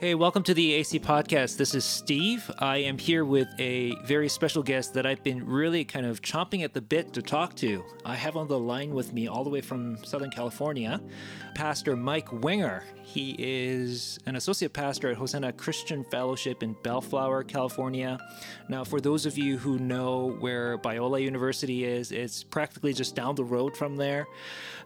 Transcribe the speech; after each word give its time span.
Hey, 0.00 0.14
welcome 0.14 0.42
to 0.44 0.54
the 0.54 0.72
AC 0.72 0.98
Podcast. 0.98 1.58
This 1.58 1.74
is 1.74 1.84
Steve. 1.84 2.50
I 2.58 2.78
am 2.78 2.96
here 2.96 3.22
with 3.22 3.48
a 3.58 3.94
very 4.06 4.30
special 4.30 4.62
guest 4.62 4.94
that 4.94 5.04
I've 5.04 5.22
been 5.22 5.44
really 5.44 5.84
kind 5.84 6.06
of 6.06 6.22
chomping 6.22 6.64
at 6.64 6.72
the 6.72 6.80
bit 6.80 7.12
to 7.12 7.20
talk 7.20 7.54
to. 7.56 7.84
I 8.02 8.14
have 8.14 8.34
on 8.34 8.48
the 8.48 8.58
line 8.58 8.94
with 8.94 9.12
me, 9.12 9.28
all 9.28 9.44
the 9.44 9.50
way 9.50 9.60
from 9.60 10.02
Southern 10.02 10.30
California, 10.30 11.02
Pastor 11.54 11.96
Mike 11.96 12.32
Winger. 12.32 12.82
He 13.02 13.36
is 13.38 14.18
an 14.24 14.36
associate 14.36 14.72
pastor 14.72 15.10
at 15.10 15.18
Hosanna 15.18 15.52
Christian 15.52 16.04
Fellowship 16.04 16.62
in 16.62 16.76
Bellflower, 16.82 17.44
California. 17.44 18.18
Now, 18.70 18.84
for 18.84 19.02
those 19.02 19.26
of 19.26 19.36
you 19.36 19.58
who 19.58 19.78
know 19.78 20.36
where 20.38 20.78
Biola 20.78 21.20
University 21.20 21.84
is, 21.84 22.10
it's 22.10 22.42
practically 22.42 22.94
just 22.94 23.14
down 23.14 23.34
the 23.34 23.44
road 23.44 23.76
from 23.76 23.96
there. 23.96 24.26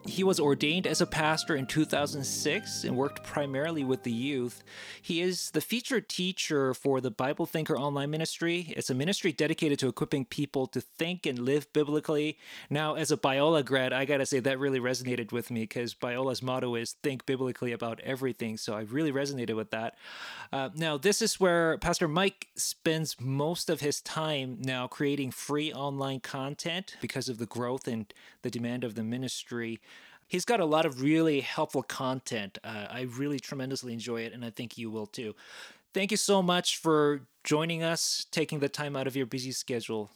He 0.06 0.24
was 0.24 0.40
ordained 0.40 0.86
as 0.86 1.00
a 1.00 1.06
pastor 1.06 1.54
in 1.54 1.66
2006 1.66 2.84
and 2.84 2.96
worked 2.96 3.22
primarily 3.24 3.84
with 3.84 4.02
the 4.02 4.12
youth. 4.12 4.62
He 5.04 5.20
is 5.20 5.50
the 5.50 5.60
featured 5.60 6.08
teacher 6.08 6.72
for 6.72 6.98
the 6.98 7.10
Bible 7.10 7.44
Thinker 7.44 7.76
online 7.76 8.10
ministry. 8.10 8.72
It's 8.74 8.88
a 8.88 8.94
ministry 8.94 9.32
dedicated 9.32 9.78
to 9.80 9.88
equipping 9.88 10.24
people 10.24 10.66
to 10.68 10.80
think 10.80 11.26
and 11.26 11.38
live 11.38 11.70
biblically. 11.74 12.38
Now, 12.70 12.94
as 12.94 13.10
a 13.10 13.18
Biola 13.18 13.66
grad, 13.66 13.92
I 13.92 14.06
gotta 14.06 14.24
say 14.24 14.40
that 14.40 14.58
really 14.58 14.80
resonated 14.80 15.30
with 15.30 15.50
me 15.50 15.64
because 15.64 15.92
Biola's 15.92 16.42
motto 16.42 16.74
is 16.74 16.92
think 17.02 17.26
biblically 17.26 17.70
about 17.70 18.00
everything. 18.00 18.56
So 18.56 18.72
I 18.72 18.80
really 18.80 19.12
resonated 19.12 19.56
with 19.56 19.72
that. 19.72 19.98
Uh, 20.50 20.70
now, 20.74 20.96
this 20.96 21.20
is 21.20 21.38
where 21.38 21.76
Pastor 21.76 22.08
Mike 22.08 22.48
spends 22.56 23.20
most 23.20 23.68
of 23.68 23.80
his 23.80 24.00
time 24.00 24.56
now 24.58 24.86
creating 24.86 25.32
free 25.32 25.70
online 25.70 26.20
content 26.20 26.96
because 27.02 27.28
of 27.28 27.36
the 27.36 27.44
growth 27.44 27.86
and 27.86 28.10
the 28.40 28.48
demand 28.48 28.84
of 28.84 28.94
the 28.94 29.04
ministry 29.04 29.82
he's 30.34 30.44
got 30.44 30.58
a 30.58 30.64
lot 30.64 30.84
of 30.84 31.00
really 31.00 31.40
helpful 31.40 31.84
content. 31.84 32.58
Uh, 32.64 32.86
I 32.90 33.02
really 33.16 33.38
tremendously 33.38 33.92
enjoy 33.92 34.22
it, 34.22 34.32
and 34.32 34.44
I 34.44 34.50
think 34.50 34.76
you 34.76 34.90
will 34.90 35.06
too. 35.06 35.36
Thank 35.94 36.10
you 36.10 36.16
so 36.16 36.42
much 36.42 36.78
for 36.78 37.20
joining 37.44 37.84
us, 37.84 38.26
taking 38.32 38.58
the 38.58 38.68
time 38.68 38.96
out 38.96 39.06
of 39.06 39.14
your 39.14 39.26
busy 39.26 39.52
schedule. 39.52 40.10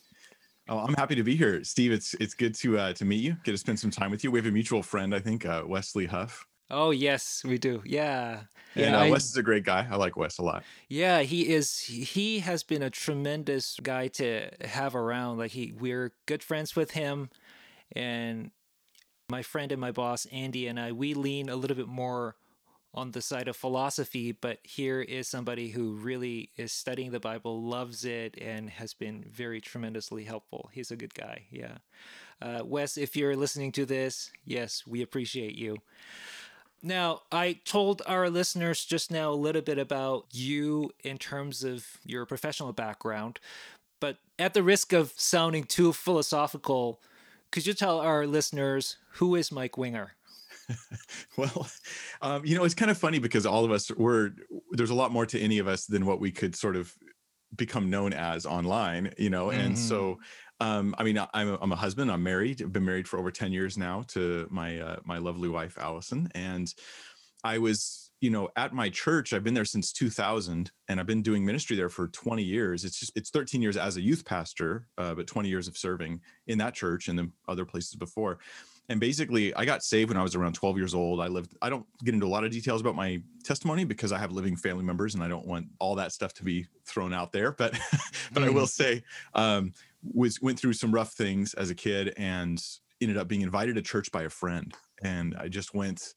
Oh, 0.68 0.78
I'm 0.78 0.94
happy 0.94 1.14
to 1.14 1.22
be 1.22 1.36
here, 1.36 1.62
Steve. 1.62 1.92
It's 1.92 2.14
it's 2.14 2.34
good 2.34 2.56
to 2.56 2.78
uh, 2.78 2.92
to 2.94 3.04
meet 3.04 3.22
you. 3.22 3.36
Get 3.44 3.52
to 3.52 3.58
spend 3.58 3.78
some 3.78 3.92
time 3.92 4.10
with 4.10 4.24
you. 4.24 4.32
We 4.32 4.40
have 4.40 4.46
a 4.46 4.50
mutual 4.50 4.82
friend, 4.82 5.14
I 5.14 5.20
think, 5.20 5.46
uh, 5.46 5.62
Wesley 5.64 6.06
Huff. 6.06 6.44
Oh 6.68 6.90
yes, 6.90 7.42
we 7.46 7.56
do. 7.56 7.80
Yeah, 7.86 8.40
and 8.74 8.92
yeah. 8.92 9.00
Uh, 9.02 9.08
Wes 9.08 9.24
is 9.24 9.36
a 9.36 9.42
great 9.42 9.64
guy. 9.64 9.86
I 9.88 9.94
like 9.94 10.16
Wes 10.16 10.38
a 10.38 10.42
lot. 10.42 10.64
Yeah, 10.88 11.20
he 11.20 11.48
is. 11.48 11.78
He 11.78 12.40
has 12.40 12.64
been 12.64 12.82
a 12.82 12.90
tremendous 12.90 13.78
guy 13.80 14.08
to 14.08 14.50
have 14.62 14.96
around. 14.96 15.38
Like 15.38 15.52
he, 15.52 15.72
we're 15.78 16.12
good 16.26 16.42
friends 16.42 16.74
with 16.74 16.90
him, 16.90 17.30
and 17.94 18.50
my 19.30 19.42
friend 19.42 19.72
and 19.72 19.80
my 19.80 19.92
boss, 19.92 20.26
Andy, 20.32 20.66
and 20.66 20.80
I, 20.80 20.92
we 20.92 21.12
lean 21.12 21.48
a 21.50 21.56
little 21.56 21.76
bit 21.76 21.88
more 21.88 22.36
on 22.94 23.10
the 23.10 23.20
side 23.20 23.46
of 23.46 23.56
philosophy, 23.56 24.32
but 24.32 24.58
here 24.62 25.02
is 25.02 25.28
somebody 25.28 25.68
who 25.68 25.92
really 25.92 26.50
is 26.56 26.72
studying 26.72 27.10
the 27.10 27.20
Bible, 27.20 27.62
loves 27.62 28.06
it, 28.06 28.38
and 28.40 28.70
has 28.70 28.94
been 28.94 29.22
very 29.30 29.60
tremendously 29.60 30.24
helpful. 30.24 30.70
He's 30.72 30.90
a 30.90 30.96
good 30.96 31.14
guy. 31.14 31.42
Yeah. 31.50 31.78
Uh, 32.40 32.62
Wes, 32.64 32.96
if 32.96 33.16
you're 33.16 33.36
listening 33.36 33.70
to 33.72 33.84
this, 33.84 34.30
yes, 34.46 34.84
we 34.86 35.02
appreciate 35.02 35.56
you. 35.56 35.76
Now, 36.82 37.22
I 37.30 37.58
told 37.64 38.00
our 38.06 38.30
listeners 38.30 38.84
just 38.84 39.10
now 39.10 39.30
a 39.30 39.34
little 39.34 39.62
bit 39.62 39.78
about 39.78 40.26
you 40.32 40.90
in 41.04 41.18
terms 41.18 41.64
of 41.64 41.86
your 42.06 42.24
professional 42.24 42.72
background, 42.72 43.40
but 44.00 44.16
at 44.38 44.54
the 44.54 44.62
risk 44.62 44.94
of 44.94 45.12
sounding 45.16 45.64
too 45.64 45.92
philosophical, 45.92 47.00
could 47.50 47.66
you 47.66 47.74
tell 47.74 48.00
our 48.00 48.26
listeners 48.26 48.98
who 49.14 49.34
is 49.34 49.52
Mike 49.52 49.76
Winger? 49.76 50.12
well, 51.36 51.66
um, 52.20 52.44
you 52.44 52.56
know, 52.56 52.64
it's 52.64 52.74
kind 52.74 52.90
of 52.90 52.98
funny 52.98 53.18
because 53.18 53.46
all 53.46 53.64
of 53.64 53.70
us 53.70 53.90
were 53.92 54.34
there's 54.72 54.90
a 54.90 54.94
lot 54.94 55.12
more 55.12 55.26
to 55.26 55.40
any 55.40 55.58
of 55.58 55.66
us 55.66 55.86
than 55.86 56.04
what 56.04 56.20
we 56.20 56.30
could 56.30 56.54
sort 56.54 56.76
of 56.76 56.94
become 57.56 57.88
known 57.88 58.12
as 58.12 58.44
online, 58.44 59.12
you 59.16 59.30
know, 59.30 59.46
mm-hmm. 59.46 59.60
and 59.60 59.78
so 59.78 60.18
um, 60.60 60.94
I 60.98 61.04
mean, 61.04 61.18
I'm 61.32 61.50
a, 61.50 61.58
I'm 61.60 61.72
a 61.72 61.76
husband. 61.76 62.10
I'm 62.10 62.22
married. 62.22 62.60
I've 62.62 62.72
been 62.72 62.84
married 62.84 63.06
for 63.06 63.18
over 63.18 63.30
ten 63.30 63.52
years 63.52 63.78
now 63.78 64.02
to 64.08 64.46
my 64.50 64.80
uh, 64.80 64.96
my 65.04 65.18
lovely 65.18 65.48
wife 65.48 65.78
Allison, 65.78 66.30
and 66.34 66.72
I 67.44 67.58
was 67.58 68.07
you 68.20 68.30
know 68.30 68.48
at 68.56 68.72
my 68.72 68.88
church 68.88 69.32
i've 69.32 69.44
been 69.44 69.54
there 69.54 69.64
since 69.64 69.92
2000 69.92 70.70
and 70.88 71.00
i've 71.00 71.06
been 71.06 71.22
doing 71.22 71.44
ministry 71.44 71.76
there 71.76 71.88
for 71.88 72.08
20 72.08 72.42
years. 72.42 72.84
It's 72.84 72.98
just 72.98 73.12
it's 73.16 73.30
13 73.30 73.62
years 73.62 73.76
as 73.76 73.96
a 73.96 74.00
youth 74.00 74.24
pastor 74.24 74.86
uh, 74.98 75.14
but 75.14 75.26
20 75.26 75.48
years 75.48 75.68
of 75.68 75.76
serving 75.76 76.20
in 76.46 76.58
that 76.58 76.74
church 76.74 77.08
and 77.08 77.18
then 77.18 77.32
other 77.46 77.64
places 77.64 77.94
before. 77.94 78.38
And 78.88 78.98
basically 79.00 79.54
i 79.54 79.64
got 79.64 79.82
saved 79.82 80.10
when 80.10 80.16
i 80.16 80.22
was 80.22 80.34
around 80.34 80.54
12 80.54 80.76
years 80.76 80.94
old. 80.94 81.20
I 81.20 81.28
lived 81.28 81.56
i 81.62 81.68
don't 81.68 81.86
get 82.04 82.14
into 82.14 82.26
a 82.26 82.28
lot 82.28 82.44
of 82.44 82.50
details 82.50 82.80
about 82.80 82.96
my 82.96 83.22
testimony 83.44 83.84
because 83.84 84.12
i 84.12 84.18
have 84.18 84.32
living 84.32 84.56
family 84.56 84.84
members 84.84 85.14
and 85.14 85.22
i 85.22 85.28
don't 85.28 85.46
want 85.46 85.66
all 85.78 85.94
that 85.96 86.12
stuff 86.12 86.32
to 86.34 86.44
be 86.44 86.66
thrown 86.86 87.12
out 87.12 87.32
there 87.32 87.52
but 87.52 87.78
but 88.32 88.42
i 88.42 88.48
will 88.48 88.64
mm. 88.64 88.68
say 88.68 89.02
um 89.34 89.72
was 90.02 90.40
went 90.40 90.58
through 90.58 90.72
some 90.72 90.92
rough 90.92 91.12
things 91.12 91.54
as 91.54 91.70
a 91.70 91.74
kid 91.74 92.14
and 92.16 92.62
ended 93.00 93.16
up 93.16 93.28
being 93.28 93.42
invited 93.42 93.76
to 93.76 93.82
church 93.82 94.10
by 94.10 94.22
a 94.24 94.30
friend. 94.30 94.74
And 95.02 95.36
i 95.38 95.48
just 95.48 95.74
went 95.74 96.14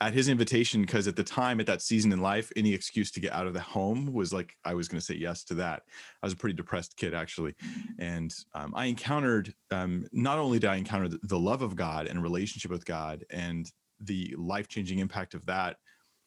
at 0.00 0.12
his 0.12 0.28
invitation 0.28 0.82
because 0.82 1.08
at 1.08 1.16
the 1.16 1.24
time 1.24 1.58
at 1.58 1.66
that 1.66 1.80
season 1.80 2.12
in 2.12 2.20
life 2.20 2.52
any 2.54 2.74
excuse 2.74 3.10
to 3.10 3.20
get 3.20 3.32
out 3.32 3.46
of 3.46 3.54
the 3.54 3.60
home 3.60 4.12
was 4.12 4.32
like 4.32 4.52
i 4.64 4.74
was 4.74 4.88
going 4.88 5.00
to 5.00 5.04
say 5.04 5.14
yes 5.14 5.42
to 5.44 5.54
that. 5.54 5.82
I 6.22 6.26
was 6.26 6.34
a 6.34 6.36
pretty 6.36 6.54
depressed 6.54 6.96
kid 6.96 7.14
actually. 7.14 7.54
And 7.98 8.34
um, 8.54 8.72
i 8.76 8.86
encountered 8.86 9.54
um, 9.70 10.06
not 10.12 10.38
only 10.38 10.58
did 10.58 10.70
i 10.70 10.76
encounter 10.76 11.08
the 11.22 11.38
love 11.38 11.62
of 11.62 11.76
god 11.76 12.06
and 12.06 12.22
relationship 12.22 12.70
with 12.70 12.84
god 12.84 13.24
and 13.30 13.70
the 14.00 14.34
life-changing 14.36 14.98
impact 14.98 15.34
of 15.34 15.46
that 15.46 15.76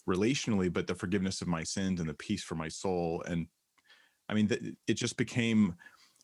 relationally 0.08 0.74
but 0.74 0.88
the 0.88 0.96
forgiveness 0.96 1.42
of 1.42 1.48
my 1.48 1.64
sins 1.64 2.00
and 2.00 2.10
the 2.10 2.14
peace 2.16 2.44
for 2.44 2.56
my 2.56 2.68
soul 2.68 3.24
and 3.28 3.46
i 4.28 4.34
mean 4.34 4.76
it 4.88 4.96
just 4.96 5.18
became 5.18 5.76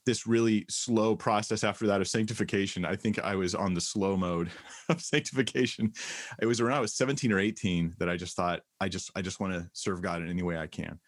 this 0.06 0.28
really 0.28 0.66
slow 0.70 1.16
process 1.16 1.64
after 1.64 1.88
that 1.88 2.02
of 2.02 2.08
sanctification. 2.08 2.86
I 2.86 2.96
think 2.96 3.20
I 3.20 3.36
was 3.36 3.56
on 3.56 3.74
the 3.74 3.82
slow 3.82 4.16
mode 4.16 4.50
of 4.90 5.02
sanctification. 5.02 5.94
It 6.42 6.46
was 6.46 6.62
around 6.62 6.78
I 6.78 6.82
was 6.82 6.94
17 6.94 7.32
or 7.32 7.40
18 7.40 7.96
that 8.00 8.10
I 8.10 8.18
just 8.18 8.36
thought 8.36 8.62
I 8.80 8.88
just 8.88 9.12
I 9.16 9.22
just 9.22 9.40
want 9.40 9.54
to 9.54 9.70
serve 9.74 10.02
God 10.02 10.22
in 10.22 10.30
any 10.30 10.44
way 10.44 10.58
I 10.58 10.68
can. 10.68 11.00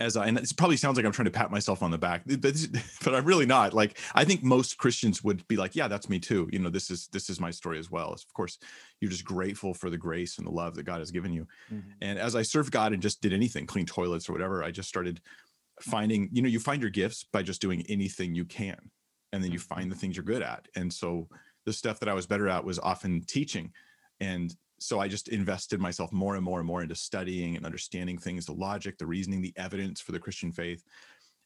As 0.00 0.18
I 0.18 0.26
and 0.26 0.38
it 0.38 0.52
probably 0.56 0.76
sounds 0.76 0.98
like 0.98 1.06
I'm 1.06 1.12
trying 1.12 1.26
to 1.26 1.30
pat 1.30 1.50
myself 1.50 1.82
on 1.82 1.90
the 1.90 1.96
back, 1.96 2.22
but 2.26 2.42
but 3.04 3.14
I'm 3.14 3.24
really 3.24 3.46
not. 3.46 3.72
Like 3.72 3.98
I 4.14 4.24
think 4.24 4.42
most 4.42 4.76
Christians 4.76 5.24
would 5.24 5.46
be 5.48 5.56
like, 5.56 5.74
yeah, 5.74 5.88
that's 5.88 6.10
me 6.10 6.18
too. 6.18 6.48
You 6.52 6.58
know, 6.58 6.68
this 6.68 6.90
is 6.90 7.08
this 7.08 7.30
is 7.30 7.40
my 7.40 7.50
story 7.50 7.78
as 7.78 7.90
well. 7.90 8.12
Of 8.12 8.32
course, 8.34 8.58
you're 9.00 9.10
just 9.10 9.24
grateful 9.24 9.72
for 9.72 9.88
the 9.88 9.96
grace 9.96 10.36
and 10.36 10.46
the 10.46 10.50
love 10.50 10.74
that 10.74 10.82
God 10.82 10.98
has 10.98 11.10
given 11.10 11.32
you. 11.32 11.46
Mm-hmm. 11.72 11.90
And 12.02 12.18
as 12.18 12.36
I 12.36 12.42
served 12.42 12.70
God 12.70 12.92
and 12.92 13.00
just 13.00 13.22
did 13.22 13.32
anything, 13.32 13.66
clean 13.66 13.86
toilets 13.86 14.28
or 14.28 14.32
whatever, 14.32 14.62
I 14.62 14.70
just 14.70 14.90
started 14.90 15.22
finding 15.80 16.28
you 16.32 16.42
know 16.42 16.48
you 16.48 16.60
find 16.60 16.82
your 16.82 16.90
gifts 16.90 17.24
by 17.32 17.42
just 17.42 17.60
doing 17.60 17.84
anything 17.88 18.34
you 18.34 18.44
can 18.44 18.90
and 19.32 19.42
then 19.42 19.52
you 19.52 19.58
find 19.58 19.90
the 19.90 19.94
mm-hmm. 19.94 20.00
things 20.00 20.16
you're 20.16 20.24
good 20.24 20.42
at. 20.42 20.68
And 20.74 20.92
so 20.92 21.28
the 21.66 21.72
stuff 21.72 22.00
that 22.00 22.08
i 22.08 22.14
was 22.14 22.26
better 22.26 22.48
at 22.48 22.64
was 22.64 22.78
often 22.78 23.22
teaching. 23.22 23.72
And 24.20 24.54
so 24.80 25.00
i 25.00 25.08
just 25.08 25.28
invested 25.28 25.80
myself 25.80 26.12
more 26.12 26.36
and 26.36 26.44
more 26.44 26.58
and 26.58 26.66
more 26.66 26.82
into 26.82 26.94
studying 26.94 27.56
and 27.56 27.66
understanding 27.66 28.16
things 28.16 28.46
the 28.46 28.52
logic 28.52 28.96
the 28.96 29.06
reasoning 29.06 29.42
the 29.42 29.52
evidence 29.56 30.00
for 30.00 30.12
the 30.12 30.20
christian 30.20 30.52
faith. 30.52 30.82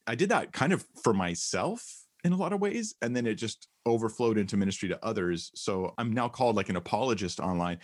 I 0.05 0.15
did 0.15 0.29
that 0.29 0.53
kind 0.53 0.73
of 0.73 0.85
for 1.03 1.13
myself 1.13 1.83
in 2.23 2.31
a 2.33 2.37
lot 2.37 2.53
of 2.53 2.61
ways 2.61 2.95
and 3.01 3.15
then 3.15 3.25
it 3.25 3.35
just 3.35 3.67
overflowed 3.85 4.37
into 4.37 4.55
ministry 4.55 4.87
to 4.89 5.05
others. 5.05 5.51
So 5.55 5.93
i'm 5.97 6.13
now 6.13 6.29
called 6.29 6.55
like 6.55 6.69
an 6.69 6.75
apologist 6.75 7.39
online. 7.39 7.79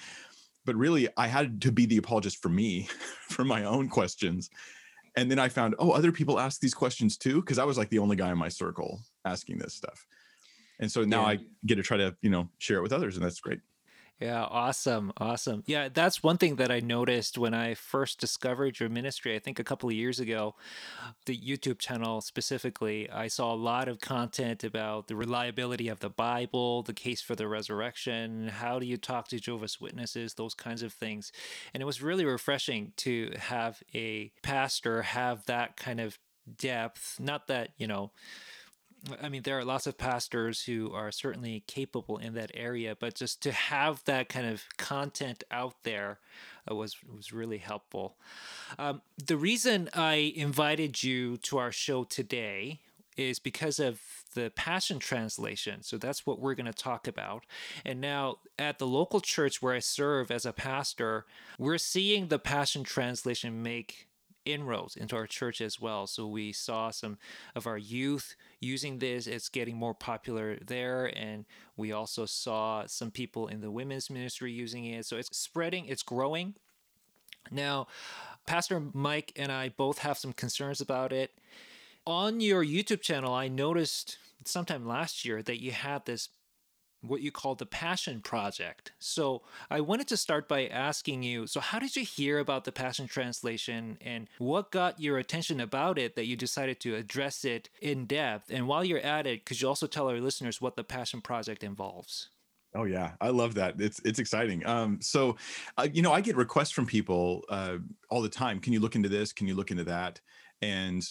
But 0.65 0.75
really 0.75 1.09
i 1.17 1.27
had 1.27 1.61
to 1.63 1.71
be 1.71 1.85
the 1.85 1.97
apologist 1.97 2.41
for 2.41 2.49
me 2.49 2.87
for 3.27 3.43
my 3.43 3.63
own 3.65 3.89
questions 3.89 4.49
and 5.15 5.29
then 5.29 5.39
I 5.39 5.49
found, 5.49 5.75
oh, 5.79 5.91
other 5.91 6.11
people 6.11 6.39
ask 6.39 6.59
these 6.59 6.73
questions 6.73 7.17
too, 7.17 7.41
because 7.41 7.59
I 7.59 7.63
was 7.63 7.77
like 7.77 7.89
the 7.89 7.99
only 7.99 8.15
guy 8.15 8.31
in 8.31 8.37
my 8.37 8.49
circle 8.49 9.01
asking 9.25 9.57
this 9.57 9.73
stuff. 9.73 10.05
And 10.79 10.91
so 10.91 11.03
now 11.03 11.21
yeah. 11.21 11.27
I 11.27 11.39
get 11.65 11.75
to 11.75 11.83
try 11.83 11.97
to, 11.97 12.15
you 12.21 12.29
know, 12.29 12.49
share 12.57 12.77
it 12.77 12.81
with 12.81 12.93
others, 12.93 13.15
and 13.15 13.25
that's 13.25 13.39
great. 13.39 13.59
Yeah, 14.19 14.43
awesome. 14.43 15.13
Awesome. 15.15 15.63
Yeah, 15.65 15.87
that's 15.87 16.21
one 16.21 16.37
thing 16.37 16.57
that 16.57 16.69
I 16.69 16.81
noticed 16.81 17.37
when 17.37 17.53
I 17.53 17.73
first 17.73 18.19
discovered 18.19 18.77
your 18.77 18.89
ministry, 18.89 19.33
I 19.33 19.39
think 19.39 19.59
a 19.59 19.63
couple 19.63 19.87
of 19.87 19.95
years 19.95 20.19
ago, 20.19 20.55
the 21.25 21.37
YouTube 21.37 21.79
channel 21.79 22.19
specifically. 22.19 23.09
I 23.09 23.29
saw 23.29 23.53
a 23.53 23.55
lot 23.55 23.87
of 23.87 24.01
content 24.01 24.65
about 24.65 25.07
the 25.07 25.15
reliability 25.15 25.87
of 25.87 26.01
the 26.01 26.09
Bible, 26.09 26.83
the 26.83 26.93
case 26.93 27.21
for 27.21 27.33
the 27.35 27.47
resurrection, 27.47 28.49
how 28.49 28.77
do 28.77 28.85
you 28.85 28.97
talk 28.97 29.29
to 29.29 29.39
Jehovah's 29.39 29.79
Witnesses, 29.79 30.33
those 30.33 30.53
kinds 30.53 30.83
of 30.83 30.91
things. 30.91 31.31
And 31.73 31.81
it 31.81 31.85
was 31.85 32.01
really 32.01 32.25
refreshing 32.25 32.91
to 32.97 33.31
have 33.37 33.81
a 33.95 34.33
pastor 34.43 35.01
have 35.03 35.45
that 35.45 35.77
kind 35.77 36.01
of 36.01 36.19
depth. 36.57 37.19
Not 37.21 37.47
that, 37.47 37.69
you 37.77 37.87
know, 37.87 38.11
I 39.21 39.29
mean, 39.29 39.43
there 39.43 39.57
are 39.57 39.65
lots 39.65 39.87
of 39.87 39.97
pastors 39.97 40.63
who 40.63 40.93
are 40.93 41.11
certainly 41.11 41.63
capable 41.67 42.17
in 42.17 42.33
that 42.33 42.51
area, 42.53 42.95
but 42.99 43.15
just 43.15 43.41
to 43.43 43.51
have 43.51 44.03
that 44.05 44.29
kind 44.29 44.45
of 44.45 44.63
content 44.77 45.43
out 45.51 45.83
there 45.83 46.19
uh, 46.69 46.75
was 46.75 46.97
was 47.03 47.31
really 47.31 47.59
helpful. 47.59 48.17
Um, 48.77 49.01
the 49.17 49.37
reason 49.37 49.89
I 49.93 50.33
invited 50.35 51.03
you 51.03 51.37
to 51.37 51.57
our 51.57 51.71
show 51.71 52.03
today 52.03 52.79
is 53.17 53.39
because 53.39 53.79
of 53.79 54.01
the 54.33 54.51
Passion 54.55 54.99
Translation. 54.99 55.83
So 55.83 55.97
that's 55.97 56.25
what 56.25 56.39
we're 56.39 56.55
going 56.55 56.65
to 56.65 56.73
talk 56.73 57.07
about. 57.07 57.45
And 57.85 57.99
now, 57.99 58.37
at 58.57 58.79
the 58.79 58.87
local 58.87 59.19
church 59.19 59.61
where 59.61 59.73
I 59.73 59.79
serve 59.79 60.31
as 60.31 60.45
a 60.45 60.53
pastor, 60.53 61.25
we're 61.57 61.77
seeing 61.77 62.27
the 62.27 62.39
Passion 62.39 62.83
Translation 62.83 63.61
make 63.61 64.08
inroads 64.45 64.95
into 64.95 65.15
our 65.15 65.27
church 65.27 65.61
as 65.61 65.79
well. 65.79 66.07
So 66.07 66.27
we 66.27 66.51
saw 66.51 66.91
some 66.91 67.17
of 67.55 67.67
our 67.67 67.77
youth 67.77 68.35
using 68.59 68.99
this. 68.99 69.27
It's 69.27 69.49
getting 69.49 69.75
more 69.75 69.93
popular 69.93 70.57
there. 70.65 71.05
And 71.05 71.45
we 71.77 71.91
also 71.91 72.25
saw 72.25 72.85
some 72.87 73.11
people 73.11 73.47
in 73.47 73.61
the 73.61 73.71
women's 73.71 74.09
ministry 74.09 74.51
using 74.51 74.85
it. 74.85 75.05
So 75.05 75.17
it's 75.17 75.37
spreading, 75.37 75.85
it's 75.85 76.03
growing. 76.03 76.55
Now, 77.51 77.87
Pastor 78.45 78.81
Mike 78.93 79.31
and 79.35 79.51
I 79.51 79.69
both 79.69 79.99
have 79.99 80.17
some 80.17 80.33
concerns 80.33 80.81
about 80.81 81.13
it. 81.13 81.31
On 82.05 82.39
your 82.39 82.63
YouTube 82.63 83.01
channel, 83.01 83.33
I 83.33 83.47
noticed 83.47 84.17
sometime 84.45 84.87
last 84.87 85.25
year 85.25 85.43
that 85.43 85.61
you 85.61 85.71
had 85.71 86.05
this 86.05 86.29
what 87.01 87.21
you 87.21 87.31
call 87.31 87.55
the 87.55 87.65
Passion 87.65 88.21
Project. 88.21 88.91
So 88.99 89.41
I 89.69 89.81
wanted 89.81 90.07
to 90.09 90.17
start 90.17 90.47
by 90.47 90.67
asking 90.67 91.23
you 91.23 91.47
so, 91.47 91.59
how 91.59 91.79
did 91.79 91.95
you 91.95 92.03
hear 92.03 92.39
about 92.39 92.65
the 92.65 92.71
Passion 92.71 93.07
Translation 93.07 93.97
and 94.01 94.27
what 94.37 94.71
got 94.71 94.99
your 94.99 95.17
attention 95.17 95.59
about 95.59 95.97
it 95.97 96.15
that 96.15 96.25
you 96.25 96.35
decided 96.35 96.79
to 96.81 96.95
address 96.95 97.45
it 97.45 97.69
in 97.81 98.05
depth? 98.05 98.51
And 98.51 98.67
while 98.67 98.83
you're 98.83 98.99
at 98.99 99.27
it, 99.27 99.45
could 99.45 99.61
you 99.61 99.67
also 99.67 99.87
tell 99.87 100.09
our 100.09 100.19
listeners 100.19 100.61
what 100.61 100.75
the 100.75 100.83
Passion 100.83 101.21
Project 101.21 101.63
involves? 101.63 102.29
Oh 102.75 102.83
yeah, 102.83 103.13
I 103.19 103.29
love 103.29 103.55
that. 103.55 103.81
It's 103.81 103.99
it's 104.05 104.19
exciting. 104.19 104.63
Um, 104.65 104.99
so, 105.01 105.37
uh, 105.77 105.87
you 105.91 106.03
know, 106.03 106.13
I 106.13 106.21
get 106.21 106.35
requests 106.35 106.71
from 106.71 106.85
people 106.85 107.43
uh, 107.49 107.77
all 108.09 108.21
the 108.21 108.29
time. 108.29 108.59
Can 108.59 108.73
you 108.73 108.79
look 108.79 108.95
into 108.95 109.09
this? 109.09 109.33
Can 109.33 109.47
you 109.47 109.55
look 109.55 109.71
into 109.71 109.85
that? 109.85 110.21
And 110.61 111.03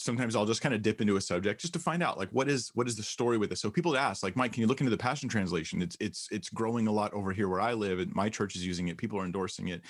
sometimes 0.00 0.34
I'll 0.34 0.46
just 0.46 0.62
kind 0.62 0.74
of 0.74 0.80
dip 0.82 1.00
into 1.00 1.16
a 1.16 1.20
subject 1.20 1.60
just 1.60 1.74
to 1.74 1.78
find 1.78 2.02
out 2.02 2.18
like 2.18 2.30
what 2.30 2.48
is 2.48 2.70
what 2.74 2.88
is 2.88 2.96
the 2.96 3.02
story 3.02 3.36
with 3.36 3.50
this. 3.50 3.60
So 3.60 3.70
people 3.70 3.96
ask 3.96 4.22
like 4.22 4.34
Mike, 4.34 4.52
can 4.52 4.62
you 4.62 4.66
look 4.66 4.80
into 4.80 4.90
the 4.90 4.96
Passion 4.96 5.28
Translation? 5.28 5.82
It's 5.82 5.96
it's 6.00 6.28
it's 6.30 6.48
growing 6.48 6.86
a 6.86 6.92
lot 6.92 7.12
over 7.12 7.32
here 7.32 7.48
where 7.48 7.60
I 7.60 7.74
live, 7.74 7.98
and 7.98 8.14
my 8.14 8.28
church 8.28 8.56
is 8.56 8.66
using 8.66 8.88
it. 8.88 8.96
People 8.96 9.20
are 9.20 9.24
endorsing 9.24 9.68
it, 9.68 9.82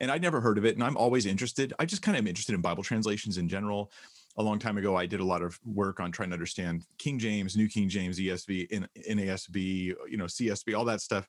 and 0.00 0.10
I'd 0.10 0.22
never 0.22 0.40
heard 0.40 0.56
of 0.56 0.64
it, 0.64 0.76
and 0.76 0.84
I'm 0.84 0.96
always 0.96 1.26
interested. 1.26 1.74
I 1.78 1.84
just 1.84 2.02
kind 2.02 2.16
of 2.16 2.22
am 2.22 2.28
interested 2.28 2.54
in 2.54 2.60
Bible 2.60 2.84
translations 2.84 3.38
in 3.38 3.48
general. 3.48 3.90
A 4.38 4.42
long 4.42 4.58
time 4.58 4.76
ago, 4.76 4.94
I 4.94 5.06
did 5.06 5.20
a 5.20 5.24
lot 5.24 5.42
of 5.42 5.58
work 5.64 5.98
on 5.98 6.12
trying 6.12 6.28
to 6.28 6.34
understand 6.34 6.84
King 6.98 7.18
James, 7.18 7.56
New 7.56 7.68
King 7.68 7.88
James, 7.88 8.18
ESV, 8.18 8.86
NASB, 9.08 9.92
uh, 9.92 10.04
you 10.06 10.18
know, 10.18 10.26
CSB, 10.26 10.76
all 10.76 10.84
that 10.84 11.00
stuff. 11.00 11.26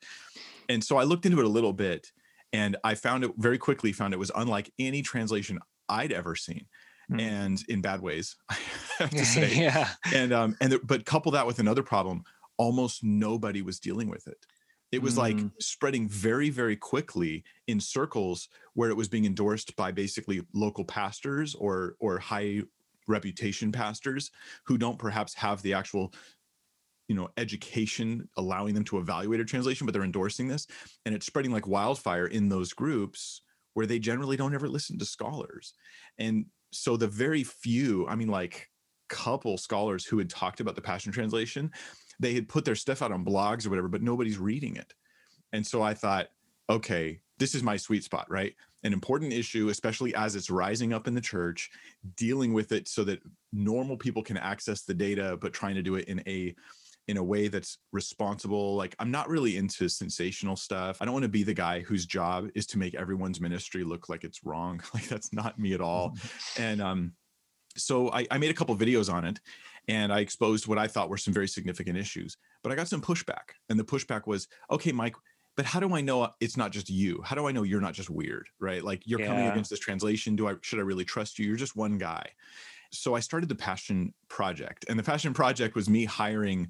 And 0.67 0.83
so 0.83 0.97
I 0.97 1.03
looked 1.03 1.25
into 1.25 1.39
it 1.39 1.45
a 1.45 1.49
little 1.49 1.71
bit, 1.71 2.11
and 2.51 2.75
I 2.83 2.95
found 2.95 3.23
it 3.23 3.31
very 3.37 3.57
quickly. 3.57 3.93
Found 3.93 4.13
it 4.13 4.17
was 4.17 4.31
unlike 4.35 4.71
any 4.77 5.01
translation 5.01 5.57
I'd 5.89 6.11
ever 6.11 6.35
seen 6.35 6.65
mm. 7.11 7.21
and 7.21 7.63
in 7.69 7.81
bad 7.81 8.01
ways, 8.01 8.35
I 8.49 8.57
have 8.99 9.09
to 9.11 9.25
say. 9.25 9.55
yeah. 9.55 9.89
And 10.13 10.33
um 10.33 10.55
and 10.61 10.73
the, 10.73 10.79
but 10.79 11.05
couple 11.05 11.31
that 11.33 11.47
with 11.47 11.59
another 11.59 11.83
problem, 11.83 12.23
almost 12.57 13.03
nobody 13.03 13.61
was 13.61 13.79
dealing 13.79 14.09
with 14.09 14.27
it. 14.27 14.37
It 14.91 15.01
was 15.01 15.15
mm. 15.15 15.17
like 15.17 15.37
spreading 15.59 16.07
very, 16.07 16.49
very 16.49 16.77
quickly 16.77 17.43
in 17.67 17.79
circles 17.79 18.47
where 18.73 18.89
it 18.89 18.95
was 18.95 19.09
being 19.09 19.25
endorsed 19.25 19.75
by 19.75 19.91
basically 19.91 20.41
local 20.53 20.85
pastors 20.85 21.55
or 21.55 21.95
or 21.99 22.19
high 22.19 22.61
reputation 23.07 23.71
pastors 23.71 24.31
who 24.65 24.77
don't 24.77 24.99
perhaps 24.99 25.33
have 25.33 25.61
the 25.61 25.73
actual 25.73 26.13
you 27.07 27.15
know 27.15 27.29
education 27.37 28.27
allowing 28.37 28.73
them 28.73 28.83
to 28.83 28.97
evaluate 28.97 29.39
a 29.39 29.45
translation 29.45 29.85
but 29.85 29.93
they're 29.93 30.03
endorsing 30.03 30.47
this 30.47 30.67
and 31.05 31.15
it's 31.15 31.25
spreading 31.25 31.51
like 31.51 31.67
wildfire 31.67 32.27
in 32.27 32.49
those 32.49 32.73
groups 32.73 33.41
where 33.73 33.85
they 33.85 33.99
generally 33.99 34.35
don't 34.35 34.53
ever 34.53 34.67
listen 34.67 34.99
to 34.99 35.05
scholars 35.05 35.73
and 36.17 36.45
so 36.71 36.97
the 36.97 37.07
very 37.07 37.43
few, 37.43 38.07
I 38.07 38.15
mean, 38.15 38.29
like 38.29 38.69
couple 39.09 39.57
scholars 39.57 40.05
who 40.05 40.17
had 40.17 40.29
talked 40.29 40.59
about 40.59 40.75
the 40.75 40.81
Passion 40.81 41.11
Translation, 41.11 41.71
they 42.19 42.33
had 42.33 42.49
put 42.49 42.65
their 42.65 42.75
stuff 42.75 43.01
out 43.01 43.11
on 43.11 43.25
blogs 43.25 43.65
or 43.65 43.69
whatever, 43.69 43.87
but 43.87 44.01
nobody's 44.01 44.37
reading 44.37 44.75
it. 44.75 44.93
And 45.53 45.65
so 45.65 45.81
I 45.81 45.93
thought, 45.93 46.27
okay, 46.69 47.21
this 47.37 47.55
is 47.55 47.63
my 47.63 47.77
sweet 47.77 48.03
spot, 48.03 48.29
right? 48.29 48.53
An 48.83 48.93
important 48.93 49.31
issue, 49.31 49.69
especially 49.69 50.13
as 50.15 50.35
it's 50.35 50.49
rising 50.49 50.93
up 50.93 51.07
in 51.07 51.13
the 51.13 51.21
church, 51.21 51.69
dealing 52.15 52.53
with 52.53 52.71
it 52.71 52.87
so 52.87 53.03
that 53.05 53.21
normal 53.53 53.97
people 53.97 54.23
can 54.23 54.37
access 54.37 54.81
the 54.81 54.93
data, 54.93 55.37
but 55.39 55.53
trying 55.53 55.75
to 55.75 55.81
do 55.81 55.95
it 55.95 56.05
in 56.05 56.21
a 56.27 56.55
in 57.07 57.17
a 57.17 57.23
way 57.23 57.47
that's 57.47 57.77
responsible. 57.91 58.75
Like 58.75 58.95
I'm 58.99 59.11
not 59.11 59.29
really 59.29 59.57
into 59.57 59.87
sensational 59.87 60.55
stuff. 60.55 60.97
I 61.01 61.05
don't 61.05 61.13
want 61.13 61.23
to 61.23 61.29
be 61.29 61.43
the 61.43 61.53
guy 61.53 61.79
whose 61.81 62.05
job 62.05 62.49
is 62.53 62.65
to 62.67 62.77
make 62.77 62.95
everyone's 62.95 63.39
ministry 63.39 63.83
look 63.83 64.09
like 64.09 64.23
it's 64.23 64.43
wrong. 64.43 64.81
Like 64.93 65.07
that's 65.07 65.31
not 65.31 65.59
me 65.59 65.73
at 65.73 65.81
all. 65.81 66.15
and 66.57 66.81
um, 66.81 67.13
so 67.75 68.11
I, 68.11 68.25
I 68.31 68.39
made 68.39 68.49
a 68.49 68.53
couple 68.53 68.75
videos 68.75 69.13
on 69.13 69.25
it 69.25 69.39
and 69.87 70.11
I 70.11 70.19
exposed 70.19 70.65
what 70.67 70.79
I 70.79 70.87
thought 70.87 71.09
were 71.09 71.17
some 71.17 71.33
very 71.33 71.47
significant 71.47 71.97
issues. 71.97 72.35
But 72.63 72.71
I 72.71 72.75
got 72.75 72.87
some 72.87 73.01
pushback. 73.01 73.53
And 73.69 73.79
the 73.79 73.83
pushback 73.83 74.25
was, 74.25 74.47
okay, 74.71 74.91
Mike, 74.91 75.15
but 75.55 75.65
how 75.65 75.79
do 75.79 75.93
I 75.95 76.01
know 76.01 76.29
it's 76.39 76.57
not 76.57 76.71
just 76.71 76.89
you? 76.89 77.21
How 77.23 77.35
do 77.35 77.47
I 77.47 77.51
know 77.51 77.63
you're 77.63 77.81
not 77.81 77.93
just 77.93 78.09
weird, 78.09 78.47
right? 78.59 78.83
Like 78.83 79.03
you're 79.05 79.19
yeah. 79.19 79.27
coming 79.27 79.47
against 79.47 79.69
this 79.69 79.79
translation. 79.79 80.35
Do 80.35 80.47
I 80.47 80.55
should 80.61 80.79
I 80.79 80.83
really 80.83 81.05
trust 81.05 81.37
you? 81.37 81.45
You're 81.45 81.57
just 81.57 81.75
one 81.75 81.97
guy. 81.97 82.31
So 82.91 83.15
I 83.15 83.19
started 83.19 83.49
the 83.49 83.55
Passion 83.55 84.13
Project. 84.29 84.85
And 84.89 84.97
the 84.97 85.03
Passion 85.03 85.33
Project 85.33 85.75
was 85.75 85.89
me 85.89 86.05
hiring 86.05 86.69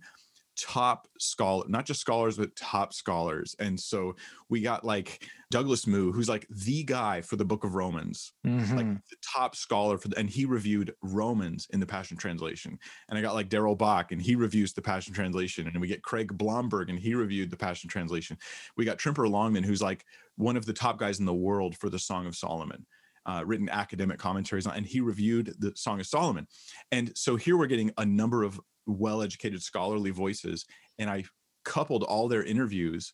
top 0.58 1.08
scholar, 1.20 1.66
not 1.68 1.86
just 1.86 2.02
scholars, 2.02 2.38
but 2.38 2.56
top 2.56 2.94
scholars. 2.94 3.56
And 3.60 3.80
so 3.80 4.16
we 4.50 4.62
got 4.62 4.84
like 4.84 5.28
Douglas 5.52 5.88
Moo, 5.88 6.12
who's 6.12 6.28
like 6.28 6.48
the 6.50 6.84
guy 6.84 7.22
for 7.22 7.36
the 7.36 7.46
book 7.46 7.64
of 7.64 7.76
Romans, 7.76 8.34
mm-hmm. 8.46 8.76
like 8.76 8.88
the 8.88 9.16
top 9.22 9.56
scholar 9.56 9.98
for 9.98 10.08
the, 10.08 10.18
and 10.18 10.30
he 10.30 10.46
reviewed 10.46 10.94
Romans 11.02 11.68
in 11.72 11.80
the 11.80 11.86
Passion 11.86 12.18
Translation. 12.18 12.78
And 13.10 13.18
I 13.18 13.22
got 13.22 13.36
like 13.36 13.50
Darrell 13.50 13.76
Bock, 13.76 14.12
and 14.12 14.22
he 14.22 14.36
reviews 14.36 14.74
the 14.74 14.82
Passion 14.82 15.14
Translation. 15.14 15.68
And 15.68 15.80
we 15.80 15.88
get 15.88 16.04
Craig 16.04 16.38
Blomberg, 16.38 16.90
and 16.90 17.00
he 17.00 17.14
reviewed 17.14 17.52
the 17.52 17.58
Passion 17.58 17.90
Translation. 17.90 18.38
We 18.76 18.86
got 18.86 18.98
Tremper 18.98 19.30
Longman, 19.30 19.64
who's 19.64 19.82
like 19.82 20.06
one 20.36 20.58
of 20.58 20.66
the 20.66 20.74
top 20.74 20.98
guys 20.98 21.20
in 21.20 21.26
the 21.26 21.34
world 21.34 21.78
for 21.78 21.90
the 21.90 22.00
Song 22.00 22.26
of 22.26 22.36
Solomon. 22.36 22.86
Uh, 23.26 23.44
written 23.46 23.68
academic 23.68 24.18
commentaries 24.18 24.66
on, 24.66 24.74
and 24.78 24.86
he 24.86 25.02
reviewed 25.02 25.54
the 25.60 25.74
Song 25.76 26.00
of 26.00 26.08
Solomon. 26.08 26.48
And 26.94 27.12
so 27.14 27.36
here 27.36 27.58
we're 27.58 27.68
getting 27.68 27.92
a 27.98 28.06
number 28.06 28.44
of 28.44 28.58
well 28.88 29.22
educated 29.22 29.62
scholarly 29.62 30.12
voices. 30.12 30.66
And 30.98 31.10
I 31.10 31.26
coupled 31.64 32.04
all 32.04 32.28
their 32.28 32.44
interviews 32.44 33.14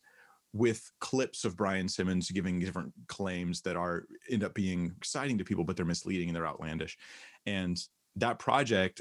with 0.52 0.88
clips 1.00 1.44
of 1.44 1.56
Brian 1.56 1.88
Simmons 1.88 2.30
giving 2.30 2.60
different 2.60 2.92
claims 3.08 3.60
that 3.62 3.76
are 3.76 4.04
end 4.30 4.44
up 4.44 4.54
being 4.54 4.94
exciting 4.96 5.36
to 5.38 5.44
people, 5.44 5.64
but 5.64 5.76
they're 5.76 5.84
misleading 5.84 6.28
and 6.28 6.36
they're 6.36 6.46
outlandish. 6.46 6.96
And 7.44 7.76
that 8.16 8.38
project, 8.38 9.00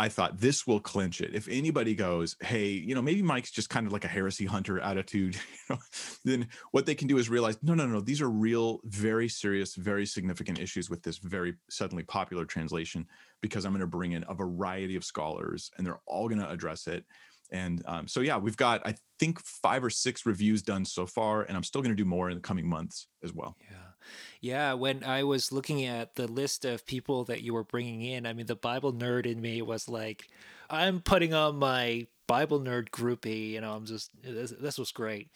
I 0.00 0.08
thought 0.08 0.40
this 0.40 0.66
will 0.66 0.80
clinch 0.80 1.20
it. 1.20 1.34
If 1.34 1.46
anybody 1.46 1.94
goes, 1.94 2.34
hey, 2.40 2.68
you 2.68 2.94
know, 2.94 3.02
maybe 3.02 3.20
Mike's 3.20 3.50
just 3.50 3.68
kind 3.68 3.86
of 3.86 3.92
like 3.92 4.06
a 4.06 4.08
heresy 4.08 4.46
hunter 4.46 4.80
attitude, 4.80 5.34
you 5.68 5.74
know, 5.74 5.78
then 6.24 6.48
what 6.70 6.86
they 6.86 6.94
can 6.94 7.06
do 7.06 7.18
is 7.18 7.28
realize, 7.28 7.58
no, 7.62 7.74
no, 7.74 7.86
no, 7.86 8.00
these 8.00 8.22
are 8.22 8.30
real, 8.30 8.80
very 8.84 9.28
serious, 9.28 9.74
very 9.74 10.06
significant 10.06 10.58
issues 10.58 10.88
with 10.88 11.02
this 11.02 11.18
very 11.18 11.54
suddenly 11.68 12.02
popular 12.02 12.46
translation 12.46 13.06
because 13.42 13.66
I'm 13.66 13.72
going 13.72 13.82
to 13.82 13.86
bring 13.86 14.12
in 14.12 14.24
a 14.26 14.32
variety 14.32 14.96
of 14.96 15.04
scholars 15.04 15.70
and 15.76 15.86
they're 15.86 16.00
all 16.06 16.30
going 16.30 16.40
to 16.40 16.48
address 16.48 16.86
it. 16.86 17.04
And 17.52 17.82
um, 17.84 18.08
so, 18.08 18.20
yeah, 18.20 18.38
we've 18.38 18.56
got, 18.56 18.80
I 18.86 18.94
think, 19.18 19.38
five 19.42 19.84
or 19.84 19.90
six 19.90 20.24
reviews 20.24 20.62
done 20.62 20.86
so 20.86 21.04
far, 21.04 21.42
and 21.42 21.58
I'm 21.58 21.64
still 21.64 21.82
going 21.82 21.94
to 21.94 22.02
do 22.02 22.08
more 22.08 22.30
in 22.30 22.36
the 22.36 22.42
coming 22.42 22.66
months 22.66 23.06
as 23.22 23.34
well. 23.34 23.54
Yeah. 23.70 23.76
Yeah. 24.40 24.74
When 24.74 25.04
I 25.04 25.24
was 25.24 25.52
looking 25.52 25.84
at 25.84 26.14
the 26.14 26.26
list 26.26 26.64
of 26.64 26.86
people 26.86 27.24
that 27.24 27.42
you 27.42 27.54
were 27.54 27.64
bringing 27.64 28.02
in, 28.02 28.26
I 28.26 28.32
mean, 28.32 28.46
the 28.46 28.54
Bible 28.54 28.92
nerd 28.92 29.26
in 29.26 29.40
me 29.40 29.62
was 29.62 29.88
like, 29.88 30.28
I'm 30.68 31.00
putting 31.00 31.34
on 31.34 31.56
my 31.56 32.06
Bible 32.26 32.60
nerd 32.60 32.90
groupie. 32.90 33.50
You 33.50 33.60
know, 33.60 33.72
I'm 33.72 33.86
just, 33.86 34.10
this, 34.22 34.52
this 34.58 34.78
was 34.78 34.92
great. 34.92 35.28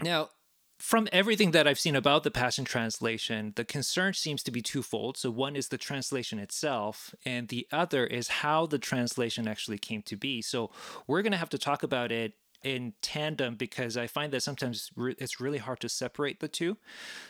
Now, 0.00 0.30
from 0.78 1.08
everything 1.12 1.52
that 1.52 1.66
I've 1.66 1.78
seen 1.78 1.96
about 1.96 2.24
the 2.24 2.30
Passion 2.30 2.64
Translation, 2.64 3.52
the 3.56 3.64
concern 3.64 4.12
seems 4.12 4.42
to 4.42 4.50
be 4.50 4.60
twofold. 4.60 5.16
So, 5.16 5.30
one 5.30 5.56
is 5.56 5.68
the 5.68 5.78
translation 5.78 6.38
itself, 6.38 7.14
and 7.24 7.48
the 7.48 7.66
other 7.72 8.06
is 8.06 8.28
how 8.28 8.66
the 8.66 8.78
translation 8.78 9.48
actually 9.48 9.78
came 9.78 10.02
to 10.02 10.16
be. 10.16 10.42
So, 10.42 10.70
we're 11.06 11.22
going 11.22 11.32
to 11.32 11.38
have 11.38 11.48
to 11.50 11.58
talk 11.58 11.82
about 11.82 12.12
it 12.12 12.34
in 12.64 12.94
tandem 13.02 13.54
because 13.54 13.96
I 13.96 14.06
find 14.06 14.32
that 14.32 14.42
sometimes 14.42 14.90
it's 14.96 15.40
really 15.40 15.58
hard 15.58 15.80
to 15.80 15.88
separate 15.88 16.40
the 16.40 16.48
two. 16.48 16.76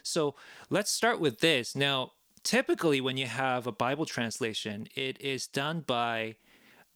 So, 0.03 0.35
let's 0.71 0.91
start 0.91 1.21
with 1.21 1.41
this. 1.41 1.77
Now, 1.77 2.13
typically, 2.43 3.01
when 3.01 3.17
you 3.17 3.27
have 3.27 3.67
a 3.67 3.73
Bible 3.73 4.07
translation, 4.07 4.87
it 4.95 5.21
is 5.21 5.47
done 5.47 5.81
by 5.81 6.37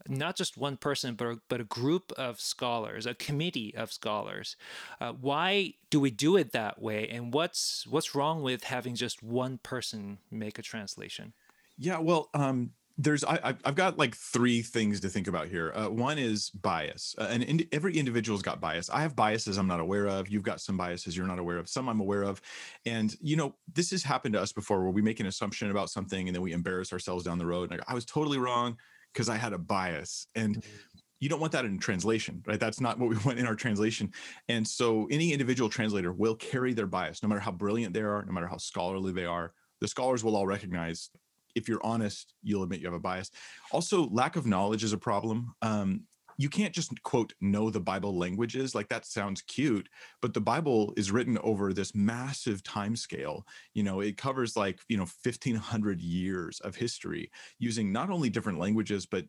not 0.06 0.36
just 0.36 0.56
one 0.56 0.76
person, 0.76 1.14
but 1.14 1.26
a, 1.26 1.40
but 1.48 1.60
a 1.60 1.64
group 1.64 2.12
of 2.12 2.40
scholars, 2.40 3.06
a 3.06 3.14
committee 3.14 3.74
of 3.76 3.92
scholars. 3.92 4.56
Uh, 5.00 5.12
why 5.12 5.74
do 5.90 6.00
we 6.00 6.10
do 6.10 6.36
it 6.36 6.52
that 6.52 6.80
way, 6.80 7.08
and 7.08 7.34
what's 7.34 7.86
what's 7.86 8.14
wrong 8.14 8.42
with 8.42 8.64
having 8.64 8.94
just 8.94 9.22
one 9.22 9.58
person 9.58 10.18
make 10.30 10.58
a 10.58 10.62
translation? 10.62 11.32
Yeah, 11.76 11.98
well, 11.98 12.28
um, 12.34 12.72
there's 13.00 13.22
I, 13.22 13.54
have 13.64 13.76
got 13.76 13.96
like 13.96 14.16
three 14.16 14.60
things 14.60 14.98
to 15.00 15.08
think 15.08 15.28
about 15.28 15.46
here. 15.46 15.72
Uh, 15.72 15.88
one 15.88 16.18
is 16.18 16.50
bias, 16.50 17.14
uh, 17.16 17.28
and 17.30 17.44
in, 17.44 17.66
every 17.70 17.96
individual's 17.96 18.42
got 18.42 18.60
bias. 18.60 18.90
I 18.90 19.02
have 19.02 19.14
biases 19.14 19.56
I'm 19.56 19.68
not 19.68 19.78
aware 19.78 20.06
of. 20.06 20.28
You've 20.28 20.42
got 20.42 20.60
some 20.60 20.76
biases 20.76 21.16
you're 21.16 21.26
not 21.26 21.38
aware 21.38 21.58
of. 21.58 21.68
Some 21.68 21.88
I'm 21.88 22.00
aware 22.00 22.22
of, 22.22 22.42
and 22.84 23.14
you 23.20 23.36
know 23.36 23.54
this 23.72 23.92
has 23.92 24.02
happened 24.02 24.34
to 24.34 24.42
us 24.42 24.52
before, 24.52 24.82
where 24.82 24.90
we 24.90 25.00
make 25.00 25.20
an 25.20 25.26
assumption 25.26 25.70
about 25.70 25.90
something 25.90 26.28
and 26.28 26.34
then 26.34 26.42
we 26.42 26.52
embarrass 26.52 26.92
ourselves 26.92 27.24
down 27.24 27.38
the 27.38 27.46
road. 27.46 27.70
And 27.70 27.80
I, 27.80 27.92
I 27.92 27.94
was 27.94 28.04
totally 28.04 28.38
wrong 28.38 28.76
because 29.12 29.28
I 29.28 29.36
had 29.36 29.52
a 29.52 29.58
bias. 29.58 30.26
And 30.34 30.56
mm-hmm. 30.56 30.98
you 31.20 31.28
don't 31.28 31.40
want 31.40 31.52
that 31.52 31.64
in 31.64 31.78
translation, 31.78 32.42
right? 32.46 32.58
That's 32.58 32.80
not 32.80 32.98
what 32.98 33.10
we 33.10 33.16
want 33.24 33.38
in 33.38 33.46
our 33.46 33.54
translation. 33.54 34.12
And 34.48 34.66
so 34.66 35.06
any 35.10 35.32
individual 35.32 35.68
translator 35.68 36.12
will 36.12 36.34
carry 36.34 36.72
their 36.72 36.86
bias, 36.86 37.22
no 37.22 37.28
matter 37.28 37.40
how 37.40 37.52
brilliant 37.52 37.94
they 37.94 38.02
are, 38.02 38.24
no 38.24 38.32
matter 38.32 38.48
how 38.48 38.56
scholarly 38.56 39.12
they 39.12 39.24
are, 39.24 39.52
The 39.80 39.88
scholars 39.88 40.24
will 40.24 40.34
all 40.34 40.46
recognize 40.46 41.10
if 41.54 41.68
you're 41.68 41.84
honest, 41.84 42.34
you'll 42.42 42.62
admit 42.62 42.80
you 42.80 42.86
have 42.86 42.94
a 42.94 43.00
bias. 43.00 43.30
Also, 43.72 44.08
lack 44.10 44.36
of 44.36 44.46
knowledge 44.46 44.84
is 44.84 44.92
a 44.92 44.98
problem. 44.98 45.54
Um, 45.62 46.04
you 46.38 46.48
can't 46.48 46.72
just 46.72 47.02
quote 47.02 47.34
know 47.40 47.68
the 47.68 47.80
bible 47.80 48.16
languages 48.16 48.74
like 48.74 48.88
that 48.88 49.04
sounds 49.04 49.42
cute 49.42 49.88
but 50.22 50.32
the 50.32 50.40
bible 50.40 50.94
is 50.96 51.10
written 51.10 51.36
over 51.42 51.72
this 51.72 51.94
massive 51.94 52.62
time 52.62 52.96
scale 52.96 53.44
you 53.74 53.82
know 53.82 54.00
it 54.00 54.16
covers 54.16 54.56
like 54.56 54.80
you 54.88 54.96
know 54.96 55.06
1500 55.22 56.00
years 56.00 56.60
of 56.60 56.74
history 56.74 57.30
using 57.58 57.92
not 57.92 58.08
only 58.08 58.30
different 58.30 58.58
languages 58.58 59.04
but 59.04 59.24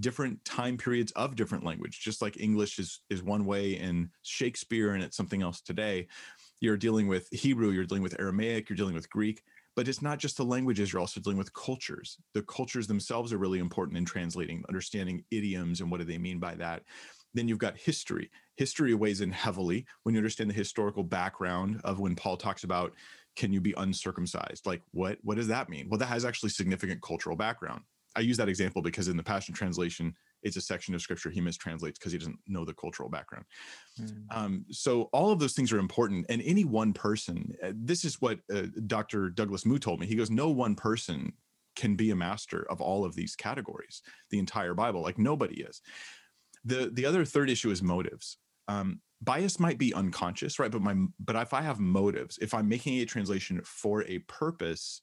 different 0.00 0.44
time 0.44 0.76
periods 0.76 1.12
of 1.12 1.36
different 1.36 1.64
language 1.64 2.00
just 2.00 2.22
like 2.22 2.40
english 2.40 2.78
is 2.78 3.00
is 3.10 3.22
one 3.22 3.44
way 3.44 3.72
in 3.72 4.08
shakespeare 4.22 4.94
and 4.94 5.02
it's 5.02 5.16
something 5.16 5.42
else 5.42 5.60
today 5.60 6.06
you're 6.60 6.76
dealing 6.76 7.06
with 7.06 7.28
hebrew 7.30 7.70
you're 7.70 7.84
dealing 7.84 8.02
with 8.02 8.18
aramaic 8.18 8.68
you're 8.68 8.76
dealing 8.76 8.94
with 8.94 9.10
greek 9.10 9.42
but 9.76 9.88
it's 9.88 10.02
not 10.02 10.18
just 10.18 10.36
the 10.36 10.44
languages 10.44 10.92
you're 10.92 11.00
also 11.00 11.20
dealing 11.20 11.38
with 11.38 11.52
cultures. 11.52 12.18
The 12.32 12.42
cultures 12.42 12.86
themselves 12.86 13.32
are 13.32 13.38
really 13.38 13.58
important 13.58 13.98
in 13.98 14.04
translating 14.04 14.64
understanding 14.68 15.24
idioms 15.30 15.80
and 15.80 15.90
what 15.90 15.98
do 15.98 16.04
they 16.04 16.18
mean 16.18 16.38
by 16.38 16.54
that. 16.56 16.82
Then 17.34 17.48
you've 17.48 17.58
got 17.58 17.76
history. 17.76 18.30
History 18.56 18.94
weighs 18.94 19.20
in 19.20 19.32
heavily. 19.32 19.84
When 20.04 20.14
you 20.14 20.20
understand 20.20 20.50
the 20.50 20.54
historical 20.54 21.02
background 21.02 21.80
of 21.84 21.98
when 21.98 22.14
paul 22.14 22.36
talks 22.36 22.64
about 22.64 22.92
can 23.36 23.52
you 23.52 23.60
be 23.60 23.74
uncircumcised? 23.76 24.64
Like 24.64 24.82
what 24.92 25.18
what 25.22 25.36
does 25.36 25.48
that 25.48 25.68
mean? 25.68 25.88
Well 25.88 25.98
that 25.98 26.06
has 26.06 26.24
actually 26.24 26.50
significant 26.50 27.02
cultural 27.02 27.36
background. 27.36 27.82
I 28.16 28.20
use 28.20 28.36
that 28.36 28.48
example 28.48 28.80
because 28.80 29.08
in 29.08 29.16
the 29.16 29.24
Passion 29.24 29.54
Translation, 29.54 30.14
it's 30.44 30.56
a 30.56 30.60
section 30.60 30.94
of 30.94 31.02
scripture 31.02 31.30
he 31.30 31.40
mistranslates 31.40 31.94
because 31.94 32.12
he 32.12 32.18
doesn't 32.18 32.38
know 32.46 32.64
the 32.64 32.74
cultural 32.74 33.08
background. 33.08 33.46
Mm. 34.00 34.24
Um, 34.30 34.64
so 34.70 35.08
all 35.12 35.32
of 35.32 35.40
those 35.40 35.54
things 35.54 35.72
are 35.72 35.78
important. 35.78 36.26
And 36.28 36.42
any 36.42 36.64
one 36.64 36.92
person, 36.92 37.54
uh, 37.62 37.72
this 37.74 38.04
is 38.04 38.20
what 38.20 38.38
uh, 38.54 38.66
Dr. 38.86 39.30
Douglas 39.30 39.66
Moo 39.66 39.78
told 39.78 40.00
me. 40.00 40.06
He 40.06 40.14
goes, 40.14 40.30
no 40.30 40.50
one 40.50 40.74
person 40.74 41.32
can 41.74 41.96
be 41.96 42.10
a 42.10 42.16
master 42.16 42.66
of 42.70 42.80
all 42.80 43.04
of 43.04 43.14
these 43.14 43.34
categories, 43.34 44.02
the 44.30 44.38
entire 44.38 44.74
Bible. 44.74 45.02
Like 45.02 45.18
nobody 45.18 45.62
is. 45.62 45.80
The 46.64 46.90
the 46.92 47.04
other 47.04 47.24
third 47.24 47.50
issue 47.50 47.70
is 47.70 47.82
motives. 47.82 48.38
Um, 48.68 49.00
bias 49.20 49.58
might 49.58 49.78
be 49.78 49.92
unconscious, 49.92 50.58
right? 50.58 50.70
But 50.70 50.82
my 50.82 50.94
but 51.18 51.36
if 51.36 51.52
I 51.52 51.62
have 51.62 51.80
motives, 51.80 52.38
if 52.40 52.54
I'm 52.54 52.68
making 52.68 53.00
a 53.00 53.04
translation 53.04 53.60
for 53.64 54.02
a 54.04 54.18
purpose 54.20 55.00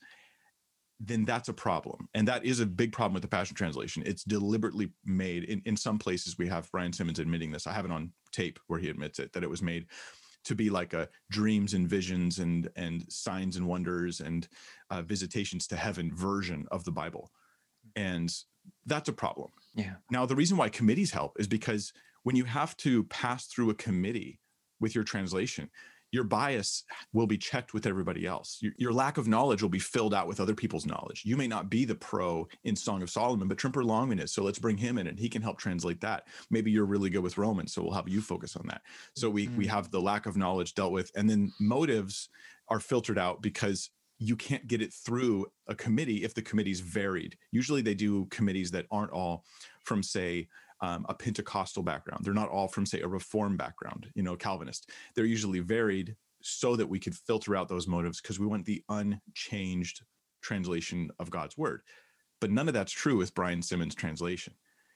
then 1.03 1.25
that's 1.25 1.49
a 1.49 1.53
problem. 1.53 2.07
And 2.13 2.27
that 2.27 2.45
is 2.45 2.59
a 2.59 2.65
big 2.65 2.91
problem 2.91 3.13
with 3.13 3.23
the 3.23 3.27
Passion 3.27 3.55
Translation. 3.55 4.03
It's 4.05 4.23
deliberately 4.23 4.91
made 5.03 5.45
in, 5.45 5.61
in 5.65 5.75
some 5.75 5.97
places 5.97 6.37
we 6.37 6.47
have 6.47 6.71
Brian 6.71 6.93
Simmons 6.93 7.17
admitting 7.17 7.51
this. 7.51 7.65
I 7.65 7.73
have 7.73 7.85
it 7.85 7.91
on 7.91 8.11
tape 8.31 8.59
where 8.67 8.79
he 8.79 8.89
admits 8.89 9.17
it 9.17 9.33
that 9.33 9.43
it 9.43 9.49
was 9.49 9.63
made 9.63 9.87
to 10.43 10.55
be 10.55 10.69
like 10.69 10.93
a 10.93 11.09
dreams 11.29 11.73
and 11.73 11.87
visions 11.87 12.39
and 12.39 12.69
and 12.75 13.11
signs 13.11 13.57
and 13.57 13.67
wonders 13.67 14.21
and 14.21 14.47
uh, 14.91 15.01
visitations 15.01 15.67
to 15.67 15.75
heaven 15.75 16.13
version 16.13 16.67
of 16.71 16.83
the 16.83 16.91
Bible. 16.91 17.31
And 17.95 18.33
that's 18.85 19.09
a 19.09 19.13
problem. 19.13 19.49
Yeah. 19.73 19.95
Now 20.11 20.27
the 20.27 20.35
reason 20.35 20.57
why 20.57 20.69
committees 20.69 21.11
help 21.11 21.39
is 21.39 21.47
because 21.47 21.93
when 22.23 22.35
you 22.35 22.45
have 22.45 22.77
to 22.77 23.03
pass 23.05 23.47
through 23.47 23.71
a 23.71 23.75
committee 23.75 24.39
with 24.79 24.93
your 24.93 25.03
translation, 25.03 25.69
your 26.11 26.23
bias 26.23 26.83
will 27.13 27.27
be 27.27 27.37
checked 27.37 27.73
with 27.73 27.85
everybody 27.85 28.25
else. 28.25 28.57
Your, 28.61 28.73
your, 28.77 28.93
lack 28.93 29.17
of 29.17 29.27
knowledge 29.27 29.61
will 29.61 29.69
be 29.69 29.79
filled 29.79 30.13
out 30.13 30.27
with 30.27 30.39
other 30.39 30.53
people's 30.53 30.85
knowledge. 30.85 31.23
You 31.25 31.37
may 31.37 31.47
not 31.47 31.69
be 31.69 31.85
the 31.85 31.95
pro 31.95 32.47
in 32.65 32.75
Song 32.75 33.01
of 33.01 33.09
Solomon, 33.09 33.47
but 33.47 33.57
Tremper 33.57 33.83
Longman 33.83 34.19
is. 34.19 34.31
So 34.33 34.43
let's 34.43 34.59
bring 34.59 34.77
him 34.77 34.97
in 34.97 35.07
and 35.07 35.17
he 35.17 35.29
can 35.29 35.41
help 35.41 35.57
translate 35.57 36.01
that. 36.01 36.27
Maybe 36.49 36.69
you're 36.69 36.85
really 36.85 37.09
good 37.09 37.23
with 37.23 37.37
Romans, 37.37 37.73
so 37.73 37.81
we'll 37.81 37.93
have 37.93 38.09
you 38.09 38.21
focus 38.21 38.55
on 38.55 38.67
that. 38.67 38.81
So 39.15 39.29
we 39.29 39.47
mm-hmm. 39.47 39.57
we 39.57 39.67
have 39.67 39.89
the 39.89 40.01
lack 40.01 40.25
of 40.25 40.37
knowledge 40.37 40.75
dealt 40.75 40.91
with, 40.91 41.11
and 41.15 41.29
then 41.29 41.51
motives 41.59 42.29
are 42.67 42.79
filtered 42.79 43.17
out 43.17 43.41
because 43.41 43.89
you 44.19 44.35
can't 44.35 44.67
get 44.67 44.81
it 44.81 44.93
through 44.93 45.47
a 45.67 45.73
committee 45.73 46.23
if 46.23 46.33
the 46.35 46.41
committee's 46.41 46.79
varied. 46.79 47.35
Usually 47.51 47.81
they 47.81 47.95
do 47.95 48.25
committees 48.25 48.69
that 48.71 48.85
aren't 48.91 49.11
all 49.11 49.45
from 49.83 50.03
say 50.03 50.47
um, 50.81 51.05
a 51.09 51.13
Pentecostal 51.13 51.83
background. 51.83 52.23
They're 52.23 52.33
not 52.33 52.49
all 52.49 52.67
from, 52.67 52.85
say, 52.85 53.01
a 53.01 53.07
Reform 53.07 53.57
background, 53.57 54.07
you 54.15 54.23
know, 54.23 54.35
Calvinist. 54.35 54.89
They're 55.15 55.25
usually 55.25 55.59
varied 55.59 56.15
so 56.41 56.75
that 56.75 56.87
we 56.87 56.99
could 56.99 57.15
filter 57.15 57.55
out 57.55 57.67
those 57.67 57.87
motives 57.87 58.19
because 58.19 58.39
we 58.39 58.47
want 58.47 58.65
the 58.65 58.83
unchanged 58.89 60.01
translation 60.41 61.11
of 61.19 61.29
God's 61.29 61.57
word. 61.57 61.81
But 62.39 62.51
none 62.51 62.67
of 62.67 62.73
that's 62.73 62.91
true 62.91 63.17
with 63.17 63.35
Brian 63.35 63.61
Simmons' 63.61 63.93
translation. 63.93 64.53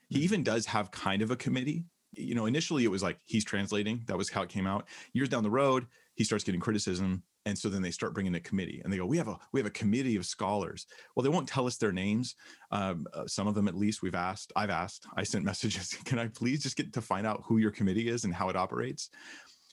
He 0.10 0.18
hmm. 0.18 0.24
even 0.24 0.44
does 0.44 0.65
have 0.65 0.92
kind 0.92 1.22
of 1.22 1.32
a 1.32 1.36
committee. 1.36 1.86
You 2.13 2.34
know, 2.34 2.46
initially 2.46 2.84
it 2.84 2.92
was 2.92 3.04
like 3.04 3.20
he's 3.25 3.46
translating, 3.46 4.04
that 4.08 4.18
was 4.18 4.30
how 4.30 4.42
it 4.42 4.50
came 4.50 4.65
out. 4.65 4.88
Years 5.13 5.30
down 5.30 5.44
the 5.44 5.50
road, 5.50 5.86
he 6.15 6.24
starts 6.24 6.44
getting 6.44 6.62
criticism 6.62 7.24
and 7.46 7.58
so 7.58 7.70
then 7.70 7.82
they 7.82 7.92
start 7.92 8.14
bringing 8.14 8.36
a 8.36 8.40
committee 8.40 8.82
and 8.84 8.92
they 8.92 8.98
go 8.98 9.06
we 9.06 9.18
have 9.18 9.28
a 9.28 9.38
we 9.52 9.60
have 9.60 9.68
a 9.68 9.72
committee 9.72 10.16
of 10.16 10.25
scholars. 10.25 10.88
Well 11.16 11.24
they 11.24 11.30
won't 11.30 11.48
tell 11.48 11.68
us 11.68 11.78
their 11.78 11.92
names 11.92 12.36
um, 12.72 13.08
uh, 13.14 13.28
some 13.28 13.48
of 13.48 13.56
them 13.56 13.68
at 13.68 13.75
least 13.75 14.02
we've 14.02 14.16
asked 14.16 14.52
i've 14.56 14.70
asked 14.70 15.06
i 15.16 15.24
sent 15.24 15.46
messages 15.52 15.90
can 16.06 16.20
i 16.20 16.28
please 16.28 16.64
just 16.64 16.75
get 16.75 16.94
to 16.94 17.02
find 17.02 17.25
out 17.25 17.44
who 17.46 17.58
your 17.58 17.72
committee 17.72 18.10
is 18.10 18.24
and 18.24 18.34
how 18.34 18.50
it 18.50 18.56
operates? 18.56 19.10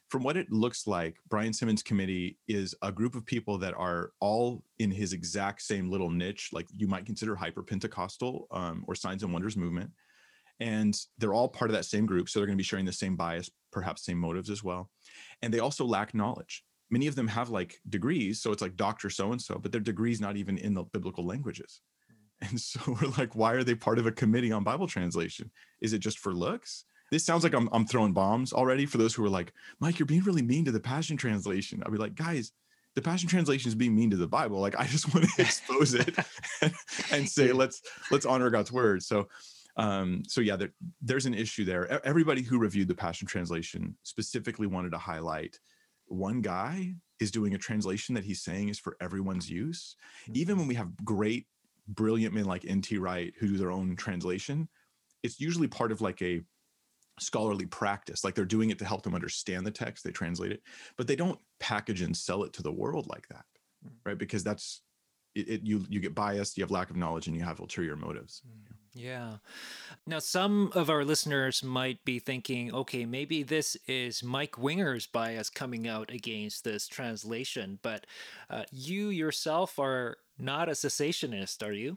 From 0.09 0.23
what 0.23 0.37
it 0.37 0.52
looks 0.52 0.87
like 0.87 1.17
brian 1.29 1.55
simmons 1.55 1.83
committee 1.83 2.37
is 2.47 2.75
a 2.83 2.93
group 2.93 3.14
of 3.14 3.25
people 3.25 3.57
that 3.59 3.75
are 3.75 4.11
all 4.21 4.62
in 4.79 4.91
his 4.91 5.14
exact 5.14 5.62
same 5.62 5.91
little 5.91 6.11
niche 6.11 6.50
like 6.52 6.69
you 6.76 6.87
might 6.87 7.07
consider 7.07 7.35
hyper 7.35 7.62
pentecostal 7.62 8.47
um, 8.50 8.85
or 8.87 8.95
signs 8.95 9.23
and 9.23 9.33
wonders 9.33 9.57
movement 9.57 9.91
and 10.61 10.97
they're 11.17 11.33
all 11.33 11.49
part 11.49 11.71
of 11.71 11.75
that 11.75 11.87
same 11.87 12.05
group 12.05 12.29
so 12.29 12.38
they're 12.38 12.47
going 12.47 12.59
to 12.59 12.61
be 12.61 12.64
sharing 12.64 12.85
the 12.85 12.93
same 12.93 13.17
bias 13.17 13.50
perhaps 13.71 14.05
same 14.05 14.19
motives 14.19 14.50
as 14.50 14.62
well 14.62 14.91
and 15.41 15.52
they 15.52 15.61
also 15.61 15.87
lack 15.87 16.14
knowledge 16.14 16.62
many 16.93 17.07
of 17.09 17.17
them 17.17 17.27
have 17.27 17.49
like 17.49 17.81
degrees 17.89 18.41
so 18.41 18.53
it's 18.53 18.63
like 18.63 18.77
doctor 18.77 19.11
so 19.11 19.33
and 19.33 19.41
so 19.41 19.59
but 19.59 19.73
their 19.73 19.81
degrees 19.81 20.21
not 20.21 20.37
even 20.37 20.59
in 20.59 20.75
the 20.75 20.85
biblical 20.85 21.27
languages. 21.27 21.81
Hmm. 22.09 22.49
and 22.49 22.61
so 22.61 22.81
we're 22.87 23.09
like 23.19 23.35
why 23.35 23.55
are 23.55 23.65
they 23.65 23.75
part 23.75 23.99
of 23.99 24.07
a 24.07 24.13
committee 24.13 24.53
on 24.53 24.63
bible 24.63 24.87
translation? 24.87 25.51
Is 25.81 25.93
it 25.93 25.99
just 25.99 26.19
for 26.19 26.33
looks? 26.33 26.85
This 27.11 27.25
sounds 27.25 27.43
like 27.43 27.55
i'm, 27.55 27.69
I'm 27.73 27.87
throwing 27.87 28.13
bombs 28.13 28.53
already 28.53 28.87
for 28.87 28.99
those 28.99 29.15
who 29.15 29.25
are 29.25 29.31
like 29.31 29.53
mike 29.81 29.99
you're 29.99 30.07
being 30.07 30.23
really 30.23 30.43
mean 30.43 30.65
to 30.67 30.73
the 30.73 30.81
passion 30.81 31.17
translation. 31.17 31.83
I'll 31.85 31.93
be 31.93 31.99
like 31.99 32.15
guys 32.15 32.53
the 32.95 33.01
passion 33.01 33.27
translation 33.27 33.69
is 33.69 33.75
being 33.75 33.95
mean 33.97 34.11
to 34.11 34.19
the 34.19 34.29
bible. 34.29 34.61
Like 34.61 34.79
i 34.79 34.87
just 34.87 35.13
want 35.15 35.27
to 35.29 35.43
expose 35.43 35.95
it 35.95 36.15
and 37.11 37.29
say 37.29 37.53
let's 37.53 37.81
let's 38.11 38.27
honor 38.27 38.51
god's 38.51 38.71
word. 38.71 39.03
So 39.03 39.29
um, 39.77 40.23
so 40.27 40.41
yeah, 40.41 40.57
there, 40.57 40.73
there's 41.01 41.27
an 41.27 41.35
issue 41.35 41.65
there. 41.65 42.05
Everybody 42.07 42.43
who 42.43 42.59
reviewed 42.59 42.89
the 42.89 42.95
Passion 42.95 43.27
Translation 43.27 43.97
specifically 44.03 44.67
wanted 44.67 44.93
to 44.93 44.99
highlight 44.99 45.59
one 46.12 46.40
guy 46.40 46.95
is 47.21 47.31
doing 47.31 47.54
a 47.54 47.59
translation 47.59 48.14
that 48.14 48.25
he's 48.25 48.42
saying 48.42 48.69
is 48.69 48.78
for 48.78 48.97
everyone's 49.00 49.50
use. 49.50 49.97
Mm-hmm. 50.25 50.33
Even 50.37 50.59
when 50.59 50.66
we 50.66 50.75
have 50.75 50.97
great, 51.04 51.47
brilliant 51.88 52.35
men 52.35 52.45
like 52.45 52.64
N.T. 52.66 52.99
Wright 52.99 53.33
who 53.38 53.49
do 53.49 53.57
their 53.57 53.71
own 53.71 53.97
translation, 53.97 54.69
it's 55.23 55.40
usually 55.40 55.69
part 55.69 55.92
of 55.92 56.00
like 56.00 56.21
a 56.23 56.42
scholarly 57.21 57.66
practice. 57.66 58.25
Like 58.25 58.35
they're 58.35 58.45
doing 58.45 58.71
it 58.71 58.78
to 58.81 58.85
help 58.85 59.02
them 59.02 59.14
understand 59.14 59.66
the 59.66 59.71
text, 59.71 60.04
they 60.04 60.11
translate 60.11 60.52
it, 60.52 60.62
but 60.97 61.07
they 61.07 61.16
don't 61.16 61.38
package 61.61 62.02
and 62.02 62.16
sell 62.16 62.42
it 62.42 62.52
to 62.54 62.62
the 62.62 62.73
world 62.73 63.07
like 63.09 63.28
that, 63.28 63.45
mm-hmm. 63.85 63.95
right? 64.04 64.19
Because 64.19 64.42
that's 64.42 64.83
it, 65.35 65.49
it, 65.49 65.61
you 65.62 65.85
you 65.89 66.01
get 66.01 66.15
biased, 66.15 66.57
you 66.57 66.65
have 66.65 66.71
lack 66.71 66.91
of 66.91 66.97
knowledge, 66.97 67.27
and 67.27 67.37
you 67.37 67.43
have 67.43 67.61
ulterior 67.61 67.97
motives. 67.97 68.43
Mm-hmm. 68.47 68.75
Yeah. 68.95 69.37
Now, 70.07 70.19
some 70.19 70.71
of 70.75 70.91
our 70.91 71.03
listeners 71.03 71.65
might 71.65 72.05
be 72.05 72.19
thinking, 72.19 72.75
okay, 72.75 73.07
maybe 73.07 73.43
this 73.43 73.75
is 73.87 74.23
Mike 74.23 74.59
Winger's 74.59 75.07
bias 75.07 75.49
coming 75.49 75.89
out 75.89 76.11
against 76.11 76.65
this 76.65 76.87
translation, 76.89 77.79
but 77.81 78.07
uh, 78.51 78.65
you 78.71 79.09
yourself 79.09 79.79
are 79.79 80.19
not 80.39 80.69
a 80.69 80.73
cessationist, 80.73 81.67
are 81.67 81.73
you? 81.73 81.97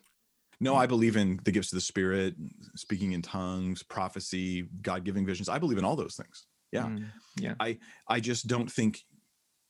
No, 0.61 0.75
I 0.75 0.85
believe 0.85 1.17
in 1.17 1.37
the 1.43 1.51
gifts 1.51 1.73
of 1.73 1.77
the 1.77 1.81
Spirit, 1.81 2.35
speaking 2.75 3.11
in 3.11 3.21
tongues, 3.21 3.83
prophecy, 3.83 4.69
God 4.81 5.03
giving 5.03 5.25
visions. 5.25 5.49
I 5.49 5.59
believe 5.59 5.77
in 5.77 5.83
all 5.83 5.97
those 5.97 6.15
things. 6.15 6.45
Yeah. 6.71 6.85
Mm, 6.85 7.07
yeah. 7.37 7.55
I, 7.59 7.77
I 8.07 8.21
just 8.21 8.47
don't 8.47 8.71
think, 8.71 9.03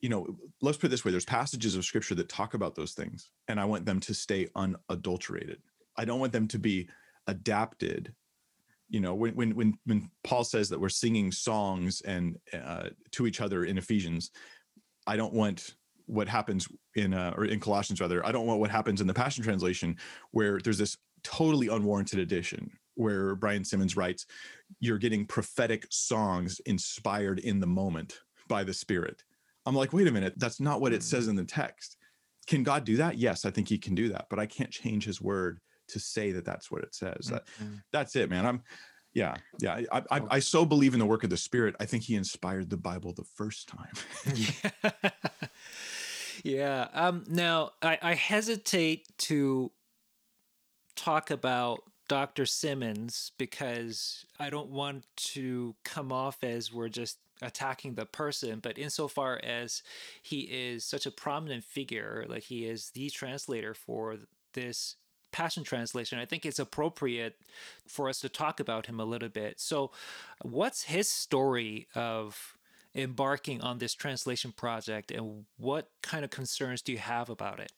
you 0.02 0.10
know, 0.10 0.38
let's 0.62 0.78
put 0.78 0.88
it 0.88 0.90
this 0.90 1.04
way 1.06 1.12
there's 1.12 1.26
passages 1.26 1.76
of 1.76 1.86
scripture 1.86 2.16
that 2.16 2.30
talk 2.30 2.54
about 2.54 2.76
those 2.76 2.94
things, 2.94 3.30
and 3.48 3.60
I 3.60 3.66
want 3.66 3.86
them 3.86 4.00
to 4.02 4.14
stay 4.14 4.48
unadulterated. 4.56 5.62
I 5.98 6.06
don't 6.06 6.20
want 6.20 6.34
them 6.34 6.48
to 6.50 6.60
be 6.60 6.90
adapted 7.28 8.14
you 8.90 9.00
know 9.00 9.16
when 9.16 9.34
when 9.36 9.56
when 9.56 9.74
when 9.86 10.10
paul 10.24 10.44
says 10.44 10.70
that 10.70 10.80
we're 10.80 10.90
singing 10.90 11.32
songs 11.32 12.02
and 12.02 12.38
uh, 12.54 12.90
to 13.12 13.28
each 13.28 13.42
other 13.42 13.66
in 13.66 13.78
ephesians 13.78 14.32
i 15.08 15.16
don't 15.16 15.34
want 15.34 15.76
what 16.08 16.28
happens 16.28 16.68
in 16.96 17.14
uh, 17.14 17.34
or 17.36 17.46
in 17.46 17.60
colossians 17.60 18.00
rather 18.00 18.26
i 18.26 18.32
don't 18.32 18.46
want 18.46 18.60
what 18.60 18.70
happens 18.70 19.02
in 19.02 19.08
the 19.08 19.14
passion 19.14 19.44
translation 19.44 19.96
where 20.32 20.60
there's 20.60 20.78
this 20.78 20.98
totally 21.24 21.68
unwarranted 21.68 22.20
addition 22.20 22.70
where 22.96 23.36
brian 23.36 23.66
simmons 23.66 23.98
writes 23.98 24.26
you're 24.80 25.00
getting 25.00 25.26
prophetic 25.26 25.86
songs 25.90 26.60
inspired 26.66 27.40
in 27.40 27.60
the 27.60 27.68
moment 27.68 28.20
by 28.48 28.64
the 28.64 28.74
spirit 28.74 29.24
i'm 29.66 29.76
like 29.76 29.94
wait 29.94 30.08
a 30.08 30.12
minute 30.12 30.34
that's 30.38 30.60
not 30.60 30.82
what 30.82 30.94
it 30.94 31.04
says 31.04 31.28
in 31.28 31.36
the 31.36 31.44
text 31.44 31.98
can 32.48 32.64
god 32.64 32.84
do 32.84 32.98
that 32.98 33.18
yes 33.18 33.46
i 33.46 33.52
think 33.52 33.68
he 33.68 33.78
can 33.78 33.96
do 33.96 34.10
that 34.10 34.26
but 34.30 34.40
i 34.40 34.46
can't 34.46 34.72
change 34.72 35.06
his 35.06 35.22
word 35.22 35.60
to 35.88 36.00
say 36.00 36.32
that 36.32 36.46
that's 36.46 36.72
what 36.72 36.84
it 36.84 36.96
says. 36.96 37.28
That, 37.28 37.46
mm-hmm. 37.62 37.76
that's 37.92 38.16
it, 38.16 38.30
man. 38.30 38.46
I'm, 38.46 38.64
yeah, 39.14 39.36
yeah. 39.60 39.82
I, 39.92 40.02
I, 40.12 40.22
I, 40.32 40.40
so 40.40 40.66
believe 40.66 40.94
in 40.94 41.00
the 41.00 41.06
work 41.06 41.24
of 41.24 41.30
the 41.30 41.38
Spirit. 41.38 41.76
I 41.80 41.86
think 41.86 42.04
He 42.04 42.16
inspired 42.16 42.70
the 42.70 42.78
Bible 42.78 43.14
the 43.14 43.24
first 43.24 43.70
time. 43.70 43.94
yeah. 44.34 45.20
yeah. 46.44 46.88
Um, 46.94 47.24
now, 47.30 47.72
I, 47.82 47.98
I 48.02 48.14
hesitate 48.14 49.08
to 49.20 49.72
talk 50.96 51.32
about 51.32 51.80
Dr. 52.08 52.46
Simmons 52.46 53.32
because 53.38 54.26
I 54.40 54.50
don't 54.50 54.70
want 54.70 55.06
to 55.16 55.76
come 55.84 56.12
off 56.12 56.44
as 56.44 56.74
we're 56.74 56.90
just 56.90 57.18
attacking 57.42 57.96
the 57.96 58.06
person, 58.06 58.60
but 58.60 58.78
insofar 58.78 59.40
as 59.44 59.84
he 60.22 60.42
is 60.42 60.84
such 60.84 61.06
a 61.06 61.12
prominent 61.12 61.64
figure, 61.64 62.26
like 62.28 62.44
he 62.44 62.66
is 62.66 62.92
the 62.92 63.10
translator 63.10 63.74
for 63.74 64.18
this 64.54 64.96
Passion 65.32 65.66
Translation, 65.66 66.18
I 66.18 66.24
think 66.24 66.46
it's 66.46 66.60
appropriate 66.60 67.36
for 67.88 68.08
us 68.08 68.22
to 68.22 68.30
talk 68.30 68.62
about 68.62 68.86
him 68.86 69.02
a 69.02 69.06
little 69.06 69.28
bit. 69.28 69.60
So, 69.60 69.92
what's 70.44 70.84
his 70.84 71.10
story 71.10 71.88
of 71.94 72.56
embarking 72.96 73.60
on 73.62 73.80
this 73.80 73.94
translation 73.94 74.54
project, 74.54 75.12
and 75.12 75.44
what 75.58 75.90
kind 76.02 76.24
of 76.24 76.32
concerns 76.32 76.82
do 76.82 76.94
you 76.94 77.00
have 77.00 77.30
about 77.30 77.60
it? 77.60 77.74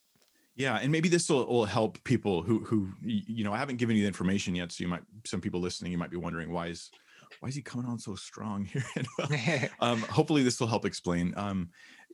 Yeah, 0.55 0.75
and 0.75 0.91
maybe 0.91 1.09
this 1.09 1.29
will, 1.29 1.47
will 1.47 1.65
help 1.65 2.03
people 2.03 2.43
who 2.43 2.59
who 2.59 2.89
you 3.01 3.43
know 3.43 3.53
I 3.53 3.57
haven't 3.57 3.77
given 3.77 3.95
you 3.95 4.03
the 4.03 4.07
information 4.07 4.53
yet, 4.53 4.71
so 4.71 4.83
you 4.83 4.87
might 4.87 5.03
some 5.25 5.41
people 5.41 5.59
listening 5.59 5.91
you 5.91 5.97
might 5.97 6.11
be 6.11 6.17
wondering 6.17 6.51
why 6.51 6.67
is 6.67 6.91
why 7.39 7.49
is 7.49 7.55
he 7.55 7.61
coming 7.61 7.85
on 7.85 7.99
so 7.99 8.15
strong 8.15 8.65
here? 8.65 8.83
um, 9.79 10.01
hopefully, 10.01 10.43
this 10.43 10.59
will 10.59 10.67
help 10.67 10.85
explain. 10.85 11.33
Um, 11.37 11.69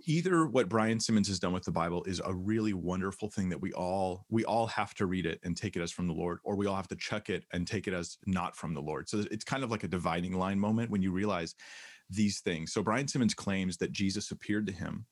either 0.06 0.46
what 0.46 0.70
Brian 0.70 1.00
Simmons 1.00 1.28
has 1.28 1.40
done 1.40 1.54
with 1.54 1.64
the 1.64 1.72
Bible 1.72 2.04
is 2.06 2.22
a 2.24 2.34
really 2.34 2.74
wonderful 2.74 3.30
thing 3.30 3.50
that 3.50 3.62
we 3.62 3.72
all 3.74 4.26
we 4.30 4.46
all 4.46 4.68
have 4.68 4.94
to 4.96 5.06
read 5.06 5.26
it 5.26 5.40
and 5.44 5.56
take 5.56 5.76
it 5.76 5.82
as 5.82 5.92
from 5.92 6.08
the 6.08 6.14
Lord, 6.14 6.40
or 6.44 6.56
we 6.56 6.68
all 6.68 6.76
have 6.76 6.88
to 6.90 6.96
check 6.96 7.30
it 7.30 7.46
and 7.54 7.68
take 7.68 7.88
it 7.88 7.94
as 7.94 8.18
not 8.26 8.56
from 8.56 8.74
the 8.74 8.82
Lord. 8.82 9.10
So 9.10 9.24
it's 9.32 9.46
kind 9.46 9.64
of 9.64 9.72
like 9.72 9.84
a 9.84 9.88
dividing 9.88 10.34
line 10.34 10.60
moment 10.60 10.90
when 10.90 11.02
you 11.02 11.12
realize 11.12 11.56
these 12.10 12.42
things. 12.42 12.74
So 12.74 12.84
Brian 12.84 13.08
Simmons 13.08 13.34
claims 13.34 13.78
that 13.78 13.92
Jesus 13.92 14.32
appeared 14.32 14.68
to 14.68 14.74
him 14.74 15.06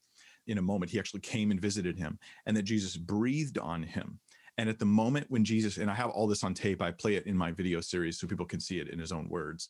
in 0.47 0.57
a 0.57 0.61
moment. 0.61 0.91
He 0.91 0.99
actually 0.99 1.21
came 1.21 1.51
and 1.51 1.61
visited 1.61 1.97
him, 1.97 2.19
and 2.45 2.55
that 2.57 2.63
Jesus 2.63 2.97
breathed 2.97 3.57
on 3.57 3.83
him. 3.83 4.19
And 4.57 4.69
at 4.69 4.79
the 4.79 4.85
moment 4.85 5.27
when 5.29 5.45
Jesus, 5.45 5.77
and 5.77 5.89
I 5.89 5.95
have 5.95 6.09
all 6.09 6.27
this 6.27 6.43
on 6.43 6.53
tape, 6.53 6.81
I 6.81 6.91
play 6.91 7.15
it 7.15 7.25
in 7.25 7.35
my 7.35 7.51
video 7.51 7.81
series 7.81 8.19
so 8.19 8.27
people 8.27 8.45
can 8.45 8.59
see 8.59 8.79
it 8.79 8.89
in 8.89 8.99
his 8.99 9.11
own 9.11 9.27
words. 9.29 9.69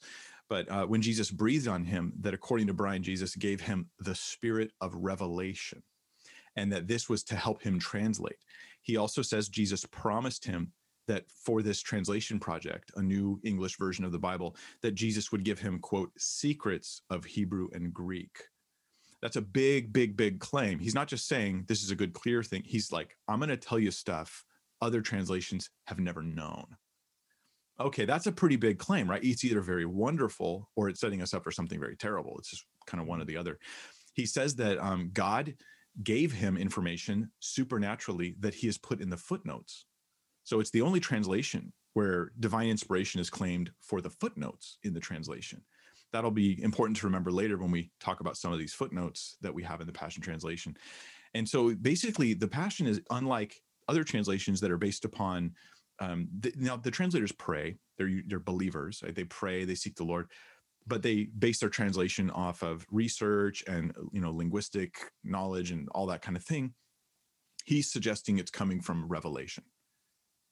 But 0.50 0.69
uh, 0.69 0.85
when 0.85 1.01
Jesus 1.01 1.31
breathed 1.31 1.67
on 1.67 1.85
him, 1.85 2.13
that 2.21 2.33
according 2.33 2.67
to 2.67 2.73
Brian, 2.73 3.03
Jesus 3.03 3.35
gave 3.35 3.61
him 3.61 3.89
the 4.00 4.15
spirit 4.15 4.71
of 4.81 4.93
revelation, 4.95 5.81
and 6.55 6.71
that 6.73 6.88
this 6.88 7.07
was 7.07 7.23
to 7.25 7.35
help 7.35 7.61
him 7.61 7.79
translate. 7.79 8.39
He 8.81 8.97
also 8.97 9.21
says 9.21 9.47
Jesus 9.47 9.85
promised 9.85 10.43
him 10.43 10.73
that 11.07 11.25
for 11.29 11.61
this 11.61 11.81
translation 11.81 12.39
project, 12.39 12.91
a 12.95 13.01
new 13.01 13.39
English 13.43 13.77
version 13.77 14.03
of 14.03 14.11
the 14.11 14.19
Bible, 14.19 14.55
that 14.81 14.95
Jesus 14.95 15.31
would 15.31 15.43
give 15.43 15.59
him, 15.59 15.79
quote, 15.79 16.11
secrets 16.17 17.01
of 17.09 17.23
Hebrew 17.23 17.69
and 17.73 17.93
Greek. 17.93 18.43
That's 19.21 19.35
a 19.35 19.41
big, 19.41 19.93
big, 19.93 20.17
big 20.17 20.39
claim. 20.39 20.79
He's 20.79 20.95
not 20.95 21.07
just 21.07 21.27
saying 21.27 21.65
this 21.67 21.83
is 21.83 21.91
a 21.91 21.95
good, 21.95 22.13
clear 22.13 22.43
thing. 22.43 22.63
He's 22.65 22.91
like, 22.91 23.15
I'm 23.27 23.39
going 23.39 23.50
to 23.50 23.57
tell 23.57 23.79
you 23.79 23.91
stuff 23.91 24.43
other 24.81 25.01
translations 25.01 25.69
have 25.88 26.00
never 26.00 26.21
known. 26.21 26.65
Okay, 27.79 28.05
that's 28.05 28.27
a 28.27 28.31
pretty 28.31 28.57
big 28.57 28.77
claim, 28.77 29.09
right? 29.09 29.23
It's 29.23 29.43
either 29.43 29.61
very 29.61 29.85
wonderful 29.85 30.69
or 30.75 30.89
it's 30.89 31.00
setting 31.00 31.21
us 31.21 31.33
up 31.33 31.43
for 31.43 31.51
something 31.51 31.79
very 31.79 31.95
terrible. 31.95 32.35
It's 32.38 32.50
just 32.50 32.65
kind 32.85 33.01
of 33.01 33.07
one 33.07 33.21
or 33.21 33.25
the 33.25 33.38
other. 33.38 33.57
He 34.13 34.25
says 34.25 34.55
that 34.55 34.77
um, 34.79 35.09
God 35.13 35.55
gave 36.03 36.31
him 36.31 36.57
information 36.57 37.31
supernaturally 37.39 38.35
that 38.39 38.53
he 38.53 38.67
has 38.67 38.77
put 38.77 39.01
in 39.01 39.09
the 39.09 39.17
footnotes. 39.17 39.85
So 40.43 40.59
it's 40.59 40.71
the 40.71 40.81
only 40.81 41.00
translation 41.00 41.73
where 41.93 42.31
divine 42.39 42.69
inspiration 42.69 43.19
is 43.19 43.29
claimed 43.29 43.71
for 43.81 44.00
the 44.01 44.09
footnotes 44.09 44.77
in 44.83 44.93
the 44.93 45.00
translation 45.00 45.61
that'll 46.11 46.31
be 46.31 46.61
important 46.61 46.97
to 46.97 47.05
remember 47.05 47.31
later 47.31 47.57
when 47.57 47.71
we 47.71 47.91
talk 48.00 48.19
about 48.19 48.38
some 48.38 48.51
of 48.51 48.59
these 48.59 48.73
footnotes 48.73 49.38
that 49.41 49.53
we 49.53 49.63
have 49.63 49.81
in 49.81 49.88
the 49.88 49.93
Passion 49.93 50.21
Translation. 50.21 50.75
And 51.33 51.47
so 51.47 51.73
basically, 51.75 52.33
the 52.33 52.47
Passion 52.47 52.88
is 52.88 53.01
unlike 53.09 53.55
other 53.91 54.03
translations 54.03 54.60
that 54.62 54.71
are 54.71 54.77
based 54.77 55.05
upon. 55.05 55.51
Um, 56.00 56.27
the, 56.39 56.53
now, 56.55 56.77
the 56.77 56.91
translators 56.91 57.31
pray; 57.31 57.77
they're 57.98 58.21
they're 58.27 58.39
believers. 58.39 59.01
Right? 59.03 59.13
They 59.13 59.25
pray, 59.25 59.65
they 59.65 59.75
seek 59.75 59.96
the 59.96 60.03
Lord, 60.03 60.31
but 60.87 61.03
they 61.03 61.25
base 61.37 61.59
their 61.59 61.70
translation 61.70 62.31
off 62.31 62.63
of 62.63 62.85
research 62.92 63.63
and 63.68 63.94
you 64.11 64.22
know 64.22 64.31
linguistic 64.31 64.96
knowledge 65.24 65.72
and 65.72 65.87
all 65.89 66.07
that 66.07 66.22
kind 66.22 66.37
of 66.37 66.44
thing. 66.44 66.74
He's 67.65 67.92
suggesting 67.92 68.39
it's 68.39 68.51
coming 68.51 68.81
from 68.81 69.07
revelation. 69.07 69.63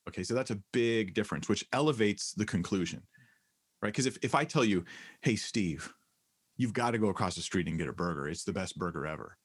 Okay, 0.07 0.23
so 0.23 0.33
that's 0.33 0.51
a 0.51 0.59
big 0.73 1.13
difference, 1.13 1.49
which 1.49 1.65
elevates 1.73 2.33
the 2.33 2.45
conclusion 2.45 3.01
right? 3.81 3.93
Because 3.93 4.05
if, 4.05 4.17
if 4.21 4.35
I 4.35 4.43
tell 4.43 4.63
you, 4.65 4.85
hey, 5.21 5.35
Steve, 5.35 5.93
you've 6.57 6.73
got 6.73 6.91
to 6.91 6.97
go 6.97 7.09
across 7.09 7.35
the 7.35 7.41
street 7.41 7.67
and 7.67 7.77
get 7.77 7.87
a 7.87 7.93
burger, 7.93 8.27
it's 8.27 8.43
the 8.43 8.53
best 8.53 8.77
burger 8.77 9.05
ever. 9.05 9.37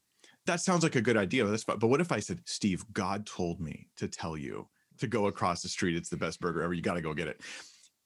That 0.46 0.60
sounds 0.60 0.82
like 0.82 0.96
a 0.96 1.00
good 1.00 1.16
idea. 1.16 1.44
That's 1.44 1.64
but 1.64 1.82
what 1.82 2.00
if 2.00 2.12
I 2.12 2.20
said, 2.20 2.40
Steve, 2.44 2.84
God 2.92 3.26
told 3.26 3.60
me 3.60 3.88
to 3.96 4.08
tell 4.08 4.36
you 4.36 4.68
to 4.98 5.06
go 5.06 5.26
across 5.26 5.62
the 5.62 5.68
street, 5.68 5.96
it's 5.96 6.08
the 6.08 6.16
best 6.16 6.40
burger 6.40 6.62
ever. 6.62 6.74
You 6.74 6.82
got 6.82 6.94
to 6.94 7.00
go 7.00 7.14
get 7.14 7.28
it. 7.28 7.40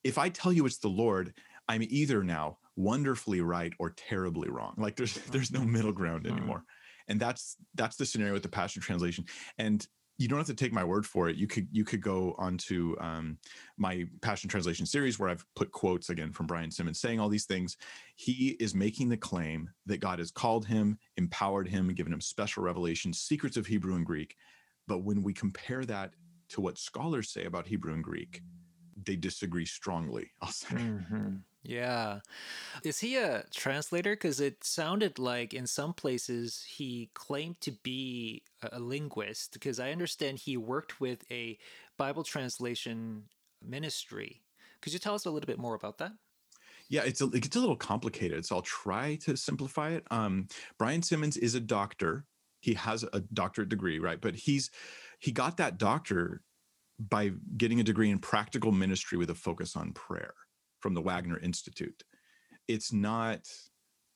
If 0.05 0.19
I 0.19 0.29
tell 0.29 0.53
you 0.53 0.65
it's 0.67 0.79
the 0.79 0.89
Lord, 0.89 1.35
I'm 1.69 1.83
either 1.83 2.23
now 2.23 2.59
wonderfully 2.77 3.41
right 3.41 3.73
or 3.79 3.91
terribly 3.91 4.49
wrong. 4.49 4.75
Like 4.79 4.97
there's 4.97 5.15
there's 5.31 5.51
no 5.51 5.65
middle 5.65 5.93
ground 5.93 6.27
anymore. 6.27 6.65
And 7.09 7.19
that's 7.19 7.57
that's 7.75 7.97
the 7.97 8.07
scenario 8.07 8.35
with 8.35 8.43
the 8.43 8.49
Passion 8.49 8.83
Translation. 8.83 9.25
And 9.59 9.87
you 10.19 10.27
don't 10.27 10.39
have 10.39 10.49
to 10.49 10.55
take 10.55 10.73
my 10.73 10.83
word 10.83 11.07
for 11.07 11.29
it. 11.29 11.37
You 11.37 11.47
could 11.47 11.69
you 11.71 11.85
could 11.85 12.03
go 12.03 12.35
onto 12.39 12.97
um, 13.01 13.39
my 13.77 14.05
Passion 14.21 14.51
Translation 14.51 14.85
series 14.85 15.19
where 15.19 15.29
I've 15.29 15.47
put 15.55 15.71
quotes 15.71 16.11
again 16.11 16.33
from 16.33 16.47
Brian 16.47 16.73
Simmons 16.73 17.01
saying 17.01 17.21
all 17.21 17.29
these 17.29 17.47
things. 17.47 17.77
He 18.17 18.57
is 18.59 18.75
making 18.75 19.09
the 19.09 19.17
claim 19.17 19.71
that 19.87 19.99
God 20.01 20.19
has 20.19 20.33
called 20.33 20.67
him, 20.67 20.99
empowered 21.17 21.69
him, 21.69 21.95
given 21.95 22.13
him 22.13 22.21
special 22.21 22.65
revelations, 22.65 23.21
secrets 23.21 23.57
of 23.57 23.67
Hebrew 23.67 23.95
and 23.95 24.05
Greek. 24.05 24.37
But 24.89 25.05
when 25.05 25.23
we 25.23 25.33
compare 25.33 25.85
that 25.85 26.15
to 26.51 26.61
what 26.61 26.79
scholars 26.79 27.31
say 27.31 27.45
about 27.45 27.69
Hebrew 27.69 27.95
and 27.95 28.03
Greek, 28.03 28.43
they 29.05 29.15
disagree 29.15 29.67
strongly. 29.67 30.33
I'll 30.43 30.51
say. 30.51 30.75
Mm-hmm. 30.75 31.37
Yeah. 31.63 32.21
Is 32.85 33.01
he 33.01 33.17
a 33.17 33.45
translator? 33.53 34.15
Because 34.15 34.41
it 34.41 34.65
sounded 34.65 35.19
like 35.19 35.53
in 35.53 35.67
some 35.67 35.93
places 35.93 36.65
he 36.67 37.11
claimed 37.15 37.61
to 37.63 37.73
be 37.73 38.43
a 38.63 38.79
linguist, 38.79 39.53
because 39.53 39.81
I 39.81 39.93
understand 39.93 40.39
he 40.39 40.57
worked 40.57 41.01
with 41.01 41.25
a 41.31 41.59
Bible 41.97 42.23
translation 42.23 43.25
ministry. 43.63 44.43
Could 44.81 44.93
you 44.93 44.99
tell 44.99 45.15
us 45.15 45.27
a 45.27 45.31
little 45.31 45.47
bit 45.47 45.59
more 45.59 45.75
about 45.75 45.99
that? 45.99 46.13
Yeah, 46.89 47.03
it's 47.05 47.21
a, 47.21 47.27
it 47.27 47.43
gets 47.43 47.57
a 47.57 47.61
little 47.61 47.77
complicated, 47.77 48.47
so 48.47 48.57
I'll 48.57 48.63
try 48.63 49.17
to 49.17 49.37
simplify 49.37 49.91
it. 49.91 50.07
Um, 50.11 50.49
Brian 50.79 51.03
Simmons 51.03 51.37
is 51.37 51.55
a 51.55 51.61
doctor. 51.61 52.25
He 52.61 52.75
has 52.75 53.05
a 53.13 53.21
doctorate 53.35 53.69
degree, 53.69 53.99
right? 53.99 54.21
But 54.21 54.35
he's 54.35 54.71
he 55.19 55.33
got 55.33 55.59
that 55.59 55.77
doctor 55.79 56.41
by 56.99 57.33
getting 57.57 57.81
a 57.81 57.85
degree 57.85 58.11
in 58.11 58.19
practical 58.19 58.73
ministry 58.73 59.19
with 59.19 59.31
a 59.31 59.35
focus 59.35 59.77
on 59.77 59.93
prayer 59.93 60.35
from 60.81 60.95
the 60.95 61.01
Wagner 61.01 61.39
Institute. 61.39 62.03
It's 62.67 62.93
not 62.93 63.41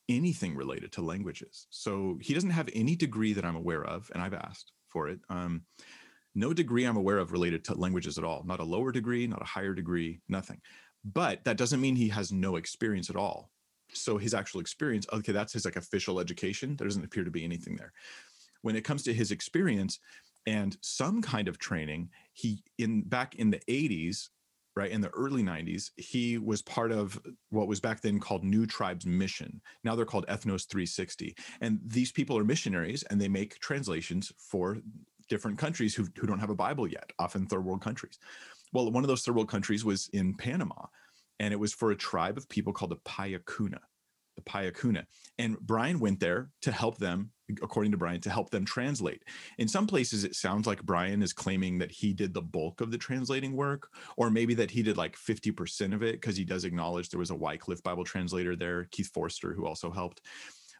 anything 0.09 0.55
related 0.55 0.92
to 0.92 1.03
languages. 1.03 1.66
So 1.70 2.18
he 2.20 2.35
doesn't 2.35 2.51
have 2.51 2.68
any 2.75 2.96
degree 2.96 3.33
that 3.33 3.44
I'm 3.44 3.57
aware 3.57 3.85
of, 3.85 4.11
and 4.12 4.22
I've 4.22 4.35
asked 4.35 4.72
for 4.88 5.09
it. 5.09 5.20
Um, 5.29 5.62
no 6.35 6.53
degree 6.53 6.85
I'm 6.85 6.96
aware 6.96 7.18
of 7.18 7.33
related 7.33 7.64
to 7.66 7.75
languages 7.75 8.18
at 8.18 8.25
all. 8.25 8.42
Not 8.44 8.61
a 8.61 8.64
lower 8.64 8.92
degree, 8.92 9.27
not 9.27 9.42
a 9.42 9.46
higher 9.46 9.75
degree, 9.75 10.20
nothing. 10.29 10.61
But 11.05 11.44
that 11.44 11.57
doesn't 11.57 11.81
mean 11.81 11.96
he 11.96 12.09
has 12.09 12.33
no 12.33 12.57
experience 12.57 13.11
at 13.11 13.16
all. 13.16 13.51
So 13.92 14.16
his 14.16 14.33
actual 14.33 14.61
experience, 14.61 15.07
okay, 15.12 15.33
that's 15.33 15.53
his 15.53 15.64
like 15.64 15.77
official 15.77 16.20
education. 16.20 16.77
There 16.77 16.87
doesn't 16.87 17.05
appear 17.05 17.25
to 17.25 17.31
be 17.31 17.44
anything 17.44 17.77
there. 17.77 17.92
When 18.62 18.77
it 18.77 18.85
comes 18.85 19.03
to 19.05 19.12
his 19.12 19.31
experience 19.31 19.98
and 20.46 20.77
some 20.81 21.20
kind 21.20 21.48
of 21.48 21.59
training, 21.59 22.09
he 22.33 22.62
in 22.79 23.03
back 23.03 23.35
in 23.35 23.51
the 23.51 23.61
80s 23.68 24.29
right 24.74 24.90
in 24.90 25.00
the 25.00 25.11
early 25.11 25.42
90s 25.42 25.90
he 25.96 26.38
was 26.38 26.62
part 26.62 26.92
of 26.92 27.20
what 27.50 27.68
was 27.68 27.80
back 27.80 28.00
then 28.00 28.18
called 28.18 28.44
new 28.44 28.66
tribes 28.66 29.06
mission. 29.06 29.61
Now 29.85 29.94
they're 29.94 30.04
called 30.04 30.26
ethnos 30.26 30.68
360 30.68 31.35
and 31.61 31.80
these 31.87 32.12
people 32.12 32.38
are 32.38 32.44
missionaries 32.44 33.02
and 33.04 33.20
they 33.20 33.28
make 33.28 33.58
translations 33.61 34.32
for 34.38 34.78
different 35.28 35.58
countries 35.58 35.94
who, 35.94 36.06
who 36.18 36.26
don't 36.26 36.40
have 36.40 36.50
a 36.50 36.54
bible 36.54 36.87
yet 36.87 37.11
often 37.18 37.46
third 37.46 37.64
world 37.64 37.82
countries. 37.82 38.18
Well 38.72 38.90
one 38.90 39.04
of 39.04 39.08
those 39.08 39.22
third 39.22 39.35
world 39.35 39.50
countries 39.50 39.85
was 39.85 40.08
in 40.12 40.35
panama 40.35 40.87
and 41.40 41.52
it 41.52 41.61
was 41.61 41.72
for 41.72 41.90
a 41.90 41.96
tribe 41.96 42.37
of 42.37 42.48
people 42.48 42.72
called 42.72 42.92
the 42.92 42.96
payakuna 42.96 43.78
the 44.37 44.42
Payakuna. 44.42 45.05
And 45.38 45.59
Brian 45.61 46.01
went 46.01 46.21
there 46.21 46.51
to 46.62 46.73
help 46.73 46.99
them, 46.99 47.31
according 47.62 47.92
to 47.92 47.99
Brian, 47.99 48.21
to 48.23 48.31
help 48.31 48.51
them 48.51 48.64
translate. 48.64 49.23
In 49.59 49.68
some 49.68 49.87
places, 49.87 50.25
it 50.25 50.35
sounds 50.35 50.66
like 50.66 50.83
Brian 50.83 51.23
is 51.23 51.33
claiming 51.33 51.79
that 51.79 51.90
he 51.90 52.12
did 52.12 52.35
the 52.35 52.42
bulk 52.42 52.81
of 52.81 52.90
the 52.90 52.99
translating 52.99 53.55
work, 53.55 53.88
or 54.16 54.31
maybe 54.31 54.55
that 54.55 54.71
he 54.71 54.83
did 54.83 54.97
like 54.97 55.16
50% 55.16 55.95
of 55.95 56.03
it, 56.03 56.21
because 56.21 56.37
he 56.37 56.45
does 56.45 56.64
acknowledge 56.64 57.09
there 57.09 57.18
was 57.18 57.31
a 57.31 57.37
Wycliffe 57.37 57.83
Bible 57.83 58.05
translator 58.05 58.57
there, 58.57 58.88
Keith 58.90 59.11
Forster, 59.12 59.53
who 59.53 59.66
also 59.66 59.90
helped. 59.90 60.21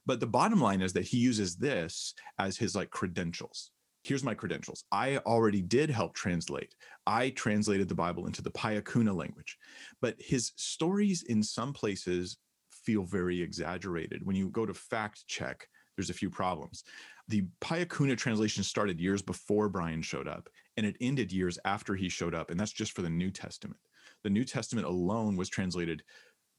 But 0.07 0.21
the 0.21 0.27
bottom 0.27 0.61
line 0.61 0.83
is 0.83 0.93
that 0.95 1.05
he 1.05 1.19
uses 1.19 1.57
this 1.57 2.15
as 2.39 2.57
his 2.57 2.75
like 2.75 2.91
credentials. 2.91 3.71
Here's 4.05 4.25
my 4.25 4.35
credentials. 4.35 4.85
I 4.91 5.19
already 5.19 5.63
did 5.63 5.89
help 5.89 6.15
translate. 6.15 6.75
I 7.07 7.31
translated 7.31 7.89
the 7.89 7.95
Bible 7.95 8.27
into 8.27 8.43
the 8.43 8.51
Payakuna 8.51 9.15
language. 9.15 9.59
But 10.01 10.17
his 10.19 10.51
stories 10.57 11.23
in 11.23 11.41
some 11.43 11.73
places 11.73 12.37
feel 12.85 13.05
very 13.05 13.41
exaggerated. 13.41 14.25
When 14.25 14.37
you 14.37 14.49
go 14.51 14.67
to 14.67 14.75
fact 14.75 15.27
check, 15.27 15.67
there's 15.97 16.11
a 16.11 16.15
few 16.15 16.31
problems. 16.31 16.85
The 17.29 17.45
Paya 17.61 17.89
Kuna 17.89 18.17
translation 18.17 18.65
started 18.65 19.01
years 19.01 19.23
before 19.23 19.69
Brian 19.69 20.03
showed 20.03 20.29
up, 20.29 20.49
and 20.77 20.87
it 20.87 20.97
ended 21.01 21.33
years 21.33 21.59
after 21.65 21.95
he 21.95 22.09
showed 22.09 22.35
up, 22.35 22.51
and 22.51 22.59
that's 22.59 22.73
just 22.73 22.93
for 22.93 23.03
the 23.03 23.11
New 23.11 23.31
Testament. 23.31 23.81
The 24.25 24.31
New 24.31 24.45
Testament 24.45 24.87
alone 24.87 25.37
was 25.37 25.49
translated 25.49 26.03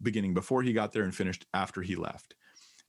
beginning 0.01 0.33
before 0.33 0.62
he 0.62 0.73
got 0.73 0.91
there 0.91 1.03
and 1.03 1.15
finished 1.15 1.45
after 1.53 1.81
he 1.81 1.95
left. 1.95 2.36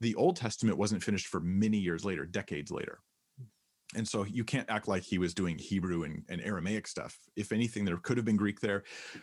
The 0.00 0.14
Old 0.16 0.36
Testament 0.36 0.78
wasn't 0.78 1.02
finished 1.02 1.28
for 1.28 1.40
many 1.40 1.78
years 1.78 2.04
later, 2.04 2.26
decades 2.26 2.70
later. 2.70 2.98
And 3.94 4.06
so 4.06 4.24
you 4.24 4.44
can't 4.44 4.68
act 4.68 4.88
like 4.88 5.04
he 5.04 5.18
was 5.18 5.34
doing 5.34 5.56
Hebrew 5.58 6.02
and, 6.02 6.24
and 6.28 6.40
Aramaic 6.40 6.86
stuff. 6.88 7.16
If 7.36 7.52
anything, 7.52 7.84
there 7.84 7.96
could 7.96 8.16
have 8.16 8.26
been 8.26 8.36
Greek 8.36 8.60
there. 8.60 8.82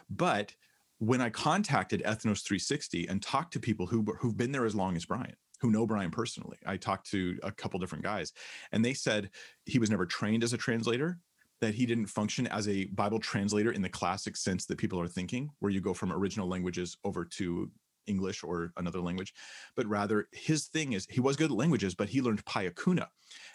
But 0.10 0.56
when 1.02 1.20
I 1.20 1.32
contacted 1.32 2.04
Ethnos 2.04 2.44
360 2.44 3.08
and 3.08 3.24
talked 3.24 3.54
to 3.54 3.60
people 3.60 3.88
who, 3.88 4.06
who've 4.20 4.38
been 4.38 4.52
there 4.52 4.66
as 4.66 4.76
long 4.76 4.96
as 4.96 5.04
Brian, 5.04 5.36
who 5.60 5.72
know 5.72 5.88
Brian 5.88 6.12
personally, 6.12 6.60
I 6.64 6.78
talked 6.78 7.10
to 7.10 7.40
a 7.42 7.52
couple 7.52 7.80
different 7.80 8.04
guys, 8.04 8.34
and 8.72 8.86
they 8.86 8.94
said 8.94 9.32
he 9.66 9.80
was 9.80 9.90
never 9.90 10.06
trained 10.06 10.44
as 10.44 10.54
a 10.54 10.60
translator, 10.60 11.18
that 11.60 11.74
he 11.74 11.88
didn't 11.88 12.06
function 12.06 12.46
as 12.48 12.68
a 12.68 12.86
Bible 12.86 13.18
translator 13.18 13.72
in 13.72 13.82
the 13.82 13.90
classic 13.90 14.38
sense 14.38 14.68
that 14.68 14.78
people 14.78 15.02
are 15.02 15.08
thinking, 15.08 15.50
where 15.58 15.72
you 15.72 15.82
go 15.82 15.96
from 15.96 16.14
original 16.14 16.48
languages 16.48 16.96
over 17.04 17.26
to 17.26 17.72
English 18.06 18.44
or 18.44 18.72
another 18.78 19.00
language, 19.00 19.34
but 19.76 19.88
rather 19.88 20.28
his 20.32 20.68
thing 20.68 20.94
is 20.94 21.08
he 21.10 21.20
was 21.20 21.36
good 21.36 21.50
at 21.50 21.58
languages, 21.58 21.96
but 21.96 22.10
he 22.10 22.22
learned 22.22 22.46
Paya 22.46 22.72
Kuna 22.76 23.10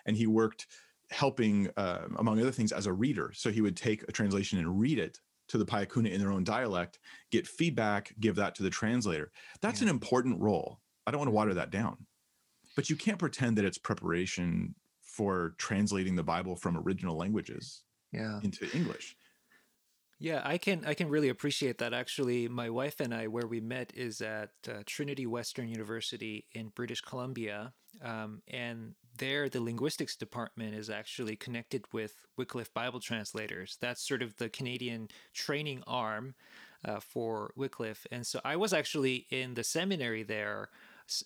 and 0.05 0.17
he 0.17 0.27
worked 0.27 0.67
helping, 1.11 1.69
uh, 1.77 2.09
among 2.17 2.41
other 2.41 2.51
things, 2.51 2.73
as 2.73 2.87
a 2.87 2.93
reader. 2.93 3.31
So 3.37 3.53
he 3.53 3.61
would 3.61 3.77
take 3.77 4.03
a 4.09 4.13
translation 4.13 4.59
and 4.59 4.81
read 4.81 4.99
it 4.99 5.21
to 5.49 5.59
the 5.59 5.67
Paya 5.67 5.91
Kuna 5.91 6.09
in 6.09 6.21
their 6.21 6.33
own 6.33 6.45
dialect, 6.45 6.99
get 7.31 7.47
feedback, 7.47 8.15
give 8.21 8.37
that 8.37 8.55
to 8.57 8.63
the 8.63 8.71
translator. 8.71 9.31
That's 9.61 9.81
yeah. 9.81 9.89
an 9.89 9.91
important 9.91 10.41
role. 10.41 10.81
I 11.07 11.11
don't 11.11 11.21
want 11.21 11.29
to 11.29 11.35
water 11.35 11.55
that 11.55 11.71
down, 11.71 11.99
but 12.75 12.91
you 12.91 12.97
can't 12.97 13.19
pretend 13.19 13.57
that 13.59 13.65
it's 13.65 13.79
preparation 13.79 14.75
for 15.03 15.55
translating 15.59 16.17
the 16.17 16.23
Bible 16.23 16.57
from 16.57 16.77
original 16.77 17.17
languages 17.17 17.83
yeah. 18.13 18.41
into 18.43 18.69
English. 18.77 19.17
Yeah, 20.19 20.41
I 20.45 20.57
can 20.57 20.85
I 20.87 20.95
can 20.95 21.11
really 21.11 21.29
appreciate 21.29 21.79
that. 21.79 21.93
Actually, 21.93 22.49
my 22.49 22.71
wife 22.71 23.01
and 23.01 23.13
I, 23.13 23.27
where 23.27 23.47
we 23.47 23.61
met, 23.61 23.93
is 23.95 24.23
at 24.23 24.51
uh, 24.67 24.83
Trinity 24.87 25.27
Western 25.27 25.69
University 25.69 26.47
in 26.53 26.69
British 26.69 27.03
Columbia, 27.03 27.75
um, 28.03 28.41
and 28.49 28.95
there 29.18 29.48
the 29.48 29.61
linguistics 29.61 30.16
department 30.16 30.74
is 30.74 30.90
actually 30.90 31.37
connected 31.37 31.85
with 31.92 32.26
Wycliffe 32.37 32.72
Bible 32.72 33.00
translators. 33.00 33.76
That's 33.81 34.07
sort 34.07 34.22
of 34.22 34.37
the 34.37 34.48
Canadian 34.48 35.09
training 35.35 35.83
arm 35.87 36.35
uh, 36.85 37.00
for 37.00 37.52
Wycliffe, 37.57 38.07
and 38.11 38.26
so 38.26 38.40
I 38.44 38.57
was 38.57 38.72
actually 38.72 39.26
in 39.31 39.55
the 39.55 39.64
seminary 39.64 40.22
there, 40.22 40.68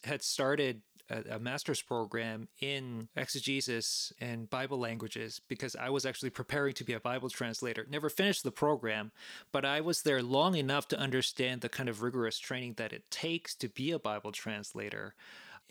had 0.04 0.22
started 0.22 0.82
a, 1.10 1.36
a, 1.36 1.38
master's 1.38 1.82
program 1.82 2.48
in 2.60 3.08
exegesis 3.16 4.12
and 4.20 4.48
Bible 4.48 4.78
languages 4.78 5.40
because 5.48 5.76
I 5.76 5.90
was 5.90 6.06
actually 6.06 6.30
preparing 6.30 6.74
to 6.74 6.84
be 6.84 6.92
a 6.92 7.00
Bible 7.00 7.28
translator. 7.28 7.86
Never 7.90 8.08
finished 8.08 8.44
the 8.44 8.52
program, 8.52 9.12
but 9.52 9.64
I 9.64 9.80
was 9.80 10.02
there 10.02 10.22
long 10.22 10.54
enough 10.54 10.88
to 10.88 10.98
understand 10.98 11.60
the 11.60 11.68
kind 11.68 11.88
of 11.88 12.02
rigorous 12.02 12.38
training 12.38 12.74
that 12.76 12.92
it 12.92 13.10
takes 13.10 13.54
to 13.56 13.68
be 13.68 13.90
a 13.90 13.98
Bible 13.98 14.32
translator. 14.32 15.14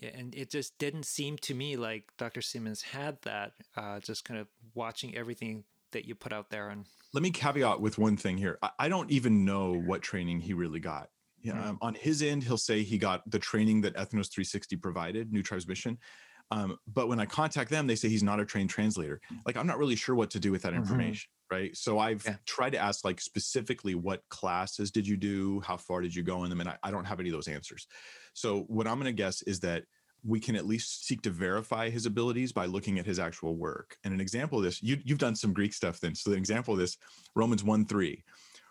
And 0.02 0.34
it 0.34 0.50
just 0.50 0.78
didn't 0.78 1.04
seem 1.04 1.36
to 1.38 1.54
me 1.54 1.76
like 1.76 2.04
Dr. 2.16 2.40
Simmons 2.42 2.82
had 2.82 3.18
that, 3.22 3.52
uh, 3.76 4.00
just 4.00 4.24
kind 4.24 4.40
of 4.40 4.48
watching 4.74 5.14
everything 5.16 5.64
that 5.92 6.06
you 6.06 6.14
put 6.14 6.32
out 6.32 6.50
there. 6.50 6.70
And 6.70 6.86
let 7.12 7.22
me 7.22 7.30
caveat 7.30 7.80
with 7.80 7.98
one 7.98 8.16
thing 8.16 8.38
here. 8.38 8.58
I 8.78 8.88
don't 8.88 9.10
even 9.10 9.44
know 9.44 9.74
what 9.74 10.02
training 10.02 10.40
he 10.40 10.54
really 10.54 10.80
got. 10.80 11.08
Yeah, 11.42 11.54
mm-hmm. 11.54 11.70
um, 11.70 11.78
on 11.80 11.94
his 11.94 12.22
end, 12.22 12.44
he'll 12.44 12.58
say 12.58 12.82
he 12.82 12.98
got 12.98 13.28
the 13.30 13.38
training 13.38 13.80
that 13.82 13.94
Ethnos 13.94 14.30
360 14.30 14.76
provided, 14.76 15.32
New 15.32 15.42
Tribes 15.42 15.66
Mission. 15.66 15.98
Um, 16.50 16.76
but 16.92 17.08
when 17.08 17.20
I 17.20 17.26
contact 17.26 17.70
them, 17.70 17.86
they 17.86 17.94
say 17.94 18.08
he's 18.08 18.22
not 18.22 18.40
a 18.40 18.44
trained 18.44 18.70
translator. 18.70 19.20
Like 19.46 19.56
I'm 19.56 19.66
not 19.66 19.78
really 19.78 19.96
sure 19.96 20.14
what 20.14 20.30
to 20.30 20.40
do 20.40 20.50
with 20.50 20.62
that 20.62 20.72
mm-hmm. 20.72 20.82
information. 20.82 21.30
Right? 21.50 21.76
So 21.76 21.98
I've 21.98 22.24
yeah. 22.24 22.36
tried 22.46 22.70
to 22.70 22.78
ask 22.78 23.04
like 23.04 23.20
specifically 23.20 23.94
what 23.94 24.22
classes 24.28 24.90
did 24.90 25.06
you 25.06 25.16
do, 25.16 25.60
how 25.60 25.76
far 25.76 26.00
did 26.00 26.14
you 26.14 26.22
go 26.22 26.44
in 26.44 26.50
them, 26.50 26.60
and 26.60 26.68
I, 26.68 26.76
I 26.82 26.90
don't 26.90 27.04
have 27.04 27.20
any 27.20 27.28
of 27.28 27.34
those 27.34 27.48
answers. 27.48 27.86
So 28.34 28.60
what 28.68 28.86
I'm 28.86 28.94
going 28.94 29.06
to 29.06 29.12
guess 29.12 29.42
is 29.42 29.60
that 29.60 29.84
we 30.24 30.40
can 30.40 30.56
at 30.56 30.66
least 30.66 31.06
seek 31.06 31.22
to 31.22 31.30
verify 31.30 31.88
his 31.88 32.06
abilities 32.06 32.52
by 32.52 32.66
looking 32.66 32.98
at 32.98 33.06
his 33.06 33.18
actual 33.18 33.56
work. 33.56 33.96
And 34.04 34.12
an 34.12 34.20
example 34.20 34.58
of 34.58 34.64
this, 34.64 34.82
you, 34.82 34.98
you've 35.02 35.18
done 35.18 35.34
some 35.34 35.52
Greek 35.52 35.72
stuff 35.72 36.00
then. 36.00 36.14
So 36.14 36.30
the 36.30 36.36
example 36.36 36.74
of 36.74 36.80
this, 36.80 36.96
Romans 37.34 37.64
1 37.64 37.86
3. 37.86 38.22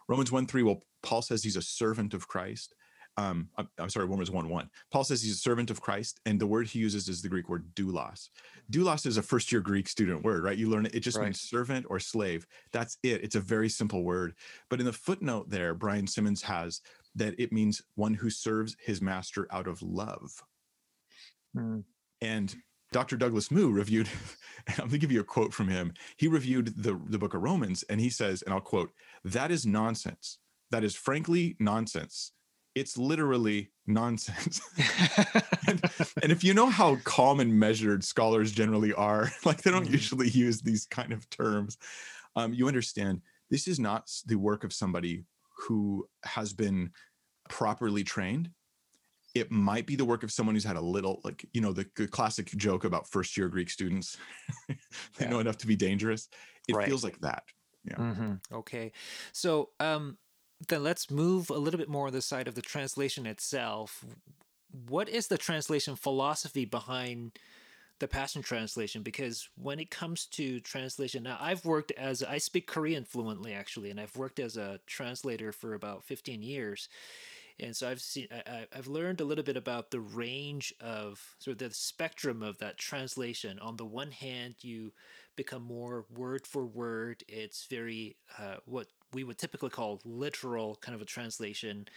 Romans 0.07 0.31
1 0.31 0.47
3, 0.47 0.63
well, 0.63 0.83
Paul 1.01 1.21
says 1.21 1.43
he's 1.43 1.55
a 1.55 1.61
servant 1.61 2.13
of 2.13 2.27
Christ. 2.27 2.73
Um, 3.17 3.49
I'm, 3.57 3.67
I'm, 3.77 3.89
sorry, 3.89 4.05
Romans 4.05 4.31
1 4.31 4.47
1. 4.47 4.69
Paul 4.91 5.03
says 5.03 5.21
he's 5.21 5.33
a 5.33 5.37
servant 5.37 5.69
of 5.69 5.81
Christ, 5.81 6.21
and 6.25 6.39
the 6.39 6.47
word 6.47 6.67
he 6.67 6.79
uses 6.79 7.09
is 7.09 7.21
the 7.21 7.27
Greek 7.27 7.49
word 7.49 7.65
doulos. 7.75 8.29
Doulos 8.71 9.05
is 9.05 9.17
a 9.17 9.21
first 9.21 9.51
year 9.51 9.59
Greek 9.61 9.89
student 9.89 10.23
word, 10.23 10.43
right? 10.43 10.57
You 10.57 10.69
learn 10.69 10.85
it, 10.85 10.95
it 10.95 11.01
just 11.01 11.17
right. 11.17 11.25
means 11.25 11.41
servant 11.41 11.85
or 11.89 11.99
slave. 11.99 12.47
That's 12.71 12.97
it. 13.03 13.23
It's 13.23 13.35
a 13.35 13.41
very 13.41 13.67
simple 13.67 14.03
word. 14.03 14.35
But 14.69 14.79
in 14.79 14.85
the 14.85 14.93
footnote 14.93 15.49
there, 15.49 15.73
Brian 15.73 16.07
Simmons 16.07 16.41
has 16.43 16.81
that 17.15 17.35
it 17.37 17.51
means 17.51 17.81
one 17.95 18.13
who 18.13 18.29
serves 18.29 18.77
his 18.79 19.01
master 19.01 19.47
out 19.51 19.67
of 19.67 19.81
love. 19.81 20.43
Mm. 21.55 21.83
And 22.21 22.55
Dr. 22.91 23.17
Douglas 23.17 23.51
Moo 23.51 23.71
reviewed, 23.71 24.09
I'm 24.67 24.75
going 24.77 24.89
to 24.91 24.97
give 24.97 25.11
you 25.11 25.21
a 25.21 25.25
quote 25.25 25.53
from 25.53 25.67
him. 25.67 25.93
He 26.17 26.27
reviewed 26.27 26.73
the, 26.75 26.99
the 27.07 27.19
book 27.19 27.33
of 27.33 27.41
Romans 27.41 27.83
and 27.89 27.99
he 27.99 28.09
says, 28.09 28.41
and 28.41 28.53
I'll 28.53 28.61
quote, 28.61 28.91
that 29.23 29.51
is 29.51 29.65
nonsense. 29.65 30.37
That 30.71 30.83
is 30.83 30.95
frankly 30.95 31.55
nonsense. 31.59 32.31
It's 32.75 32.97
literally 32.97 33.71
nonsense. 33.87 34.61
and, 35.67 35.81
and, 36.23 36.31
if 36.31 36.43
you 36.43 36.53
know 36.53 36.69
how 36.69 36.97
calm 37.03 37.39
and 37.39 37.59
measured 37.59 38.03
scholars 38.03 38.51
generally 38.51 38.93
are, 38.93 39.29
like 39.45 39.61
they 39.61 39.71
don't 39.71 39.83
mm-hmm. 39.83 39.93
usually 39.93 40.29
use 40.29 40.61
these 40.61 40.85
kind 40.85 41.11
of 41.11 41.29
terms, 41.29 41.77
um, 42.35 42.53
you 42.53 42.67
understand 42.67 43.21
this 43.49 43.67
is 43.67 43.79
not 43.79 44.09
the 44.27 44.35
work 44.35 44.63
of 44.63 44.71
somebody 44.71 45.25
who 45.67 46.07
has 46.23 46.53
been 46.53 46.91
properly 47.49 48.03
trained 48.03 48.51
it 49.35 49.51
might 49.51 49.85
be 49.85 49.95
the 49.95 50.05
work 50.05 50.23
of 50.23 50.31
someone 50.31 50.55
who's 50.55 50.63
had 50.63 50.75
a 50.75 50.81
little 50.81 51.21
like 51.23 51.45
you 51.53 51.61
know 51.61 51.71
the, 51.71 51.85
the 51.95 52.07
classic 52.07 52.47
joke 52.57 52.83
about 52.83 53.07
first 53.07 53.37
year 53.37 53.47
greek 53.47 53.69
students 53.69 54.17
they 54.67 54.75
yeah. 55.19 55.29
know 55.29 55.39
enough 55.39 55.57
to 55.57 55.67
be 55.67 55.75
dangerous 55.75 56.29
it 56.67 56.75
right. 56.75 56.87
feels 56.87 57.03
like 57.03 57.19
that 57.19 57.43
yeah 57.83 57.95
mm-hmm. 57.95 58.33
okay 58.53 58.91
so 59.31 59.69
um 59.79 60.17
then 60.67 60.83
let's 60.83 61.09
move 61.09 61.49
a 61.49 61.57
little 61.57 61.77
bit 61.77 61.89
more 61.89 62.07
on 62.07 62.13
the 62.13 62.21
side 62.21 62.47
of 62.47 62.55
the 62.55 62.61
translation 62.61 63.25
itself. 63.25 64.03
What 64.87 65.09
is 65.09 65.27
the 65.27 65.37
translation 65.37 65.95
philosophy 65.95 66.65
behind 66.65 67.39
the 67.99 68.07
passion 68.07 68.41
translation? 68.41 69.01
Because 69.01 69.49
when 69.55 69.79
it 69.79 69.89
comes 69.89 70.25
to 70.27 70.59
translation 70.59 71.23
now 71.23 71.37
i've 71.41 71.65
worked 71.65 71.91
as 71.91 72.23
i 72.23 72.37
speak 72.37 72.67
korean 72.67 73.03
fluently 73.03 73.53
actually 73.53 73.89
and 73.89 73.99
i've 73.99 74.15
worked 74.15 74.39
as 74.39 74.55
a 74.57 74.79
translator 74.85 75.51
for 75.51 75.73
about 75.73 76.03
15 76.03 76.41
years. 76.41 76.87
And 77.59 77.75
so 77.75 77.89
I've 77.89 78.01
seen 78.01 78.27
I, 78.31 78.67
have 78.71 78.87
learned 78.87 79.21
a 79.21 79.25
little 79.25 79.43
bit 79.43 79.57
about 79.57 79.91
the 79.91 79.99
range 79.99 80.73
of 80.79 81.35
sort 81.39 81.53
of 81.61 81.69
the 81.69 81.73
spectrum 81.75 82.41
of 82.41 82.57
that 82.59 82.77
translation. 82.77 83.59
On 83.59 83.75
the 83.75 83.85
one 83.85 84.11
hand, 84.11 84.55
you 84.61 84.93
become 85.39 85.63
more 85.63 86.03
word 86.13 86.45
for 86.45 86.65
word. 86.65 87.23
It's 87.29 87.65
very 87.67 88.17
uh, 88.37 88.57
what 88.65 88.87
we 89.13 89.23
would 89.23 89.37
typically 89.37 89.69
call 89.69 90.01
literal 90.03 90.75
kind 90.81 90.93
of 90.93 91.01
a 91.01 91.05
translation. 91.05 91.87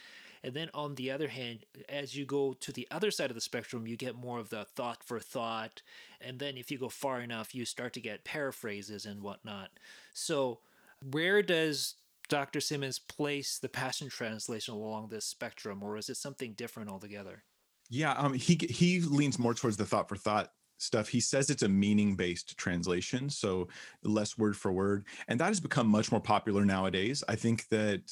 And 0.44 0.54
then 0.54 0.70
on 0.72 0.94
the 0.94 1.10
other 1.10 1.26
hand, 1.26 1.64
as 1.88 2.14
you 2.16 2.24
go 2.24 2.52
to 2.60 2.72
the 2.72 2.86
other 2.92 3.10
side 3.10 3.30
of 3.30 3.34
the 3.34 3.40
spectrum, 3.40 3.88
you 3.88 3.96
get 3.96 4.14
more 4.14 4.38
of 4.38 4.50
the 4.50 4.64
thought 4.76 5.02
for 5.02 5.18
thought. 5.18 5.82
And 6.20 6.38
then 6.38 6.56
if 6.56 6.70
you 6.70 6.78
go 6.78 6.88
far 6.88 7.20
enough, 7.20 7.52
you 7.52 7.64
start 7.64 7.92
to 7.94 8.00
get 8.00 8.22
paraphrases 8.22 9.06
and 9.06 9.22
whatnot. 9.22 9.70
So, 10.14 10.60
where 11.10 11.42
does 11.42 11.96
Dr. 12.28 12.60
Simmons 12.60 13.00
place 13.00 13.58
the 13.58 13.68
Passion 13.68 14.08
Translation 14.08 14.74
along 14.74 15.08
this 15.08 15.24
spectrum, 15.24 15.82
or 15.82 15.96
is 15.96 16.08
it 16.08 16.16
something 16.16 16.52
different 16.52 16.90
altogether? 16.90 17.42
Yeah, 17.90 18.12
um, 18.12 18.34
he 18.34 18.54
he 18.70 19.00
leans 19.00 19.36
more 19.36 19.52
towards 19.52 19.76
the 19.76 19.84
thought 19.84 20.08
for 20.08 20.16
thought 20.16 20.52
stuff. 20.82 21.08
He 21.08 21.20
says 21.20 21.50
it's 21.50 21.62
a 21.62 21.68
meaning 21.68 22.16
based 22.16 22.56
translation, 22.56 23.30
so 23.30 23.68
less 24.02 24.36
word 24.36 24.56
for 24.56 24.72
word, 24.72 25.04
and 25.28 25.40
that 25.40 25.46
has 25.46 25.60
become 25.60 25.86
much 25.86 26.10
more 26.10 26.20
popular 26.20 26.64
nowadays. 26.64 27.22
I 27.28 27.36
think 27.36 27.68
that 27.68 28.10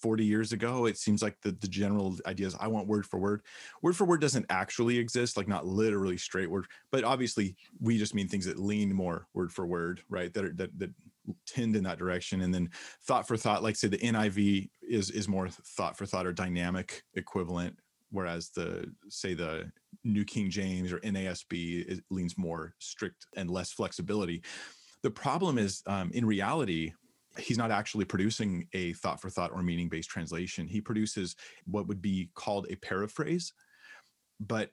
40 0.00 0.24
years 0.24 0.52
ago 0.52 0.86
it 0.86 0.96
seems 0.96 1.22
like 1.22 1.40
the, 1.42 1.52
the 1.52 1.66
general 1.66 2.16
idea 2.26 2.46
is 2.46 2.54
i 2.60 2.68
want 2.68 2.86
word 2.86 3.06
for 3.06 3.18
word 3.18 3.42
word 3.80 3.96
for 3.96 4.04
word 4.04 4.20
doesn't 4.20 4.46
actually 4.48 4.98
exist 4.98 5.36
like 5.36 5.48
not 5.48 5.66
literally 5.66 6.16
straight 6.16 6.50
word 6.50 6.66
but 6.90 7.04
obviously 7.04 7.56
we 7.80 7.98
just 7.98 8.14
mean 8.14 8.28
things 8.28 8.44
that 8.44 8.58
lean 8.58 8.92
more 8.92 9.26
word 9.34 9.50
for 9.50 9.66
word 9.66 10.02
right 10.08 10.34
that 10.34 10.44
are, 10.44 10.52
that, 10.52 10.78
that 10.78 10.90
tend 11.46 11.74
in 11.74 11.84
that 11.84 11.98
direction 11.98 12.42
and 12.42 12.54
then 12.54 12.68
thought 13.02 13.26
for 13.26 13.36
thought 13.36 13.62
like 13.62 13.76
say 13.76 13.88
the 13.88 13.98
niv 13.98 14.68
is 14.82 15.10
is 15.10 15.28
more 15.28 15.48
thought 15.48 15.96
for 15.96 16.06
thought 16.06 16.26
or 16.26 16.32
dynamic 16.32 17.02
equivalent 17.14 17.76
whereas 18.10 18.50
the 18.50 18.90
say 19.08 19.34
the 19.34 19.70
new 20.04 20.24
king 20.24 20.50
james 20.50 20.92
or 20.92 20.98
nasb 21.00 22.00
leans 22.10 22.38
more 22.38 22.74
strict 22.78 23.26
and 23.36 23.50
less 23.50 23.72
flexibility 23.72 24.42
the 25.02 25.10
problem 25.10 25.58
is 25.58 25.82
um, 25.86 26.10
in 26.12 26.24
reality 26.24 26.92
he's 27.38 27.58
not 27.58 27.70
actually 27.70 28.04
producing 28.04 28.66
a 28.74 28.92
thought 28.94 29.20
for 29.20 29.30
thought 29.30 29.52
or 29.52 29.62
meaning 29.62 29.88
based 29.88 30.10
translation 30.10 30.66
he 30.66 30.80
produces 30.80 31.36
what 31.66 31.86
would 31.86 32.02
be 32.02 32.30
called 32.34 32.66
a 32.70 32.76
paraphrase 32.76 33.52
but 34.40 34.70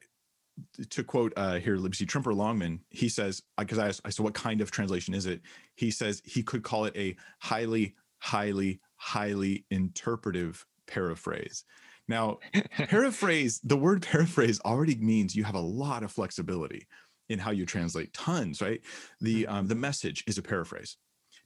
to 0.90 1.04
quote 1.04 1.32
uh, 1.36 1.54
here, 1.54 1.76
let 1.76 1.92
Tremper 1.92 2.34
Longman, 2.34 2.80
he 2.90 3.08
says, 3.08 3.42
because 3.58 3.78
I 3.78 3.88
asked, 3.88 4.00
I 4.04 4.10
said, 4.10 4.24
what 4.24 4.34
kind 4.34 4.60
of 4.60 4.70
translation 4.70 5.14
is 5.14 5.26
it? 5.26 5.40
He 5.74 5.90
says 5.90 6.22
he 6.24 6.42
could 6.42 6.62
call 6.62 6.84
it 6.84 6.96
a 6.96 7.16
highly, 7.38 7.94
highly, 8.18 8.80
highly 8.96 9.64
interpretive 9.70 10.64
paraphrase. 10.86 11.64
Now, 12.10 12.40
paraphrase, 12.72 13.60
the 13.64 13.76
word 13.76 14.02
paraphrase 14.02 14.60
already 14.64 14.96
means 14.96 15.34
you 15.34 15.44
have 15.44 15.54
a 15.54 15.60
lot 15.60 16.02
of 16.02 16.12
flexibility 16.12 16.86
in 17.30 17.38
how 17.38 17.52
you 17.52 17.64
translate 17.64 18.12
tons, 18.12 18.60
right? 18.60 18.80
The 19.20 19.46
um, 19.46 19.68
the 19.68 19.76
message 19.76 20.24
is 20.26 20.36
a 20.36 20.42
paraphrase 20.42 20.96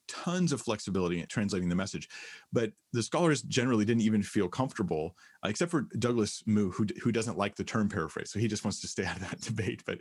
tons 0.07 0.53
of 0.53 0.61
flexibility 0.61 1.20
in 1.20 1.27
translating 1.27 1.68
the 1.68 1.74
message. 1.74 2.09
But 2.53 2.72
the 2.92 3.03
scholars 3.03 3.42
generally 3.42 3.85
didn't 3.85 4.03
even 4.03 4.22
feel 4.22 4.48
comfortable, 4.48 5.16
uh, 5.44 5.48
except 5.48 5.70
for 5.70 5.87
Douglas 5.98 6.42
Moo, 6.46 6.70
who, 6.70 6.87
who 7.03 7.12
doesn't 7.12 7.38
like 7.38 7.57
the 7.57 7.64
term 7.64 7.88
paraphrase. 7.88 8.31
So 8.31 8.38
he 8.38 8.48
just 8.48 8.64
wants 8.64 8.81
to 8.83 8.88
stay 8.88 9.05
out 9.07 9.16
of 9.16 9.31
that 9.31 9.40
debate. 9.40 9.83
But 9.87 10.00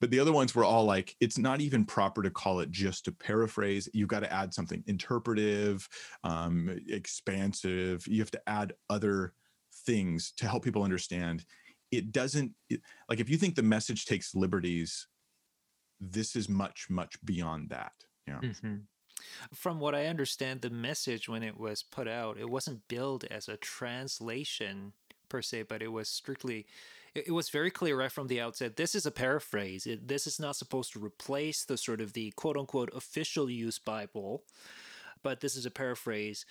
but 0.00 0.10
the 0.10 0.18
other 0.18 0.32
ones 0.32 0.52
were 0.52 0.64
all 0.64 0.84
like, 0.84 1.14
it's 1.20 1.38
not 1.38 1.60
even 1.60 1.84
proper 1.84 2.24
to 2.24 2.30
call 2.30 2.58
it 2.58 2.72
just 2.72 3.06
a 3.06 3.12
paraphrase. 3.12 3.88
You've 3.94 4.08
got 4.08 4.20
to 4.20 4.32
add 4.32 4.52
something 4.52 4.82
interpretive, 4.88 5.88
um, 6.24 6.76
expansive. 6.88 8.04
You 8.08 8.20
have 8.20 8.32
to 8.32 8.42
add 8.48 8.72
other 8.90 9.32
things 9.86 10.32
to 10.36 10.46
help 10.46 10.64
people 10.64 10.82
understand. 10.82 11.44
It 11.90 12.12
doesn't 12.12 12.52
it, 12.70 12.80
like 13.08 13.20
if 13.20 13.28
you 13.28 13.36
think 13.36 13.54
the 13.54 13.62
message 13.62 14.06
takes 14.06 14.34
liberties, 14.34 15.06
this 16.00 16.34
is 16.36 16.48
much, 16.48 16.86
much 16.88 17.16
beyond 17.24 17.70
that. 17.70 17.92
Yeah. 18.26 18.40
Mm-hmm. 18.42 18.76
From 19.54 19.78
what 19.78 19.94
I 19.94 20.06
understand, 20.06 20.62
the 20.62 20.70
message 20.70 21.28
when 21.28 21.42
it 21.42 21.58
was 21.58 21.82
put 21.82 22.08
out, 22.08 22.38
it 22.38 22.48
wasn't 22.48 22.88
billed 22.88 23.24
as 23.30 23.48
a 23.48 23.56
translation 23.56 24.92
per 25.28 25.42
se, 25.42 25.64
but 25.64 25.82
it 25.82 25.92
was 25.92 26.08
strictly 26.08 26.66
it, 27.14 27.32
was 27.32 27.50
very 27.50 27.70
clear 27.70 27.98
right 27.98 28.12
from 28.12 28.26
the 28.26 28.40
outset 28.40 28.76
this 28.76 28.94
is 28.94 29.06
a 29.06 29.10
paraphrase 29.10 29.86
it, 29.86 30.08
this 30.08 30.26
is 30.26 30.40
not 30.40 30.56
supposed 30.56 30.92
to 30.92 31.04
replace 31.04 31.64
the 31.64 31.76
sort 31.76 32.00
of 32.00 32.12
the 32.12 32.30
quote 32.36 32.56
unquote 32.56 32.90
official 32.94 33.50
use 33.50 33.78
bible 33.78 34.44
but 35.22 35.40
this 35.40 35.56
is 35.56 35.66
a 35.66 35.70
paraphrase 35.70 36.44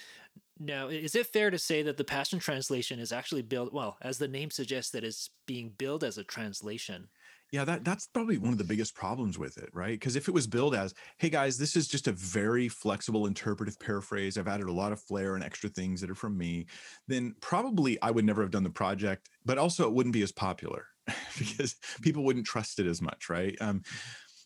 now 0.60 0.88
is 0.88 1.16
it 1.16 1.28
fair 1.28 1.50
to 1.50 1.58
say 1.58 1.82
that 1.82 1.98
the 1.98 2.04
passion 2.04 2.40
translation 2.40 3.00
is 3.00 3.12
actually 3.12 3.42
built 3.42 3.74
well 3.74 3.98
as 4.02 4.18
the 4.18 4.28
name 4.28 4.52
suggests 4.52 4.92
that 4.92 5.04
it's 5.04 5.30
being 5.46 5.70
billed 5.78 6.04
as 6.04 6.18
a 6.18 6.24
translation 6.24 7.08
yeah, 7.52 7.66
that 7.66 7.84
that's 7.84 8.08
probably 8.08 8.38
one 8.38 8.54
of 8.54 8.58
the 8.58 8.64
biggest 8.64 8.96
problems 8.96 9.38
with 9.38 9.58
it, 9.58 9.70
right? 9.74 10.00
Because 10.00 10.16
if 10.16 10.30
it 10.30 10.34
was 10.34 10.48
billed 10.48 10.74
as, 10.74 10.94
"Hey 11.18 11.30
guys, 11.30 11.58
this 11.58 11.76
is 11.76 11.86
just 11.86 12.08
a 12.08 12.14
very 12.14 12.70
flexible 12.70 13.26
interpretive 13.26 13.78
paraphrase. 13.78 14.38
I've 14.38 14.48
added 14.48 14.68
a 14.68 14.72
lot 14.72 14.94
of 14.94 15.02
flair 15.02 15.36
and 15.36 15.44
extra 15.44 15.70
things 15.70 16.00
that 16.00 16.10
are 16.10 16.16
from 16.16 16.38
me," 16.38 16.68
then 17.08 17.36
probably 17.42 18.02
I 18.02 18.10
would 18.12 18.24
never 18.24 18.42
have 18.42 18.52
done 18.52 18.64
the 18.64 18.70
project. 18.70 19.30
But 19.44 19.58
also, 19.58 19.86
it 19.86 19.94
wouldn't 19.94 20.14
be 20.14 20.22
as 20.22 20.32
popular 20.32 20.88
because 21.38 21.76
people 22.02 22.24
wouldn't 22.24 22.46
trust 22.46 22.80
it 22.80 22.88
as 22.88 23.02
much, 23.02 23.30
right? 23.30 23.58
Um, 23.60 23.82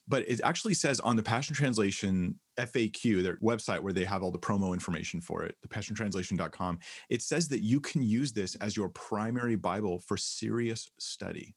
but 0.08 0.28
it 0.28 0.39
actually 0.44 0.74
says 0.74 1.00
on 1.00 1.15
the 1.15 1.24
Passion 1.24 1.56
Translation 1.56 2.39
FAQ, 2.60 3.24
their 3.24 3.38
website 3.38 3.80
where 3.80 3.94
they 3.94 4.06
have 4.06 4.24
all 4.24 4.32
the 4.32 4.39
promo 4.39 4.74
information 4.74 5.20
for 5.20 5.44
it, 5.44 5.56
the 5.62 5.68
passiontranslation.com, 5.68 6.80
it 7.10 7.22
says 7.22 7.48
that 7.50 7.62
you 7.62 7.80
can 7.80 8.04
use 8.04 8.32
this 8.32 8.56
as 8.56 8.78
your 8.78 8.89
primary 8.89 9.56
Bible 9.56 10.00
for 10.00 10.18
serious 10.18 10.89
study. 11.00 11.56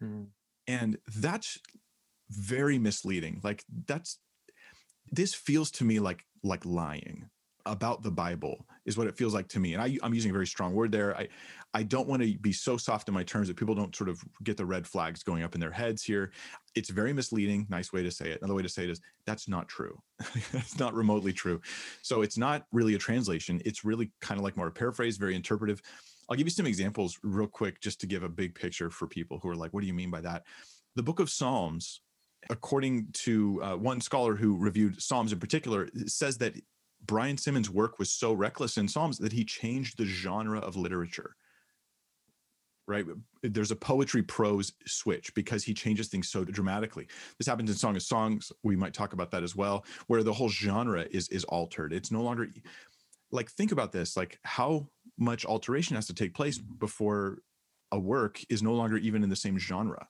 Hmm. 0.00 0.24
And 0.66 0.98
that's 1.16 1.58
very 2.30 2.78
misleading. 2.78 3.40
Like 3.42 3.64
that's 3.86 4.18
this 5.10 5.34
feels 5.34 5.70
to 5.72 5.84
me 5.84 5.98
like 5.98 6.24
like 6.42 6.64
lying 6.66 7.30
about 7.68 8.02
the 8.02 8.10
bible 8.10 8.66
is 8.84 8.96
what 8.96 9.06
it 9.06 9.16
feels 9.16 9.34
like 9.34 9.48
to 9.48 9.60
me 9.60 9.74
and 9.74 9.82
I, 9.82 9.96
i'm 10.02 10.14
using 10.14 10.30
a 10.30 10.32
very 10.32 10.46
strong 10.46 10.74
word 10.74 10.92
there. 10.92 11.16
I 11.16 11.28
i 11.74 11.82
don't 11.82 12.08
want 12.08 12.22
to 12.22 12.38
be 12.38 12.52
so 12.52 12.76
soft 12.76 13.08
in 13.08 13.14
my 13.14 13.22
terms 13.22 13.48
that 13.48 13.56
people 13.56 13.74
don't 13.74 13.94
sort 13.94 14.08
of 14.08 14.22
get 14.42 14.56
the 14.56 14.66
red 14.66 14.86
flags 14.86 15.22
going 15.22 15.42
up 15.42 15.54
in 15.54 15.60
their 15.60 15.70
heads 15.70 16.02
here. 16.02 16.32
It's 16.74 16.90
very 16.90 17.12
misleading 17.12 17.66
nice 17.68 17.92
way 17.92 18.02
to 18.02 18.10
say 18.10 18.30
it. 18.30 18.40
Another 18.40 18.54
way 18.54 18.62
to 18.62 18.68
say 18.68 18.84
it 18.84 18.90
is 18.90 19.00
that's 19.26 19.48
not 19.48 19.68
true. 19.68 20.00
It's 20.52 20.78
not 20.78 20.94
remotely 20.94 21.32
true. 21.32 21.60
So 22.02 22.22
it's 22.22 22.38
not 22.38 22.66
really 22.72 22.94
a 22.94 22.98
translation. 22.98 23.60
It's 23.64 23.84
really 23.84 24.10
kind 24.20 24.38
of 24.38 24.44
like 24.44 24.56
more 24.56 24.68
a 24.68 24.72
paraphrase 24.72 25.16
very 25.16 25.36
interpretive. 25.36 25.82
I'll 26.28 26.36
give 26.36 26.46
you 26.46 26.50
some 26.50 26.66
examples 26.66 27.18
real 27.22 27.46
quick 27.46 27.80
just 27.80 28.00
to 28.00 28.06
give 28.06 28.22
a 28.22 28.28
big 28.28 28.54
picture 28.54 28.90
for 28.90 29.06
people 29.06 29.38
who 29.38 29.48
are 29.48 29.56
like, 29.56 29.72
what 29.72 29.80
do 29.80 29.86
you 29.86 29.94
mean 29.94 30.10
by 30.10 30.20
that? 30.20 30.44
The 30.94 31.02
book 31.02 31.20
of 31.20 31.30
Psalms, 31.30 32.00
according 32.50 33.08
to 33.12 33.62
uh, 33.62 33.76
one 33.76 34.00
scholar 34.00 34.34
who 34.34 34.56
reviewed 34.56 35.00
Psalms 35.00 35.32
in 35.32 35.38
particular, 35.38 35.88
says 36.06 36.38
that 36.38 36.54
Brian 37.06 37.38
Simmons' 37.38 37.70
work 37.70 37.98
was 37.98 38.10
so 38.10 38.32
reckless 38.32 38.76
in 38.76 38.88
Psalms 38.88 39.18
that 39.18 39.32
he 39.32 39.44
changed 39.44 39.96
the 39.96 40.04
genre 40.04 40.58
of 40.60 40.76
literature. 40.76 41.36
Right? 42.86 43.04
There's 43.42 43.70
a 43.70 43.76
poetry 43.76 44.22
prose 44.22 44.72
switch 44.86 45.34
because 45.34 45.62
he 45.62 45.74
changes 45.74 46.08
things 46.08 46.28
so 46.28 46.42
dramatically. 46.42 47.06
This 47.36 47.46
happens 47.46 47.70
in 47.70 47.76
Song 47.76 47.96
of 47.96 48.02
Songs. 48.02 48.50
We 48.62 48.76
might 48.76 48.94
talk 48.94 49.12
about 49.12 49.30
that 49.32 49.42
as 49.42 49.54
well, 49.54 49.84
where 50.06 50.22
the 50.22 50.32
whole 50.32 50.48
genre 50.48 51.06
is 51.10 51.28
is 51.28 51.44
altered. 51.44 51.92
It's 51.92 52.10
no 52.10 52.22
longer 52.22 52.48
like 53.30 53.50
think 53.50 53.72
about 53.72 53.92
this 53.92 54.16
like 54.16 54.38
how 54.42 54.88
much 55.18 55.44
alteration 55.44 55.96
has 55.96 56.06
to 56.06 56.14
take 56.14 56.34
place 56.34 56.58
before 56.58 57.38
a 57.92 57.98
work 57.98 58.40
is 58.48 58.62
no 58.62 58.74
longer 58.74 58.96
even 58.96 59.22
in 59.22 59.28
the 59.28 59.36
same 59.36 59.58
genre 59.58 60.06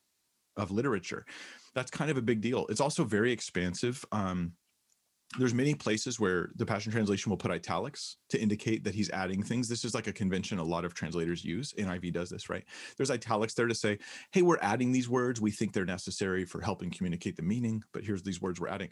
of 0.56 0.70
literature 0.70 1.24
that's 1.74 1.90
kind 1.90 2.10
of 2.10 2.16
a 2.16 2.22
big 2.22 2.40
deal 2.40 2.66
it's 2.68 2.80
also 2.80 3.04
very 3.04 3.32
expansive 3.32 4.04
um, 4.12 4.52
there's 5.38 5.52
many 5.52 5.74
places 5.74 6.18
where 6.18 6.50
the 6.56 6.64
passion 6.64 6.90
translation 6.90 7.28
will 7.28 7.36
put 7.36 7.50
italics 7.50 8.16
to 8.30 8.40
indicate 8.40 8.82
that 8.84 8.94
he's 8.94 9.10
adding 9.10 9.42
things 9.42 9.68
this 9.68 9.84
is 9.84 9.94
like 9.94 10.06
a 10.06 10.12
convention 10.12 10.58
a 10.58 10.64
lot 10.64 10.84
of 10.84 10.94
translators 10.94 11.44
use 11.44 11.74
niv 11.78 12.12
does 12.12 12.30
this 12.30 12.48
right 12.48 12.64
there's 12.96 13.10
italics 13.10 13.54
there 13.54 13.66
to 13.66 13.74
say 13.74 13.98
hey 14.30 14.42
we're 14.42 14.58
adding 14.62 14.90
these 14.90 15.08
words 15.08 15.40
we 15.40 15.50
think 15.50 15.72
they're 15.72 15.84
necessary 15.84 16.44
for 16.44 16.60
helping 16.60 16.90
communicate 16.90 17.36
the 17.36 17.42
meaning 17.42 17.82
but 17.92 18.04
here's 18.04 18.22
these 18.22 18.40
words 18.40 18.60
we're 18.60 18.68
adding 18.68 18.88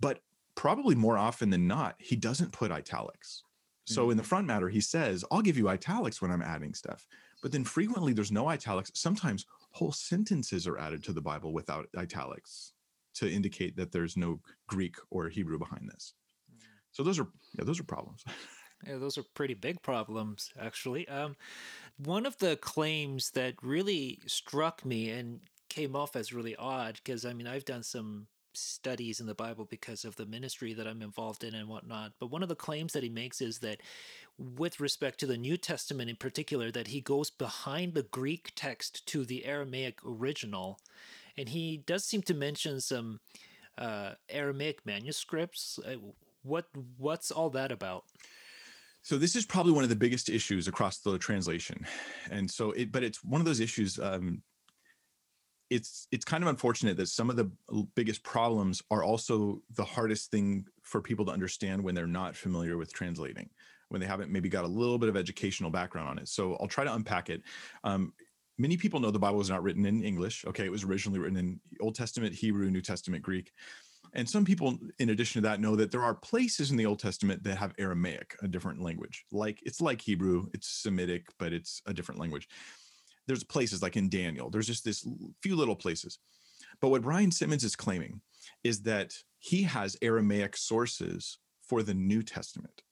but 0.00 0.20
probably 0.56 0.94
more 0.94 1.16
often 1.16 1.50
than 1.50 1.68
not 1.68 1.94
he 1.98 2.16
doesn't 2.16 2.52
put 2.52 2.72
italics 2.72 3.44
so 3.86 4.10
in 4.10 4.16
the 4.16 4.22
mm-hmm. 4.22 4.28
front 4.28 4.46
matter, 4.46 4.68
he 4.68 4.80
says, 4.80 5.24
I'll 5.32 5.42
give 5.42 5.58
you 5.58 5.68
italics 5.68 6.22
when 6.22 6.30
I'm 6.30 6.42
adding 6.42 6.74
stuff. 6.74 7.06
But 7.42 7.50
then 7.50 7.64
frequently 7.64 8.12
there's 8.12 8.30
no 8.30 8.48
italics. 8.48 8.92
Sometimes 8.94 9.46
whole 9.72 9.90
sentences 9.90 10.66
are 10.68 10.78
added 10.78 11.02
to 11.04 11.12
the 11.12 11.20
Bible 11.20 11.52
without 11.52 11.88
italics 11.96 12.72
to 13.14 13.30
indicate 13.30 13.76
that 13.76 13.92
there's 13.92 14.16
no 14.16 14.40
Greek 14.68 14.96
or 15.10 15.28
Hebrew 15.28 15.58
behind 15.58 15.88
this. 15.92 16.14
Mm. 16.52 16.60
So 16.92 17.02
those 17.02 17.18
are 17.18 17.28
yeah, 17.58 17.64
those 17.64 17.80
are 17.80 17.84
problems. 17.84 18.24
Yeah, 18.86 18.96
those 18.96 19.18
are 19.18 19.24
pretty 19.34 19.54
big 19.54 19.82
problems, 19.82 20.50
actually. 20.58 21.06
Um, 21.06 21.36
one 21.98 22.24
of 22.24 22.38
the 22.38 22.56
claims 22.56 23.30
that 23.32 23.54
really 23.62 24.20
struck 24.26 24.84
me 24.84 25.10
and 25.10 25.40
came 25.68 25.94
off 25.94 26.16
as 26.16 26.32
really 26.32 26.56
odd, 26.56 26.94
because 26.94 27.26
I 27.26 27.34
mean, 27.34 27.46
I've 27.46 27.66
done 27.66 27.82
some 27.82 28.26
studies 28.54 29.20
in 29.20 29.26
the 29.26 29.34
Bible 29.34 29.64
because 29.64 30.04
of 30.04 30.16
the 30.16 30.26
ministry 30.26 30.72
that 30.74 30.86
I'm 30.86 31.02
involved 31.02 31.44
in 31.44 31.54
and 31.54 31.68
whatnot. 31.68 32.12
But 32.18 32.30
one 32.30 32.42
of 32.42 32.48
the 32.48 32.56
claims 32.56 32.92
that 32.92 33.02
he 33.02 33.08
makes 33.08 33.40
is 33.40 33.58
that, 33.58 33.80
with 34.38 34.80
respect 34.80 35.20
to 35.20 35.26
the 35.26 35.36
New 35.36 35.56
Testament 35.56 36.10
in 36.10 36.16
particular, 36.16 36.70
that 36.70 36.88
he 36.88 37.00
goes 37.00 37.30
behind 37.30 37.94
the 37.94 38.04
Greek 38.04 38.52
text 38.56 39.06
to 39.08 39.24
the 39.24 39.44
Aramaic 39.44 39.98
original. 40.04 40.80
And 41.38 41.48
he 41.48 41.82
does 41.86 42.04
seem 42.04 42.22
to 42.22 42.34
mention 42.34 42.80
some 42.80 43.20
uh, 43.78 44.12
Aramaic 44.28 44.84
manuscripts. 44.84 45.78
Uh, 45.84 45.96
what 46.42 46.66
what's 46.96 47.30
all 47.30 47.50
that 47.50 47.72
about? 47.72 48.04
So 49.02 49.16
this 49.16 49.34
is 49.34 49.46
probably 49.46 49.72
one 49.72 49.82
of 49.82 49.90
the 49.90 49.96
biggest 49.96 50.28
issues 50.28 50.68
across 50.68 50.98
the 50.98 51.18
translation, 51.18 51.86
and 52.30 52.50
so 52.50 52.72
it. 52.72 52.92
But 52.92 53.02
it's 53.02 53.24
one 53.24 53.40
of 53.40 53.46
those 53.46 53.60
issues 53.60 53.98
um, 53.98 54.42
it's 55.70 56.08
it's 56.10 56.24
kind 56.24 56.42
of 56.42 56.48
unfortunate 56.48 56.96
that 56.96 57.08
some 57.08 57.30
of 57.30 57.36
the 57.36 57.50
biggest 57.94 58.22
problems 58.24 58.82
are 58.90 59.04
also 59.04 59.62
the 59.76 59.84
hardest 59.84 60.30
thing 60.30 60.66
for 60.82 61.00
people 61.00 61.24
to 61.24 61.32
understand 61.32 61.82
when 61.82 61.94
they're 61.94 62.06
not 62.06 62.36
familiar 62.36 62.76
with 62.76 62.92
translating 62.92 63.48
when 63.88 64.00
they 64.00 64.06
haven't 64.06 64.30
maybe 64.30 64.48
got 64.48 64.64
a 64.64 64.68
little 64.68 64.98
bit 64.98 65.08
of 65.08 65.16
educational 65.16 65.70
background 65.70 66.08
on 66.08 66.18
it 66.18 66.28
so 66.28 66.56
i'll 66.56 66.68
try 66.68 66.84
to 66.84 66.92
unpack 66.92 67.30
it 67.30 67.42
um, 67.84 68.12
many 68.60 68.76
people 68.76 69.00
know 69.00 69.10
the 69.10 69.18
bible 69.18 69.38
was 69.38 69.50
not 69.50 69.62
written 69.62 69.86
in 69.86 70.02
english 70.02 70.44
okay 70.46 70.64
it 70.64 70.72
was 70.72 70.84
originally 70.84 71.18
written 71.18 71.36
in 71.36 71.60
old 71.80 71.94
testament 71.94 72.34
hebrew 72.34 72.70
new 72.70 72.82
testament 72.82 73.22
greek 73.22 73.52
and 74.12 74.28
some 74.28 74.44
people 74.44 74.76
in 74.98 75.10
addition 75.10 75.40
to 75.40 75.48
that 75.48 75.60
know 75.60 75.76
that 75.76 75.92
there 75.92 76.02
are 76.02 76.14
places 76.14 76.70
in 76.70 76.76
the 76.76 76.86
old 76.86 76.98
testament 76.98 77.42
that 77.42 77.56
have 77.56 77.74
aramaic 77.78 78.36
a 78.42 78.48
different 78.48 78.80
language 78.80 79.24
like 79.32 79.60
it's 79.64 79.80
like 79.80 80.00
hebrew 80.00 80.46
it's 80.52 80.68
semitic 80.68 81.26
but 81.38 81.52
it's 81.52 81.80
a 81.86 81.94
different 81.94 82.20
language 82.20 82.48
there's 83.30 83.44
places 83.44 83.80
like 83.80 83.96
in 83.96 84.08
Daniel, 84.08 84.50
there's 84.50 84.66
just 84.66 84.84
this 84.84 85.06
few 85.40 85.54
little 85.54 85.76
places. 85.76 86.18
But 86.80 86.88
what 86.88 87.02
Brian 87.02 87.30
Simmons 87.30 87.62
is 87.62 87.76
claiming 87.76 88.20
is 88.64 88.82
that 88.82 89.14
he 89.38 89.62
has 89.62 89.96
Aramaic 90.02 90.56
sources 90.56 91.38
for 91.62 91.84
the 91.84 91.94
New 91.94 92.24
Testament. 92.24 92.82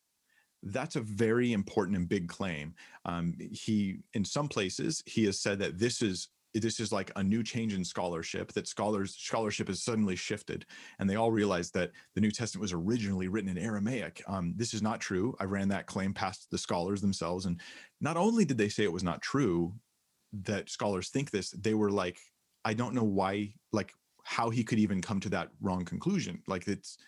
That's 0.62 0.96
a 0.96 1.00
very 1.00 1.52
important 1.52 1.96
and 1.96 2.08
big 2.08 2.28
claim. 2.28 2.74
Um, 3.04 3.34
he, 3.38 3.98
in 4.14 4.24
some 4.24 4.48
places, 4.48 5.02
he 5.06 5.24
has 5.24 5.40
said 5.40 5.58
that 5.60 5.78
this 5.78 6.02
is 6.02 6.28
this 6.54 6.80
is 6.80 6.90
like 6.90 7.12
a 7.14 7.22
new 7.22 7.44
change 7.44 7.74
in 7.74 7.84
scholarship 7.84 8.52
that 8.52 8.66
scholars 8.66 9.14
scholarship 9.14 9.68
has 9.68 9.82
suddenly 9.82 10.16
shifted 10.16 10.64
and 10.98 11.08
they 11.08 11.14
all 11.14 11.30
realized 11.30 11.72
that 11.74 11.92
the 12.16 12.20
new 12.20 12.32
testament 12.32 12.62
was 12.62 12.72
originally 12.72 13.28
written 13.28 13.50
in 13.50 13.58
aramaic 13.58 14.24
um, 14.26 14.54
this 14.56 14.74
is 14.74 14.82
not 14.82 14.98
true 14.98 15.36
i 15.38 15.44
ran 15.44 15.68
that 15.68 15.86
claim 15.86 16.12
past 16.12 16.50
the 16.50 16.58
scholars 16.58 17.00
themselves 17.00 17.44
and 17.44 17.60
not 18.00 18.16
only 18.16 18.44
did 18.46 18.58
they 18.58 18.68
say 18.68 18.82
it 18.82 18.92
was 18.92 19.04
not 19.04 19.22
true 19.22 19.72
that 20.32 20.68
scholars 20.68 21.08
think 21.08 21.30
this, 21.30 21.50
they 21.50 21.74
were 21.74 21.90
like, 21.90 22.18
I 22.64 22.74
don't 22.74 22.94
know 22.94 23.04
why, 23.04 23.54
like, 23.72 23.92
how 24.24 24.50
he 24.50 24.64
could 24.64 24.78
even 24.78 25.00
come 25.00 25.20
to 25.20 25.28
that 25.30 25.48
wrong 25.60 25.84
conclusion. 25.84 26.42
Like, 26.46 26.68
it's 26.68 26.98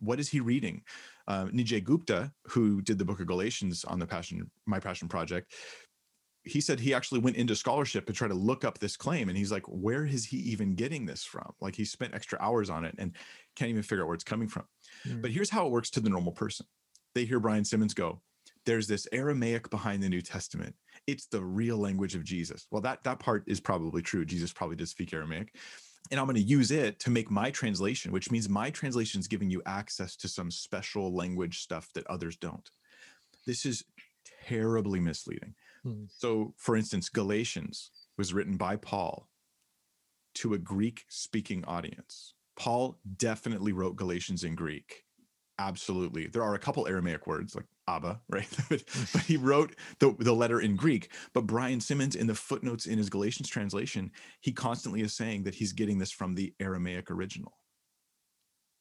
what 0.00 0.20
is 0.20 0.28
he 0.28 0.40
reading? 0.40 0.82
Uh, 1.28 1.46
Nijay 1.46 1.82
Gupta, 1.82 2.32
who 2.46 2.80
did 2.82 2.98
the 2.98 3.04
book 3.04 3.20
of 3.20 3.26
Galatians 3.26 3.84
on 3.84 3.98
the 3.98 4.06
Passion, 4.06 4.50
My 4.66 4.80
Passion 4.80 5.08
Project, 5.08 5.52
he 6.44 6.60
said 6.60 6.80
he 6.80 6.94
actually 6.94 7.20
went 7.20 7.36
into 7.36 7.54
scholarship 7.54 8.06
to 8.06 8.12
try 8.12 8.26
to 8.26 8.34
look 8.34 8.64
up 8.64 8.78
this 8.78 8.96
claim. 8.96 9.28
And 9.28 9.36
he's 9.36 9.52
like, 9.52 9.64
where 9.66 10.06
is 10.06 10.24
he 10.24 10.38
even 10.38 10.74
getting 10.74 11.04
this 11.04 11.22
from? 11.22 11.52
Like, 11.60 11.76
he 11.76 11.84
spent 11.84 12.14
extra 12.14 12.38
hours 12.40 12.70
on 12.70 12.84
it 12.84 12.94
and 12.98 13.14
can't 13.56 13.70
even 13.70 13.82
figure 13.82 14.04
out 14.04 14.06
where 14.06 14.14
it's 14.14 14.24
coming 14.24 14.48
from. 14.48 14.64
Mm. 15.06 15.20
But 15.20 15.30
here's 15.30 15.50
how 15.50 15.66
it 15.66 15.72
works 15.72 15.90
to 15.90 16.00
the 16.00 16.10
normal 16.10 16.32
person 16.32 16.66
they 17.14 17.24
hear 17.24 17.40
Brian 17.40 17.64
Simmons 17.64 17.92
go, 17.92 18.22
there's 18.66 18.86
this 18.86 19.08
Aramaic 19.12 19.68
behind 19.70 20.02
the 20.02 20.08
New 20.08 20.22
Testament. 20.22 20.74
It's 21.06 21.26
the 21.26 21.42
real 21.42 21.76
language 21.76 22.14
of 22.14 22.24
Jesus. 22.24 22.66
Well, 22.70 22.82
that 22.82 23.02
that 23.04 23.18
part 23.18 23.44
is 23.46 23.60
probably 23.60 24.02
true. 24.02 24.24
Jesus 24.24 24.52
probably 24.52 24.76
did 24.76 24.88
speak 24.88 25.12
Aramaic. 25.12 25.54
And 26.10 26.18
I'm 26.18 26.26
going 26.26 26.36
to 26.36 26.42
use 26.42 26.70
it 26.70 26.98
to 27.00 27.10
make 27.10 27.30
my 27.30 27.50
translation, 27.50 28.10
which 28.10 28.30
means 28.30 28.48
my 28.48 28.70
translation 28.70 29.20
is 29.20 29.28
giving 29.28 29.50
you 29.50 29.62
access 29.66 30.16
to 30.16 30.28
some 30.28 30.50
special 30.50 31.14
language 31.14 31.60
stuff 31.60 31.90
that 31.94 32.06
others 32.08 32.36
don't. 32.36 32.68
This 33.46 33.64
is 33.64 33.84
terribly 34.46 35.00
misleading. 35.00 35.54
Hmm. 35.84 36.04
So, 36.08 36.54
for 36.56 36.76
instance, 36.76 37.08
Galatians 37.08 37.90
was 38.18 38.34
written 38.34 38.56
by 38.56 38.76
Paul 38.76 39.28
to 40.34 40.54
a 40.54 40.58
Greek 40.58 41.04
speaking 41.08 41.64
audience. 41.64 42.34
Paul 42.56 42.98
definitely 43.16 43.72
wrote 43.72 43.96
Galatians 43.96 44.44
in 44.44 44.54
Greek 44.54 45.04
absolutely 45.60 46.26
there 46.26 46.42
are 46.42 46.54
a 46.54 46.58
couple 46.58 46.88
aramaic 46.88 47.26
words 47.26 47.54
like 47.54 47.66
abba 47.96 48.20
right? 48.28 48.48
But, 48.68 48.82
he 49.26 49.36
wrote 49.36 49.74
the, 49.98 50.14
the 50.18 50.32
letter 50.32 50.60
in 50.60 50.76
greek. 50.76 51.12
But 51.32 51.46
brian 51.46 51.80
simmons 51.80 52.16
in 52.16 52.26
the 52.26 52.34
footnotes 52.34 52.86
in 52.86 52.98
his 52.98 53.10
galatians 53.10 53.48
translation 53.48 54.10
he 54.40 54.52
constantly 54.52 55.00
is 55.02 55.14
saying 55.14 55.44
that 55.44 55.54
he's 55.54 55.72
getting 55.72 55.98
this 55.98 56.10
from 56.10 56.34
the 56.34 56.54
aramaic 56.60 57.10
original. 57.10 57.52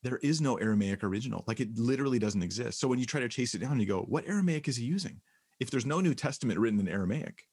There 0.01 0.19
is 0.23 0.39
no 0.39 0.55
aramaic 0.55 1.03
original. 1.03 1.43
Like 1.45 1.59
it 1.59 1.77
literally 1.77 2.19
doesn't 2.19 2.43
exist. 2.43 2.79
So 2.79 2.87
when 2.87 2.99
you 2.99 3.05
try 3.05 3.19
to 3.19 3.27
chase 3.27 3.53
it 3.53 3.59
down 3.59 3.79
you 3.79 3.85
go 3.85 4.01
what 4.01 4.27
aramaic 4.27 4.67
is 4.67 4.77
he 4.77 4.85
using? 4.85 5.21
If 5.59 5.69
there's 5.71 5.85
no 5.85 5.99
new 5.99 6.13
testament 6.13 6.59
written 6.59 6.79
in 6.79 6.87
aramaic 6.87 7.43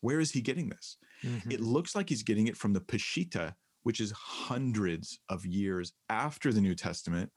where 0.00 0.20
is 0.20 0.32
he 0.32 0.40
getting 0.40 0.68
this? 0.68 0.96
Mm-hmm. 1.24 1.52
it 1.52 1.60
looks 1.60 1.94
like 1.94 2.10
he's 2.10 2.22
getting 2.22 2.48
it 2.48 2.56
from 2.56 2.74
the 2.74 2.80
peshitta 2.80 3.54
which 3.84 4.00
is 4.00 4.10
hundreds 4.12 5.18
of 5.28 5.46
years 5.46 5.92
after 6.10 6.52
the 6.52 6.60
new 6.60 6.74
testament 6.74 7.30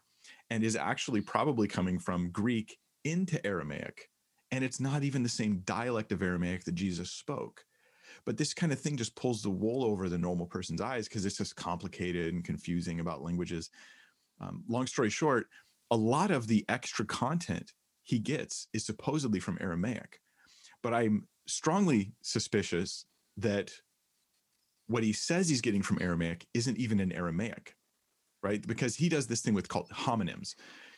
and 0.50 0.64
is 0.64 0.76
actually 0.76 1.22
probably 1.22 1.68
coming 1.68 2.00
from 2.00 2.32
Greek 2.32 2.78
into 3.08 3.46
Aramaic. 3.46 4.10
And 4.52 4.64
it's 4.64 4.80
not 4.80 5.04
even 5.04 5.24
the 5.24 5.30
same 5.30 5.62
dialect 5.66 6.12
of 6.12 6.22
Aramaic 6.22 6.64
that 6.66 6.76
Jesus 6.76 7.12
spoke. 7.12 7.64
But 8.26 8.38
this 8.38 8.54
kind 8.54 8.72
of 8.72 8.80
thing 8.80 8.98
just 8.98 9.16
pulls 9.16 9.42
the 9.42 9.50
wool 9.50 9.84
over 9.84 10.10
the 10.10 10.18
normal 10.18 10.46
person's 10.46 10.82
eyes 10.82 11.08
because 11.08 11.26
it's 11.26 11.38
just 11.38 11.56
complicated 11.56 12.34
and 12.34 12.44
confusing 12.44 13.00
about 13.00 13.22
languages. 13.22 13.70
Um, 14.40 14.64
long 14.68 14.88
story 14.88 15.10
short, 15.10 15.48
a 15.92 15.98
lot 15.98 16.32
of 16.32 16.48
the 16.48 16.66
extra 16.70 17.06
content 17.06 17.74
he 18.04 18.20
gets 18.20 18.68
is 18.74 18.86
supposedly 18.86 19.40
from 19.40 19.58
Aramaic. 19.60 20.20
But 20.82 20.94
I'm 20.94 21.28
strongly 21.48 22.14
suspicious 22.22 23.06
that 23.38 23.72
what 24.88 25.04
he 25.04 25.12
says 25.14 25.50
he's 25.50 25.62
getting 25.62 25.82
from 25.82 26.02
Aramaic 26.02 26.48
isn't 26.54 26.78
even 26.78 27.00
in 27.00 27.12
Aramaic 27.12 27.76
right? 28.44 28.66
Because 28.66 28.96
he 28.96 29.10
does 29.10 29.28
this 29.28 29.42
thing 29.42 29.54
with 29.54 29.68
called 29.68 29.90
homonyms. 29.90 30.56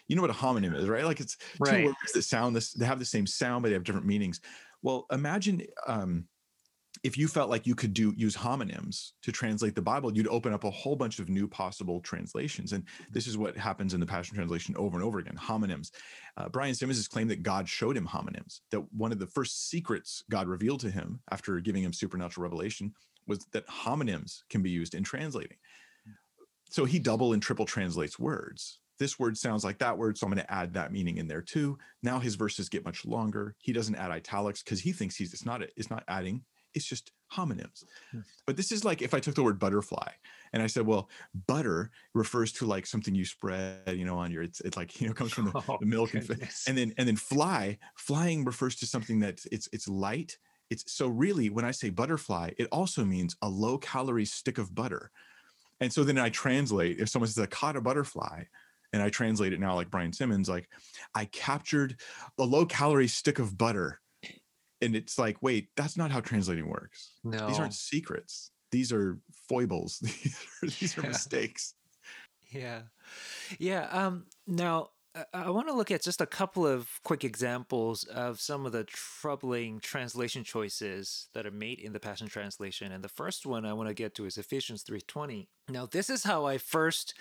You 0.09 0.15
know 0.15 0.21
what 0.21 0.31
a 0.31 0.33
homonym 0.33 0.75
is, 0.75 0.89
right? 0.89 1.05
Like 1.05 1.21
it's 1.21 1.37
right. 1.59 1.81
two 1.81 1.85
words 1.85 2.13
that 2.13 2.23
sound 2.23 2.55
this, 2.55 2.73
they 2.73 2.85
have 2.85 2.99
the 2.99 3.05
same 3.05 3.25
sound, 3.25 3.63
but 3.63 3.69
they 3.69 3.73
have 3.73 3.85
different 3.85 4.05
meanings. 4.05 4.41
Well, 4.81 5.05
imagine 5.11 5.61
um, 5.87 6.25
if 7.03 7.17
you 7.17 7.29
felt 7.29 7.49
like 7.49 7.65
you 7.65 7.75
could 7.75 7.93
do 7.93 8.13
use 8.17 8.35
homonyms 8.35 9.11
to 9.21 9.31
translate 9.31 9.75
the 9.75 9.81
Bible, 9.81 10.13
you'd 10.13 10.27
open 10.27 10.51
up 10.51 10.65
a 10.65 10.71
whole 10.71 10.95
bunch 10.95 11.19
of 11.19 11.29
new 11.29 11.47
possible 11.47 12.01
translations. 12.01 12.73
And 12.73 12.83
this 13.09 13.27
is 13.27 13.37
what 13.37 13.55
happens 13.55 13.93
in 13.93 14.01
the 14.01 14.05
Passion 14.05 14.35
Translation 14.35 14.75
over 14.77 14.97
and 14.97 15.05
over 15.05 15.19
again 15.19 15.37
homonyms. 15.39 15.91
Uh, 16.35 16.49
Brian 16.49 16.75
Simmons 16.75 16.97
has 16.97 17.07
claimed 17.07 17.29
that 17.29 17.43
God 17.43 17.69
showed 17.69 17.95
him 17.95 18.07
homonyms, 18.07 18.61
that 18.71 18.81
one 18.93 19.13
of 19.13 19.19
the 19.19 19.27
first 19.27 19.69
secrets 19.69 20.23
God 20.29 20.47
revealed 20.47 20.81
to 20.81 20.91
him 20.91 21.21
after 21.31 21.59
giving 21.61 21.83
him 21.83 21.93
supernatural 21.93 22.43
revelation 22.43 22.93
was 23.27 23.45
that 23.53 23.67
homonyms 23.67 24.41
can 24.49 24.61
be 24.61 24.71
used 24.71 24.95
in 24.95 25.03
translating 25.03 25.57
so 26.69 26.85
he 26.85 26.99
double 26.99 27.33
and 27.33 27.41
triple 27.41 27.65
translates 27.65 28.17
words. 28.17 28.79
This 28.99 29.17
word 29.17 29.37
sounds 29.37 29.63
like 29.63 29.79
that 29.79 29.97
word, 29.97 30.17
so 30.17 30.27
I'm 30.27 30.33
going 30.33 30.45
to 30.45 30.53
add 30.53 30.73
that 30.73 30.91
meaning 30.91 31.17
in 31.17 31.27
there 31.27 31.41
too. 31.41 31.77
Now 32.03 32.19
his 32.19 32.35
verses 32.35 32.67
get 32.67 32.85
much 32.85 33.05
longer. 33.05 33.55
He 33.59 33.71
doesn't 33.71 33.95
add 33.95 34.11
italics 34.11 34.61
because 34.61 34.81
he 34.81 34.91
thinks 34.91 35.15
he's 35.15 35.33
it's 35.33 35.45
not 35.45 35.61
it's 35.77 35.89
not 35.89 36.03
adding. 36.07 36.43
It's 36.75 36.85
just 36.85 37.11
homonyms. 37.33 37.85
Hmm. 38.11 38.19
But 38.45 38.57
this 38.57 38.71
is 38.71 38.83
like 38.83 39.01
if 39.01 39.13
I 39.13 39.19
took 39.19 39.35
the 39.35 39.43
word 39.43 39.57
butterfly 39.57 40.11
and 40.51 40.61
I 40.61 40.67
said, 40.67 40.85
well, 40.85 41.09
butter 41.47 41.91
refers 42.13 42.51
to 42.53 42.65
like 42.65 42.85
something 42.85 43.15
you 43.15 43.25
spread, 43.25 43.95
you 43.97 44.05
know, 44.05 44.17
on 44.17 44.31
your 44.31 44.43
it's 44.43 44.59
it's 44.61 44.75
like 44.75 44.99
you 44.99 45.07
know 45.07 45.13
comes 45.13 45.31
from 45.31 45.45
the, 45.45 45.51
oh, 45.69 45.77
the 45.79 45.85
milk 45.85 46.13
and, 46.13 46.29
and 46.67 46.77
then 46.77 46.93
and 46.97 47.07
then 47.07 47.15
fly 47.15 47.77
flying 47.95 48.43
refers 48.43 48.75
to 48.77 48.85
something 48.85 49.19
that 49.19 49.39
it's 49.51 49.69
it's 49.71 49.87
light. 49.87 50.37
It's 50.69 50.91
so 50.91 51.07
really 51.07 51.49
when 51.49 51.65
I 51.65 51.71
say 51.71 51.89
butterfly, 51.89 52.51
it 52.57 52.67
also 52.71 53.05
means 53.05 53.35
a 53.41 53.49
low 53.49 53.77
calorie 53.77 54.25
stick 54.25 54.57
of 54.57 54.75
butter 54.75 55.09
and 55.81 55.91
so 55.91 56.03
then 56.03 56.17
I 56.17 56.29
translate, 56.29 56.99
if 56.99 57.09
someone 57.09 57.27
says 57.27 57.41
a 57.41 57.47
caught 57.47 57.77
a 57.77 57.81
butterfly, 57.81 58.43
and 58.93 59.01
I 59.01 59.09
translate 59.09 59.53
it 59.53 59.59
now 59.59 59.75
like 59.75 59.91
Brian 59.91 60.13
Simmons, 60.13 60.49
like 60.49 60.67
I 61.15 61.25
captured 61.25 61.99
a 62.37 62.43
low 62.43 62.65
calorie 62.65 63.07
stick 63.07 63.39
of 63.39 63.57
butter. 63.57 63.99
And 64.81 64.95
it's 64.95 65.19
like, 65.19 65.37
wait, 65.41 65.69
that's 65.75 65.97
not 65.97 66.11
how 66.11 66.21
translating 66.21 66.67
works. 66.67 67.11
No. 67.23 67.47
These 67.47 67.59
aren't 67.59 67.73
secrets. 67.73 68.51
These 68.71 68.93
are 68.93 69.19
foibles. 69.49 69.99
these 70.01 70.37
are, 70.63 70.67
these 70.67 70.97
are 70.97 71.01
mistakes. 71.01 71.73
Yeah. 72.51 72.83
Yeah. 73.57 73.87
Um, 73.91 74.25
now 74.47 74.89
I 75.33 75.49
want 75.49 75.67
to 75.67 75.73
look 75.73 75.91
at 75.91 76.03
just 76.03 76.21
a 76.21 76.25
couple 76.25 76.65
of 76.67 76.99
quick 77.03 77.23
examples 77.23 78.03
of 78.03 78.39
some 78.39 78.65
of 78.65 78.71
the 78.71 78.83
troubling 78.83 79.79
translation 79.79 80.43
choices 80.43 81.29
that 81.33 81.45
are 81.45 81.51
made 81.51 81.79
in 81.79 81.93
the 81.93 81.99
Passion 81.99 82.27
Translation. 82.27 82.91
And 82.91 83.03
the 83.03 83.09
first 83.09 83.45
one 83.45 83.65
I 83.65 83.73
want 83.73 83.89
to 83.89 83.93
get 83.93 84.13
to 84.15 84.25
is 84.25 84.37
Ephesians 84.37 84.83
3:20. 84.83 85.47
Now, 85.67 85.85
this 85.85 86.09
is 86.09 86.23
how 86.23 86.45
I 86.45 86.57
first 86.57 87.13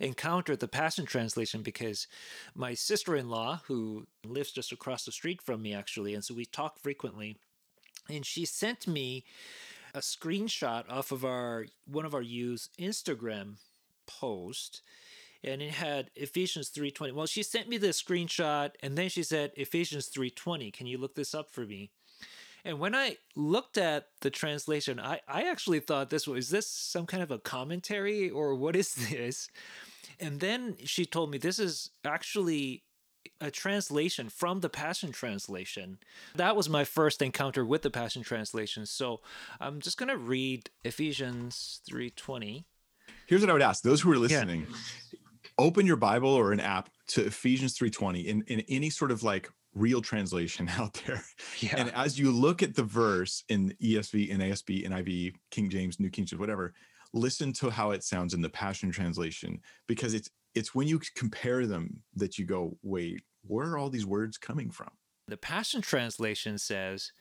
encountered 0.00 0.60
the 0.60 0.68
Passion 0.68 1.06
Translation 1.06 1.62
because 1.62 2.06
my 2.54 2.74
sister-in-law, 2.74 3.62
who 3.66 4.06
lives 4.24 4.52
just 4.52 4.72
across 4.72 5.04
the 5.04 5.12
street 5.12 5.42
from 5.42 5.62
me 5.62 5.74
actually, 5.74 6.14
and 6.14 6.24
so 6.24 6.34
we 6.34 6.46
talk 6.46 6.78
frequently, 6.78 7.36
and 8.08 8.24
she 8.24 8.44
sent 8.44 8.86
me 8.86 9.24
a 9.94 10.00
screenshot 10.00 10.88
off 10.88 11.12
of 11.12 11.24
our 11.24 11.66
one 11.86 12.04
of 12.04 12.14
our 12.14 12.22
used 12.22 12.76
Instagram 12.78 13.56
post 14.06 14.82
and 15.44 15.62
it 15.62 15.72
had 15.72 16.10
Ephesians 16.16 16.70
3:20. 16.70 17.12
Well, 17.12 17.26
she 17.26 17.42
sent 17.42 17.68
me 17.68 17.76
the 17.76 17.88
screenshot 17.88 18.72
and 18.80 18.96
then 18.96 19.08
she 19.08 19.22
said 19.22 19.52
Ephesians 19.56 20.08
3:20. 20.08 20.72
Can 20.72 20.86
you 20.86 20.98
look 20.98 21.14
this 21.14 21.34
up 21.34 21.50
for 21.50 21.66
me? 21.66 21.90
And 22.64 22.78
when 22.78 22.94
I 22.94 23.18
looked 23.36 23.76
at 23.76 24.08
the 24.22 24.30
translation, 24.30 24.98
I, 24.98 25.20
I 25.28 25.42
actually 25.42 25.80
thought 25.80 26.08
this 26.08 26.26
was 26.26 26.48
this 26.48 26.66
some 26.66 27.04
kind 27.04 27.22
of 27.22 27.30
a 27.30 27.38
commentary 27.38 28.30
or 28.30 28.54
what 28.54 28.74
is 28.74 28.94
this? 29.10 29.50
And 30.18 30.40
then 30.40 30.76
she 30.84 31.04
told 31.04 31.30
me 31.30 31.38
this 31.38 31.58
is 31.58 31.90
actually 32.04 32.84
a 33.40 33.50
translation 33.50 34.28
from 34.28 34.60
the 34.60 34.68
Passion 34.68 35.12
Translation. 35.12 35.98
That 36.34 36.56
was 36.56 36.68
my 36.68 36.84
first 36.84 37.20
encounter 37.20 37.64
with 37.64 37.82
the 37.82 37.90
Passion 37.90 38.22
Translation. 38.22 38.86
So 38.86 39.20
I'm 39.60 39.80
just 39.80 39.98
going 39.98 40.08
to 40.08 40.16
read 40.16 40.70
Ephesians 40.84 41.80
3:20. 41.90 42.64
Here's 43.26 43.40
what 43.40 43.50
I 43.50 43.52
would 43.54 43.62
ask 43.62 43.82
those 43.82 44.00
who 44.00 44.12
are 44.12 44.18
listening. 44.18 44.66
Yeah 44.70 44.76
open 45.58 45.86
your 45.86 45.96
Bible 45.96 46.30
or 46.30 46.52
an 46.52 46.60
app 46.60 46.90
to 47.08 47.26
Ephesians 47.26 47.76
3:20 47.78 48.24
in, 48.26 48.42
in 48.42 48.60
any 48.68 48.90
sort 48.90 49.10
of 49.10 49.22
like 49.22 49.50
real 49.74 50.00
translation 50.00 50.68
out 50.78 51.00
there. 51.06 51.22
Yeah. 51.58 51.76
And 51.76 51.92
as 51.94 52.18
you 52.18 52.30
look 52.30 52.62
at 52.62 52.74
the 52.74 52.84
verse 52.84 53.44
in 53.48 53.74
ESV, 53.82 54.36
NASB, 54.36 54.88
NIV, 54.88 55.34
King 55.50 55.68
James, 55.68 55.98
New 56.00 56.10
King 56.10 56.26
James, 56.26 56.40
whatever, 56.40 56.74
listen 57.12 57.52
to 57.54 57.70
how 57.70 57.90
it 57.90 58.02
sounds 58.04 58.34
in 58.34 58.42
the 58.42 58.48
Passion 58.48 58.90
Translation 58.90 59.60
because 59.86 60.14
it's 60.14 60.30
it's 60.54 60.74
when 60.74 60.86
you 60.86 61.00
compare 61.16 61.66
them 61.66 62.02
that 62.14 62.38
you 62.38 62.44
go, 62.44 62.76
wait, 62.82 63.22
where 63.42 63.70
are 63.70 63.78
all 63.78 63.90
these 63.90 64.06
words 64.06 64.38
coming 64.38 64.70
from? 64.70 64.90
The 65.26 65.36
Passion 65.36 65.80
Translation 65.80 66.58
says, 66.58 67.12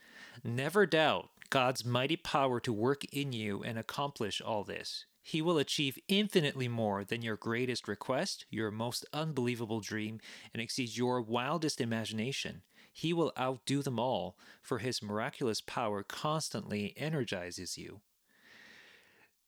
Never 0.43 0.85
doubt 0.85 1.29
God's 1.49 1.85
mighty 1.85 2.15
power 2.15 2.59
to 2.59 2.73
work 2.73 3.03
in 3.05 3.31
you 3.31 3.63
and 3.63 3.79
accomplish 3.79 4.41
all 4.41 4.63
this. 4.63 5.05
He 5.25 5.41
will 5.41 5.57
achieve 5.57 5.97
infinitely 6.09 6.67
more 6.67 7.05
than 7.05 7.21
your 7.21 7.37
greatest 7.37 7.87
request, 7.87 8.45
your 8.49 8.69
most 8.71 9.05
unbelievable 9.13 9.79
dream, 9.79 10.19
and 10.53 10.61
exceeds 10.61 10.97
your 10.97 11.21
wildest 11.21 11.79
imagination. 11.79 12.61
He 12.91 13.13
will 13.13 13.31
outdo 13.39 13.81
them 13.81 13.99
all, 13.99 14.37
for 14.61 14.79
his 14.79 15.01
miraculous 15.01 15.61
power 15.61 16.03
constantly 16.03 16.93
energizes 16.97 17.77
you. 17.77 18.01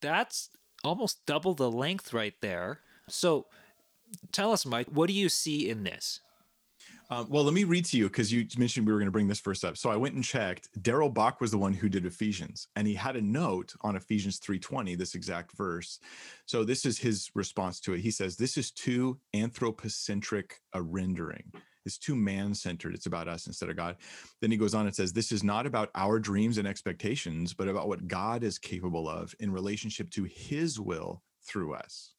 That's 0.01 0.49
almost 0.83 1.25
double 1.25 1.53
the 1.53 1.69
length 1.69 2.13
right 2.13 2.35
there. 2.41 2.79
So 3.09 3.47
tell 4.31 4.53
us, 4.53 4.65
Mike, 4.65 4.87
what 4.87 5.07
do 5.07 5.13
you 5.13 5.27
see 5.29 5.69
in 5.69 5.83
this? 5.83 6.21
Um, 7.11 7.27
well, 7.29 7.43
let 7.43 7.53
me 7.53 7.65
read 7.65 7.85
to 7.85 7.97
you 7.97 8.07
because 8.07 8.33
you 8.33 8.47
mentioned 8.57 8.87
we 8.87 8.91
were 8.91 8.97
going 8.97 9.07
to 9.07 9.11
bring 9.11 9.27
this 9.27 9.39
verse 9.39 9.63
up. 9.63 9.77
So 9.77 9.91
I 9.91 9.95
went 9.95 10.15
and 10.15 10.23
checked. 10.23 10.69
Darrell 10.81 11.09
Bock 11.09 11.39
was 11.39 11.51
the 11.51 11.57
one 11.57 11.73
who 11.73 11.87
did 11.87 12.05
Ephesians, 12.05 12.67
and 12.75 12.87
he 12.87 12.95
had 12.95 13.15
a 13.15 13.21
note 13.21 13.73
on 13.81 13.95
Ephesians 13.95 14.39
3:20, 14.39 14.95
this 14.95 15.13
exact 15.13 15.55
verse. 15.55 15.99
So 16.47 16.63
this 16.63 16.83
is 16.85 16.97
his 16.97 17.29
response 17.35 17.79
to 17.81 17.93
it. 17.93 17.99
He 17.99 18.09
says, 18.09 18.37
"This 18.37 18.57
is 18.57 18.71
too 18.71 19.19
anthropocentric 19.35 20.61
a 20.73 20.81
rendering. 20.81 21.51
It's 21.85 21.99
too 21.99 22.15
man-centered. 22.15 22.95
It's 22.95 23.05
about 23.05 23.27
us 23.27 23.45
instead 23.45 23.69
of 23.69 23.75
God." 23.75 23.97
Then 24.41 24.49
he 24.49 24.57
goes 24.57 24.73
on 24.73 24.87
and 24.87 24.95
says, 24.95 25.13
"This 25.13 25.31
is 25.31 25.43
not 25.43 25.67
about 25.67 25.91
our 25.93 26.19
dreams 26.19 26.57
and 26.57 26.67
expectations, 26.67 27.53
but 27.53 27.67
about 27.67 27.87
what 27.87 28.07
God 28.07 28.43
is 28.43 28.57
capable 28.57 29.07
of 29.07 29.35
in 29.39 29.51
relationship 29.51 30.09
to 30.11 30.23
His 30.23 30.79
will 30.79 31.21
through 31.43 31.75
us." 31.75 32.15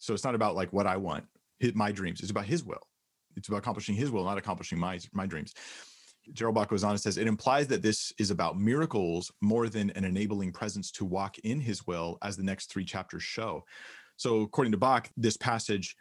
So 0.00 0.12
it's 0.12 0.24
not 0.24 0.34
about 0.34 0.56
like 0.56 0.72
what 0.72 0.88
I 0.88 0.96
want, 0.96 1.26
my 1.74 1.92
dreams. 1.92 2.20
It's 2.20 2.32
about 2.32 2.46
His 2.46 2.64
will 2.64 2.88
it's 3.36 3.48
about 3.48 3.58
accomplishing 3.58 3.94
his 3.94 4.10
will, 4.10 4.24
not 4.24 4.38
accomplishing 4.38 4.78
my 4.78 4.98
my 5.12 5.26
dreams. 5.26 5.54
Darrell 6.34 6.52
Bock 6.52 6.68
goes 6.68 6.84
on 6.84 6.90
and 6.90 7.00
says, 7.00 7.16
it 7.16 7.26
implies 7.26 7.66
that 7.68 7.82
this 7.82 8.12
is 8.18 8.30
about 8.30 8.58
miracles 8.58 9.32
more 9.40 9.68
than 9.68 9.90
an 9.90 10.04
enabling 10.04 10.52
presence 10.52 10.90
to 10.92 11.04
walk 11.04 11.38
in 11.38 11.58
his 11.60 11.86
will, 11.86 12.18
as 12.22 12.36
the 12.36 12.42
next 12.42 12.70
three 12.70 12.84
chapters 12.84 13.22
show. 13.22 13.64
So, 14.16 14.42
according 14.42 14.72
to 14.72 14.78
Bock, 14.78 15.08
this 15.16 15.36
passage, 15.36 15.96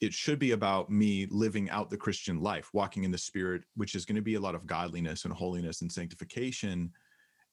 it 0.00 0.14
should 0.14 0.38
be 0.38 0.52
about 0.52 0.90
me 0.90 1.26
living 1.30 1.68
out 1.70 1.90
the 1.90 1.96
Christian 1.96 2.40
life, 2.40 2.70
walking 2.72 3.04
in 3.04 3.10
the 3.10 3.18
spirit, 3.18 3.62
which 3.76 3.94
is 3.94 4.06
going 4.06 4.16
to 4.16 4.22
be 4.22 4.34
a 4.34 4.40
lot 4.40 4.54
of 4.54 4.66
godliness 4.66 5.24
and 5.24 5.32
holiness 5.32 5.82
and 5.82 5.92
sanctification. 5.92 6.90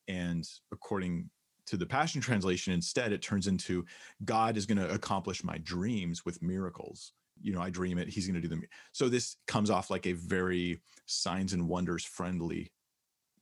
And 0.08 0.48
according 0.72 1.30
to 1.68 1.76
the 1.76 1.86
Passion 1.86 2.22
Translation, 2.22 2.72
instead, 2.72 3.12
it 3.12 3.22
turns 3.22 3.48
into 3.48 3.86
God 4.24 4.56
is 4.56 4.66
going 4.66 4.78
to 4.78 4.94
accomplish 4.94 5.44
my 5.44 5.58
dreams 5.58 6.24
with 6.26 6.42
miracles 6.42 7.12
you 7.42 7.54
know, 7.54 7.62
I 7.62 7.70
dream 7.70 7.98
it, 7.98 8.10
he's 8.10 8.28
going 8.28 8.36
to 8.36 8.42
do 8.42 8.48
them. 8.48 8.64
So 8.92 9.10
this 9.10 9.38
comes 9.48 9.70
off 9.70 9.90
like 9.90 10.08
a 10.08 10.14
very 10.14 10.82
signs 11.06 11.54
and 11.54 11.68
wonders 11.68 12.04
friendly 12.04 12.72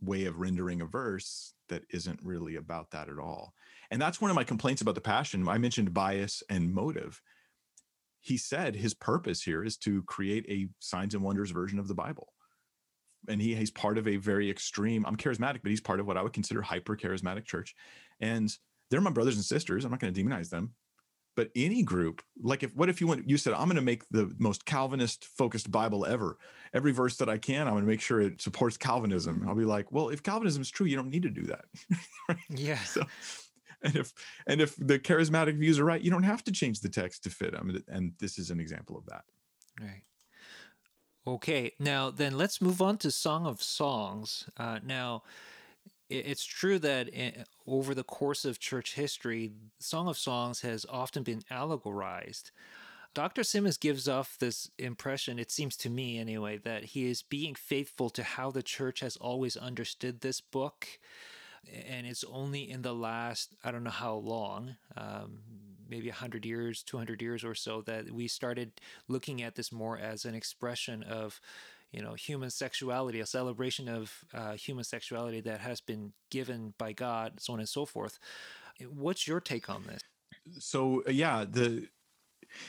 way 0.01 0.25
of 0.25 0.39
rendering 0.39 0.81
a 0.81 0.85
verse 0.85 1.53
that 1.69 1.83
isn't 1.89 2.19
really 2.23 2.55
about 2.55 2.91
that 2.91 3.09
at 3.09 3.19
all. 3.19 3.53
And 3.91 4.01
that's 4.01 4.21
one 4.21 4.31
of 4.31 4.35
my 4.35 4.43
complaints 4.43 4.81
about 4.81 4.95
the 4.95 5.01
passion. 5.01 5.47
I 5.47 5.57
mentioned 5.57 5.93
bias 5.93 6.43
and 6.49 6.73
motive. 6.73 7.21
He 8.21 8.37
said 8.37 8.75
his 8.75 8.93
purpose 8.93 9.41
here 9.41 9.63
is 9.63 9.77
to 9.77 10.03
create 10.03 10.45
a 10.49 10.67
signs 10.79 11.13
and 11.13 11.23
wonders 11.23 11.51
version 11.51 11.79
of 11.79 11.87
the 11.87 11.93
Bible. 11.93 12.33
And 13.27 13.41
he, 13.41 13.55
he's 13.55 13.71
part 13.71 13.97
of 13.97 14.07
a 14.07 14.17
very 14.17 14.49
extreme, 14.49 15.05
I'm 15.05 15.17
charismatic, 15.17 15.61
but 15.63 15.69
he's 15.69 15.81
part 15.81 15.99
of 15.99 16.05
what 16.05 16.17
I 16.17 16.21
would 16.21 16.33
consider 16.33 16.61
hyper 16.61 16.95
charismatic 16.95 17.45
church. 17.45 17.75
And 18.19 18.51
they're 18.89 19.01
my 19.01 19.11
brothers 19.11 19.35
and 19.35 19.45
sisters. 19.45 19.83
I'm 19.83 19.91
not 19.91 19.99
going 19.99 20.13
to 20.13 20.23
demonize 20.23 20.49
them 20.49 20.73
but 21.35 21.49
any 21.55 21.83
group 21.83 22.21
like 22.41 22.63
if 22.63 22.75
what 22.75 22.89
if 22.89 22.99
you 23.01 23.07
went 23.07 23.29
you 23.29 23.37
said 23.37 23.53
i'm 23.53 23.65
going 23.65 23.75
to 23.75 23.81
make 23.81 24.07
the 24.09 24.33
most 24.39 24.65
calvinist 24.65 25.25
focused 25.25 25.71
bible 25.71 26.05
ever. 26.05 26.37
Every 26.73 26.91
verse 26.91 27.17
that 27.17 27.29
i 27.29 27.37
can 27.37 27.67
i'm 27.67 27.73
going 27.73 27.83
to 27.83 27.89
make 27.89 28.01
sure 28.01 28.21
it 28.21 28.41
supports 28.41 28.77
calvinism. 28.77 29.45
I'll 29.47 29.55
be 29.55 29.65
like 29.65 29.91
well 29.91 30.09
if 30.09 30.23
calvinism 30.23 30.61
is 30.61 30.69
true 30.69 30.85
you 30.85 30.95
don't 30.95 31.09
need 31.09 31.23
to 31.23 31.29
do 31.29 31.43
that. 31.43 31.65
Right? 32.27 32.39
yeah. 32.49 32.79
So 32.79 33.03
and 33.83 33.95
if 33.95 34.13
and 34.47 34.59
if 34.59 34.75
the 34.77 34.97
charismatic 34.97 35.59
views 35.59 35.79
are 35.79 35.85
right 35.85 36.01
you 36.01 36.09
don't 36.09 36.23
have 36.23 36.43
to 36.45 36.51
change 36.51 36.79
the 36.79 36.89
text 36.89 37.23
to 37.23 37.29
fit 37.29 37.51
them 37.51 37.83
and 37.87 38.13
this 38.19 38.39
is 38.39 38.49
an 38.49 38.59
example 38.59 38.97
of 38.97 39.05
that. 39.05 39.23
Right. 39.79 40.03
Okay 41.27 41.73
now 41.79 42.09
then 42.09 42.37
let's 42.37 42.61
move 42.61 42.81
on 42.81 42.97
to 42.99 43.11
song 43.11 43.45
of 43.45 43.61
songs. 43.61 44.49
Uh, 44.57 44.79
now 44.83 45.23
it's 46.09 46.45
true 46.45 46.79
that 46.79 47.09
over 47.65 47.95
the 47.95 48.03
course 48.03 48.45
of 48.45 48.59
church 48.59 48.93
history, 48.93 49.51
Song 49.79 50.07
of 50.07 50.17
Songs 50.17 50.61
has 50.61 50.85
often 50.89 51.23
been 51.23 51.41
allegorized. 51.49 52.51
Dr. 53.15 53.43
Simmons 53.43 53.77
gives 53.77 54.09
off 54.09 54.37
this 54.37 54.69
impression, 54.77 55.39
it 55.39 55.49
seems 55.49 55.77
to 55.77 55.89
me 55.89 56.19
anyway, 56.19 56.57
that 56.57 56.83
he 56.83 57.09
is 57.09 57.21
being 57.23 57.55
faithful 57.55 58.09
to 58.09 58.23
how 58.23 58.51
the 58.51 58.61
church 58.61 58.99
has 58.99 59.15
always 59.15 59.55
understood 59.55 60.19
this 60.19 60.41
book. 60.41 60.87
And 61.87 62.05
it's 62.05 62.25
only 62.25 62.69
in 62.69 62.81
the 62.81 62.93
last, 62.93 63.55
I 63.63 63.71
don't 63.71 63.85
know 63.85 63.89
how 63.89 64.15
long, 64.15 64.75
um, 64.97 65.39
maybe 65.89 66.09
100 66.09 66.45
years, 66.45 66.83
200 66.83 67.21
years 67.21 67.45
or 67.45 67.55
so, 67.55 67.81
that 67.83 68.11
we 68.11 68.27
started 68.27 68.73
looking 69.07 69.41
at 69.41 69.55
this 69.55 69.71
more 69.71 69.97
as 69.97 70.25
an 70.25 70.35
expression 70.35 71.01
of 71.01 71.39
you 71.95 72.03
know 72.03 72.13
human 72.13 72.49
sexuality 72.49 73.21
a 73.21 73.25
celebration 73.25 73.87
of 73.87 74.13
uh, 74.33 74.53
human 74.53 74.83
sexuality 74.83 75.39
that 75.41 75.61
has 75.61 75.79
been 75.79 76.11
given 76.29 76.73
by 76.77 76.91
god 76.91 77.39
so 77.39 77.53
on 77.53 77.59
and 77.59 77.69
so 77.69 77.85
forth. 77.85 78.19
What's 78.89 79.25
your 79.27 79.39
take 79.39 79.69
on 79.69 79.83
this? 79.87 80.01
So 80.59 81.03
uh, 81.07 81.11
yeah 81.11 81.45
the 81.49 81.87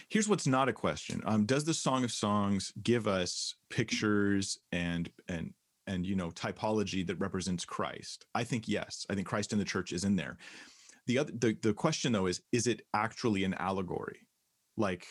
here's 0.09 0.29
what's 0.29 0.47
not 0.47 0.69
a 0.69 0.73
question. 0.73 1.23
Um, 1.25 1.45
does 1.45 1.65
the 1.65 1.75
song 1.75 2.05
of 2.05 2.13
songs 2.13 2.73
give 2.83 3.09
us 3.09 3.55
pictures 3.69 4.59
and 4.71 5.11
and 5.29 5.53
and 5.89 6.07
you 6.07 6.15
know 6.15 6.31
typology 6.31 7.05
that 7.07 7.19
represents 7.19 7.65
christ? 7.65 8.27
I 8.35 8.45
think 8.45 8.69
yes. 8.69 9.07
I 9.11 9.15
think 9.15 9.27
christ 9.27 9.53
in 9.53 9.59
the 9.59 9.65
church 9.65 9.93
is 9.93 10.05
in 10.05 10.15
there. 10.15 10.37
The 11.07 11.19
other 11.19 11.33
the, 11.33 11.57
the 11.63 11.75
question 11.75 12.13
though 12.13 12.27
is 12.27 12.43
is 12.53 12.69
it 12.69 12.83
actually 12.95 13.43
an 13.43 13.55
allegory? 13.55 14.21
Like 14.77 15.07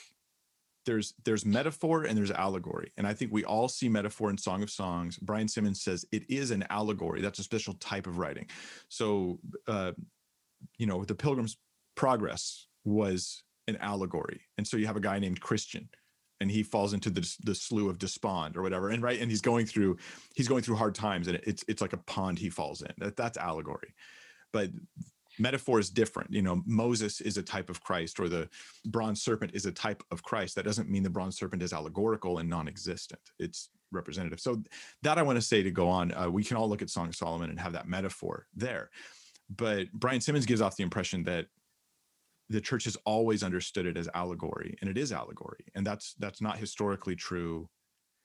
there's 0.85 1.13
there's 1.23 1.45
metaphor 1.45 2.03
and 2.03 2.17
there's 2.17 2.31
allegory. 2.31 2.91
And 2.97 3.07
i 3.07 3.13
think 3.13 3.31
we 3.31 3.43
all 3.43 3.67
see 3.67 3.89
metaphor 3.89 4.29
in 4.29 4.37
song 4.37 4.63
of 4.63 4.69
songs. 4.69 5.17
Brian 5.17 5.47
simmons 5.47 5.81
says 5.81 6.05
it 6.11 6.29
is 6.29 6.51
an 6.51 6.65
allegory. 6.69 7.21
That's 7.21 7.39
a 7.39 7.43
special 7.43 7.73
type 7.75 8.07
of 8.07 8.17
writing. 8.17 8.47
So 8.89 9.39
uh, 9.67 9.91
you 10.77 10.87
know 10.87 11.03
the 11.03 11.15
pilgrim's 11.15 11.57
progress 11.95 12.67
was 12.83 13.43
an 13.67 13.77
allegory. 13.77 14.41
And 14.57 14.67
so 14.67 14.77
you 14.77 14.85
have 14.85 14.97
a 14.97 15.01
guy 15.01 15.19
named 15.19 15.41
christian 15.41 15.89
and 16.41 16.51
he 16.51 16.63
falls 16.63 16.93
into 16.93 17.09
the, 17.09 17.35
the 17.43 17.55
slough 17.55 17.89
of 17.89 17.97
despond 17.97 18.57
or 18.57 18.61
whatever 18.61 18.89
and 18.89 19.01
right 19.01 19.19
and 19.21 19.31
he's 19.31 19.41
going 19.41 19.65
through 19.65 19.97
he's 20.35 20.47
going 20.47 20.61
through 20.61 20.75
hard 20.75 20.93
times 20.93 21.27
and 21.27 21.39
it's 21.43 21.63
it's 21.67 21.81
like 21.81 21.93
a 21.93 21.97
pond 21.97 22.39
he 22.39 22.49
falls 22.49 22.81
in. 22.81 22.91
That, 22.97 23.15
that's 23.15 23.37
allegory. 23.37 23.93
But 24.51 24.69
metaphor 25.39 25.79
is 25.79 25.89
different. 25.89 26.31
You 26.33 26.41
know, 26.41 26.61
Moses 26.65 27.21
is 27.21 27.37
a 27.37 27.43
type 27.43 27.69
of 27.69 27.81
Christ, 27.81 28.19
or 28.19 28.29
the 28.29 28.49
bronze 28.85 29.21
serpent 29.21 29.51
is 29.53 29.65
a 29.65 29.71
type 29.71 30.03
of 30.11 30.23
Christ. 30.23 30.55
That 30.55 30.65
doesn't 30.65 30.89
mean 30.89 31.03
the 31.03 31.09
bronze 31.09 31.37
serpent 31.37 31.61
is 31.61 31.73
allegorical 31.73 32.39
and 32.39 32.49
non-existent. 32.49 33.21
It's 33.39 33.69
representative. 33.91 34.39
So 34.39 34.61
that 35.03 35.17
I 35.17 35.23
want 35.23 35.37
to 35.37 35.41
say 35.41 35.63
to 35.63 35.71
go 35.71 35.87
on. 35.87 36.13
Uh, 36.13 36.29
we 36.29 36.43
can 36.43 36.57
all 36.57 36.69
look 36.69 36.81
at 36.81 36.89
Song 36.89 37.07
of 37.07 37.15
Solomon 37.15 37.49
and 37.49 37.59
have 37.59 37.73
that 37.73 37.87
metaphor 37.87 38.47
there, 38.55 38.89
but 39.55 39.91
Brian 39.93 40.21
Simmons 40.21 40.45
gives 40.45 40.61
off 40.61 40.75
the 40.75 40.83
impression 40.83 41.23
that 41.23 41.47
the 42.49 42.61
church 42.61 42.83
has 42.83 42.95
always 43.05 43.43
understood 43.43 43.85
it 43.85 43.97
as 43.97 44.09
allegory, 44.13 44.77
and 44.81 44.89
it 44.89 44.97
is 44.97 45.11
allegory, 45.11 45.65
and 45.73 45.85
that's 45.85 46.13
that's 46.19 46.41
not 46.41 46.57
historically 46.57 47.15
true, 47.15 47.69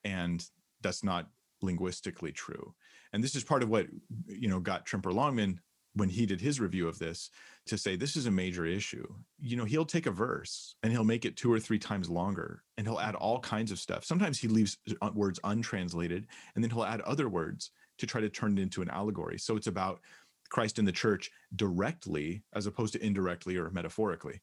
and 0.04 0.44
that's 0.82 1.02
not 1.02 1.28
linguistically 1.62 2.32
true. 2.32 2.74
And 3.12 3.24
this 3.24 3.34
is 3.34 3.44
part 3.44 3.62
of 3.62 3.68
what 3.68 3.86
you 4.26 4.48
know 4.48 4.60
got 4.60 4.86
Tremper 4.86 5.12
Longman 5.12 5.60
when 5.94 6.08
he 6.08 6.26
did 6.26 6.40
his 6.40 6.60
review 6.60 6.86
of 6.88 6.98
this 6.98 7.30
to 7.66 7.76
say 7.76 7.96
this 7.96 8.16
is 8.16 8.26
a 8.26 8.30
major 8.30 8.64
issue. 8.64 9.06
You 9.38 9.56
know 9.56 9.64
he'll 9.64 9.84
take 9.84 10.06
a 10.06 10.10
verse 10.10 10.74
and 10.82 10.92
he'll 10.92 11.04
make 11.04 11.24
it 11.24 11.36
two 11.36 11.52
or 11.52 11.60
three 11.60 11.78
times 11.78 12.08
longer 12.08 12.62
and 12.76 12.86
he'll 12.86 13.00
add 13.00 13.14
all 13.14 13.40
kinds 13.40 13.72
of 13.72 13.78
stuff. 13.78 14.04
Sometimes 14.04 14.38
he 14.38 14.48
leaves 14.48 14.78
uh, 15.02 15.10
words 15.14 15.40
untranslated 15.44 16.26
and 16.54 16.62
then 16.62 16.70
he'll 16.70 16.84
add 16.84 17.00
other 17.02 17.28
words 17.28 17.70
to 17.98 18.06
try 18.06 18.20
to 18.20 18.28
turn 18.28 18.56
it 18.56 18.62
into 18.62 18.82
an 18.82 18.90
allegory. 18.90 19.38
So 19.38 19.56
it's 19.56 19.66
about 19.66 20.00
christ 20.48 20.78
in 20.78 20.84
the 20.84 20.92
church 20.92 21.30
directly 21.54 22.42
as 22.54 22.66
opposed 22.66 22.92
to 22.94 23.04
indirectly 23.04 23.56
or 23.56 23.70
metaphorically. 23.70 24.40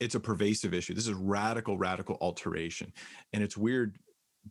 It's 0.00 0.14
a 0.14 0.20
pervasive 0.20 0.74
issue. 0.74 0.92
This 0.92 1.06
is 1.06 1.14
radical 1.14 1.78
radical 1.78 2.18
alteration. 2.20 2.92
And 3.32 3.42
it's 3.42 3.56
weird 3.56 3.96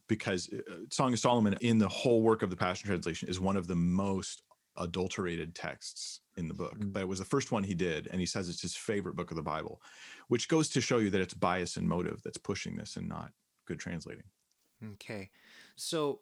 because 0.08 0.50
uh, 0.52 0.74
song 0.91 1.14
of 1.14 1.20
solomon 1.20 1.58
in 1.62 1.80
the 1.80 1.88
whole 1.88 2.22
work 2.22 2.43
of 2.43 2.50
the 2.50 2.56
passion 2.56 2.88
translation 2.88 3.30
is 3.30 3.39
one 3.39 3.56
of 3.56 3.66
the 3.66 3.76
most 3.76 4.43
adulterated 4.78 5.55
texts 5.55 6.21
in 6.38 6.47
the 6.47 6.53
book, 6.53 6.78
mm. 6.78 6.91
but 6.91 7.01
it 7.01 7.07
was 7.07 7.19
the 7.19 7.26
first 7.26 7.51
one 7.51 7.63
he 7.63 7.73
did, 7.73 8.07
and 8.11 8.19
he 8.19 8.26
says 8.26 8.49
it's 8.49 8.61
his 8.61 8.76
favorite 8.76 9.15
book 9.15 9.32
of 9.32 9.38
the 9.38 9.43
Bible, 9.43 9.82
which 10.28 10.47
goes 10.47 10.69
to 10.69 10.82
show 10.82 10.97
you 10.97 11.09
that 11.09 11.21
it's 11.21 11.34
bias 11.34 11.78
and 11.78 11.88
motive 11.88 12.21
that's 12.23 12.38
pushing 12.38 12.76
this 12.76 12.97
and 12.97 13.07
not 13.07 13.32
good 13.65 13.80
translating. 13.80 14.23
Okay. 14.93 15.30
So 15.76 16.19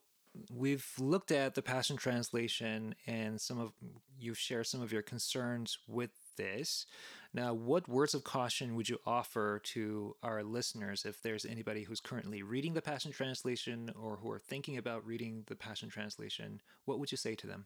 we've 0.52 0.88
looked 1.00 1.32
at 1.32 1.54
the 1.56 1.62
Passion 1.62 1.96
Translation 1.96 2.96
and 3.06 3.40
some 3.40 3.60
of 3.60 3.72
you've 4.18 4.38
shared 4.38 4.68
some 4.68 4.82
of 4.82 4.92
your 4.92 5.02
concerns 5.02 5.78
with 5.88 6.12
this. 6.38 6.86
Now, 7.34 7.54
what 7.54 7.88
words 7.88 8.14
of 8.14 8.24
caution 8.24 8.76
would 8.76 8.90
you 8.90 9.00
offer 9.06 9.62
to 9.66 10.16
our 10.24 10.44
listeners 10.44 11.06
if 11.06 11.22
there's 11.22 11.46
anybody 11.46 11.84
who's 11.84 12.00
currently 12.00 12.44
reading 12.44 12.74
the 12.74 12.82
Passion 12.82 13.12
Translation 13.12 13.92
or 14.00 14.18
who 14.18 14.32
are 14.32 14.40
thinking 14.40 14.78
about 14.78 15.06
reading 15.06 15.44
the 15.48 15.56
Passion 15.56 15.90
Translation? 15.90 16.62
What 16.86 17.00
would 17.00 17.12
you 17.12 17.18
say 17.18 17.36
to 17.36 17.48
them? 17.48 17.66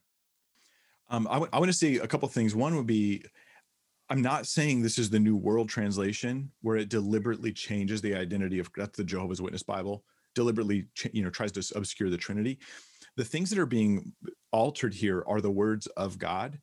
Um, 1.10 1.28
I, 1.30 1.34
w- 1.34 1.50
I 1.54 1.60
want 1.60 1.70
to 1.72 1.78
say 1.78 1.96
a 1.98 2.08
couple 2.08 2.28
things. 2.30 2.56
One 2.56 2.76
would 2.76 2.88
be 2.88 3.24
I'm 4.10 4.22
not 4.22 4.48
saying 4.48 4.82
this 4.82 4.98
is 4.98 5.10
the 5.10 5.20
new 5.20 5.36
world 5.36 5.70
translation 5.70 6.52
where 6.62 6.78
it 6.78 6.90
deliberately 6.90 7.52
changes 7.52 8.02
the 8.02 8.16
identity 8.16 8.60
of 8.60 8.70
that's 8.76 8.98
the 8.98 9.04
Jehovah's 9.04 9.42
Witness 9.42 9.64
Bible, 9.64 10.04
deliberately 10.36 10.86
you 11.14 11.24
know 11.24 11.30
tries 11.30 11.52
to 11.54 11.78
obscure 11.78 12.10
the 12.10 12.18
Trinity. 12.18 12.60
The 13.18 13.26
things 13.26 13.50
that 13.50 13.60
are 13.60 13.66
being 13.66 14.14
altered 14.52 14.94
here 14.94 15.24
are 15.28 15.42
the 15.42 15.52
words 15.52 15.88
of 15.98 16.18
God. 16.18 16.60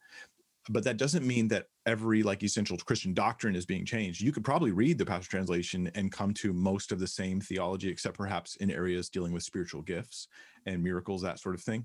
but 0.71 0.85
that 0.85 0.97
doesn't 0.97 1.27
mean 1.27 1.49
that 1.49 1.67
every 1.87 2.23
like 2.23 2.43
essential 2.43 2.77
christian 2.79 3.13
doctrine 3.13 3.55
is 3.55 3.67
being 3.67 3.85
changed 3.85 4.21
you 4.23 4.33
could 4.33 4.45
probably 4.45 4.73
read 4.73 4.97
the 4.99 5.05
passion 5.05 5.29
translation 5.31 5.91
and 5.95 6.11
come 6.13 6.33
to 6.33 6.53
most 6.53 6.93
of 6.93 6.99
the 6.99 7.07
same 7.07 7.41
theology 7.41 7.89
except 7.89 8.17
perhaps 8.17 8.57
in 8.57 8.71
areas 8.71 9.11
dealing 9.11 9.33
with 9.33 9.43
spiritual 9.43 9.83
gifts 9.83 10.29
and 10.67 10.83
miracles 10.83 11.21
that 11.23 11.39
sort 11.39 11.55
of 11.55 11.61
thing 11.63 11.85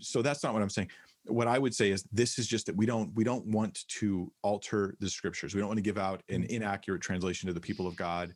so 0.00 0.22
that's 0.22 0.42
not 0.42 0.52
what 0.52 0.62
i'm 0.62 0.70
saying 0.70 0.90
what 1.28 1.48
i 1.48 1.58
would 1.58 1.74
say 1.74 1.90
is 1.90 2.04
this 2.12 2.38
is 2.38 2.46
just 2.46 2.66
that 2.66 2.76
we 2.76 2.86
don't 2.86 3.14
we 3.14 3.24
don't 3.24 3.46
want 3.46 3.86
to 3.88 4.32
alter 4.42 4.94
the 5.00 5.08
scriptures. 5.08 5.54
We 5.54 5.60
don't 5.60 5.68
want 5.68 5.78
to 5.78 5.82
give 5.82 5.98
out 5.98 6.22
an 6.28 6.42
mm-hmm. 6.42 6.54
inaccurate 6.54 7.00
translation 7.00 7.46
to 7.46 7.52
the 7.52 7.60
people 7.60 7.86
of 7.86 7.96
god. 7.96 8.34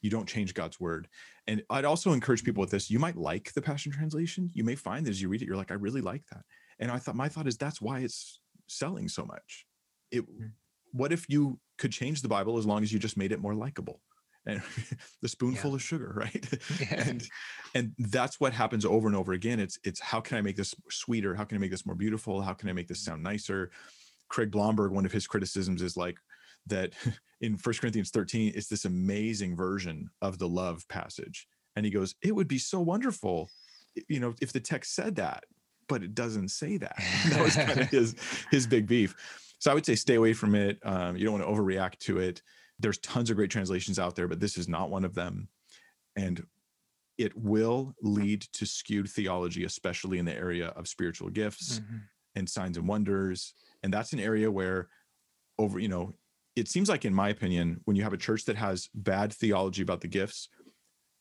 You 0.00 0.10
don't 0.10 0.28
change 0.28 0.54
god's 0.54 0.80
word. 0.80 1.08
And 1.46 1.62
i'd 1.70 1.84
also 1.84 2.12
encourage 2.12 2.44
people 2.44 2.60
with 2.60 2.70
this 2.70 2.90
you 2.90 2.98
might 2.98 3.16
like 3.16 3.52
the 3.52 3.62
passion 3.62 3.92
translation. 3.92 4.50
You 4.52 4.64
may 4.64 4.74
find 4.74 5.06
that 5.06 5.10
as 5.10 5.22
you 5.22 5.28
read 5.28 5.42
it 5.42 5.46
you're 5.46 5.56
like 5.56 5.70
i 5.70 5.74
really 5.74 6.00
like 6.00 6.24
that. 6.32 6.42
And 6.78 6.90
i 6.90 6.98
thought 6.98 7.16
my 7.16 7.28
thought 7.28 7.46
is 7.46 7.56
that's 7.56 7.80
why 7.80 8.00
it's 8.00 8.40
selling 8.68 9.08
so 9.08 9.24
much. 9.24 9.66
It 10.10 10.22
mm. 10.28 10.50
what 10.92 11.12
if 11.12 11.28
you 11.28 11.58
could 11.78 11.92
change 11.92 12.22
the 12.22 12.28
bible 12.28 12.58
as 12.58 12.66
long 12.66 12.82
as 12.82 12.92
you 12.92 12.98
just 12.98 13.16
made 13.16 13.32
it 13.32 13.40
more 13.40 13.54
likable 13.54 14.00
and 14.46 14.62
the 15.22 15.28
spoonful 15.28 15.70
yeah. 15.70 15.76
of 15.76 15.82
sugar 15.82 16.12
right 16.16 16.46
yeah. 16.80 17.08
and 17.08 17.28
and 17.74 17.92
that's 17.98 18.40
what 18.40 18.52
happens 18.52 18.84
over 18.84 19.06
and 19.06 19.16
over 19.16 19.32
again 19.32 19.60
it's 19.60 19.78
it's 19.84 20.00
how 20.00 20.20
can 20.20 20.36
i 20.36 20.40
make 20.40 20.56
this 20.56 20.74
sweeter 20.90 21.34
how 21.34 21.44
can 21.44 21.56
i 21.56 21.60
make 21.60 21.70
this 21.70 21.86
more 21.86 21.94
beautiful 21.94 22.40
how 22.40 22.52
can 22.52 22.68
i 22.68 22.72
make 22.72 22.88
this 22.88 23.02
mm. 23.02 23.06
sound 23.06 23.22
nicer 23.22 23.70
craig 24.28 24.50
blomberg 24.50 24.92
one 24.92 25.06
of 25.06 25.12
his 25.12 25.26
criticisms 25.26 25.82
is 25.82 25.96
like 25.96 26.16
that 26.66 26.92
in 27.40 27.56
First 27.56 27.80
corinthians 27.80 28.10
13 28.10 28.52
it's 28.54 28.68
this 28.68 28.84
amazing 28.84 29.56
version 29.56 30.08
of 30.20 30.38
the 30.38 30.48
love 30.48 30.86
passage 30.88 31.46
and 31.76 31.84
he 31.84 31.90
goes 31.90 32.14
it 32.22 32.34
would 32.34 32.48
be 32.48 32.58
so 32.58 32.80
wonderful 32.80 33.50
you 34.08 34.20
know 34.20 34.34
if 34.40 34.52
the 34.52 34.60
text 34.60 34.94
said 34.94 35.16
that 35.16 35.44
but 35.92 36.02
it 36.02 36.14
doesn't 36.14 36.48
say 36.48 36.78
that. 36.78 36.96
that 37.28 37.42
was 37.42 37.54
kind 37.54 37.80
of 37.80 37.88
his 37.90 38.16
his 38.50 38.66
big 38.66 38.86
beef. 38.86 39.14
So 39.58 39.70
I 39.70 39.74
would 39.74 39.86
say 39.86 39.94
stay 39.94 40.14
away 40.14 40.32
from 40.32 40.54
it. 40.54 40.78
Um, 40.84 41.16
you 41.16 41.24
don't 41.24 41.38
want 41.38 41.44
to 41.44 41.50
overreact 41.50 41.98
to 42.00 42.18
it. 42.18 42.42
There's 42.82 42.98
tons 42.98 43.30
of 43.30 43.36
great 43.36 43.50
translations 43.50 43.98
out 43.98 44.14
there, 44.14 44.28
but 44.28 44.40
this 44.40 44.58
is 44.58 44.68
not 44.68 44.90
one 44.90 45.04
of 45.04 45.14
them. 45.14 45.48
And 46.16 46.44
it 47.16 47.36
will 47.36 47.94
lead 48.02 48.42
to 48.52 48.66
skewed 48.66 49.08
theology, 49.08 49.64
especially 49.64 50.18
in 50.18 50.24
the 50.24 50.34
area 50.34 50.68
of 50.68 50.88
spiritual 50.88 51.30
gifts 51.30 51.78
mm-hmm. 51.78 51.98
and 52.34 52.48
signs 52.48 52.76
and 52.76 52.88
wonders. 52.88 53.54
And 53.82 53.92
that's 53.92 54.12
an 54.12 54.20
area 54.20 54.50
where, 54.50 54.88
over, 55.58 55.78
you 55.78 55.88
know, 55.88 56.14
it 56.56 56.68
seems 56.68 56.88
like, 56.88 57.04
in 57.04 57.14
my 57.14 57.30
opinion, 57.30 57.80
when 57.84 57.96
you 57.96 58.02
have 58.02 58.12
a 58.12 58.18
church 58.18 58.44
that 58.44 58.56
has 58.56 58.88
bad 58.94 59.32
theology 59.32 59.82
about 59.82 60.02
the 60.02 60.08
gifts, 60.08 60.48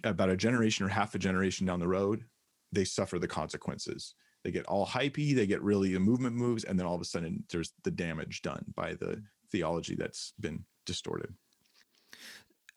about 0.03 0.29
a 0.29 0.35
generation 0.35 0.85
or 0.85 0.89
half 0.89 1.15
a 1.15 1.19
generation 1.19 1.65
down 1.65 1.79
the 1.79 1.87
road, 1.87 2.25
they 2.73 2.83
suffer 2.83 3.19
the 3.19 3.27
consequences 3.27 4.15
they 4.43 4.51
get 4.51 4.65
all 4.65 4.85
hypey, 4.85 5.35
they 5.35 5.45
get 5.45 5.61
really 5.61 5.93
the 5.93 5.99
movement 5.99 6.35
moves, 6.35 6.63
and 6.63 6.77
then 6.77 6.85
all 6.85 6.95
of 6.95 7.01
a 7.01 7.05
sudden 7.05 7.43
there's 7.51 7.73
the 7.83 7.91
damage 7.91 8.41
done 8.41 8.65
by 8.75 8.93
the 8.93 9.21
theology 9.51 9.95
that's 9.95 10.33
been 10.39 10.65
distorted. 10.85 11.33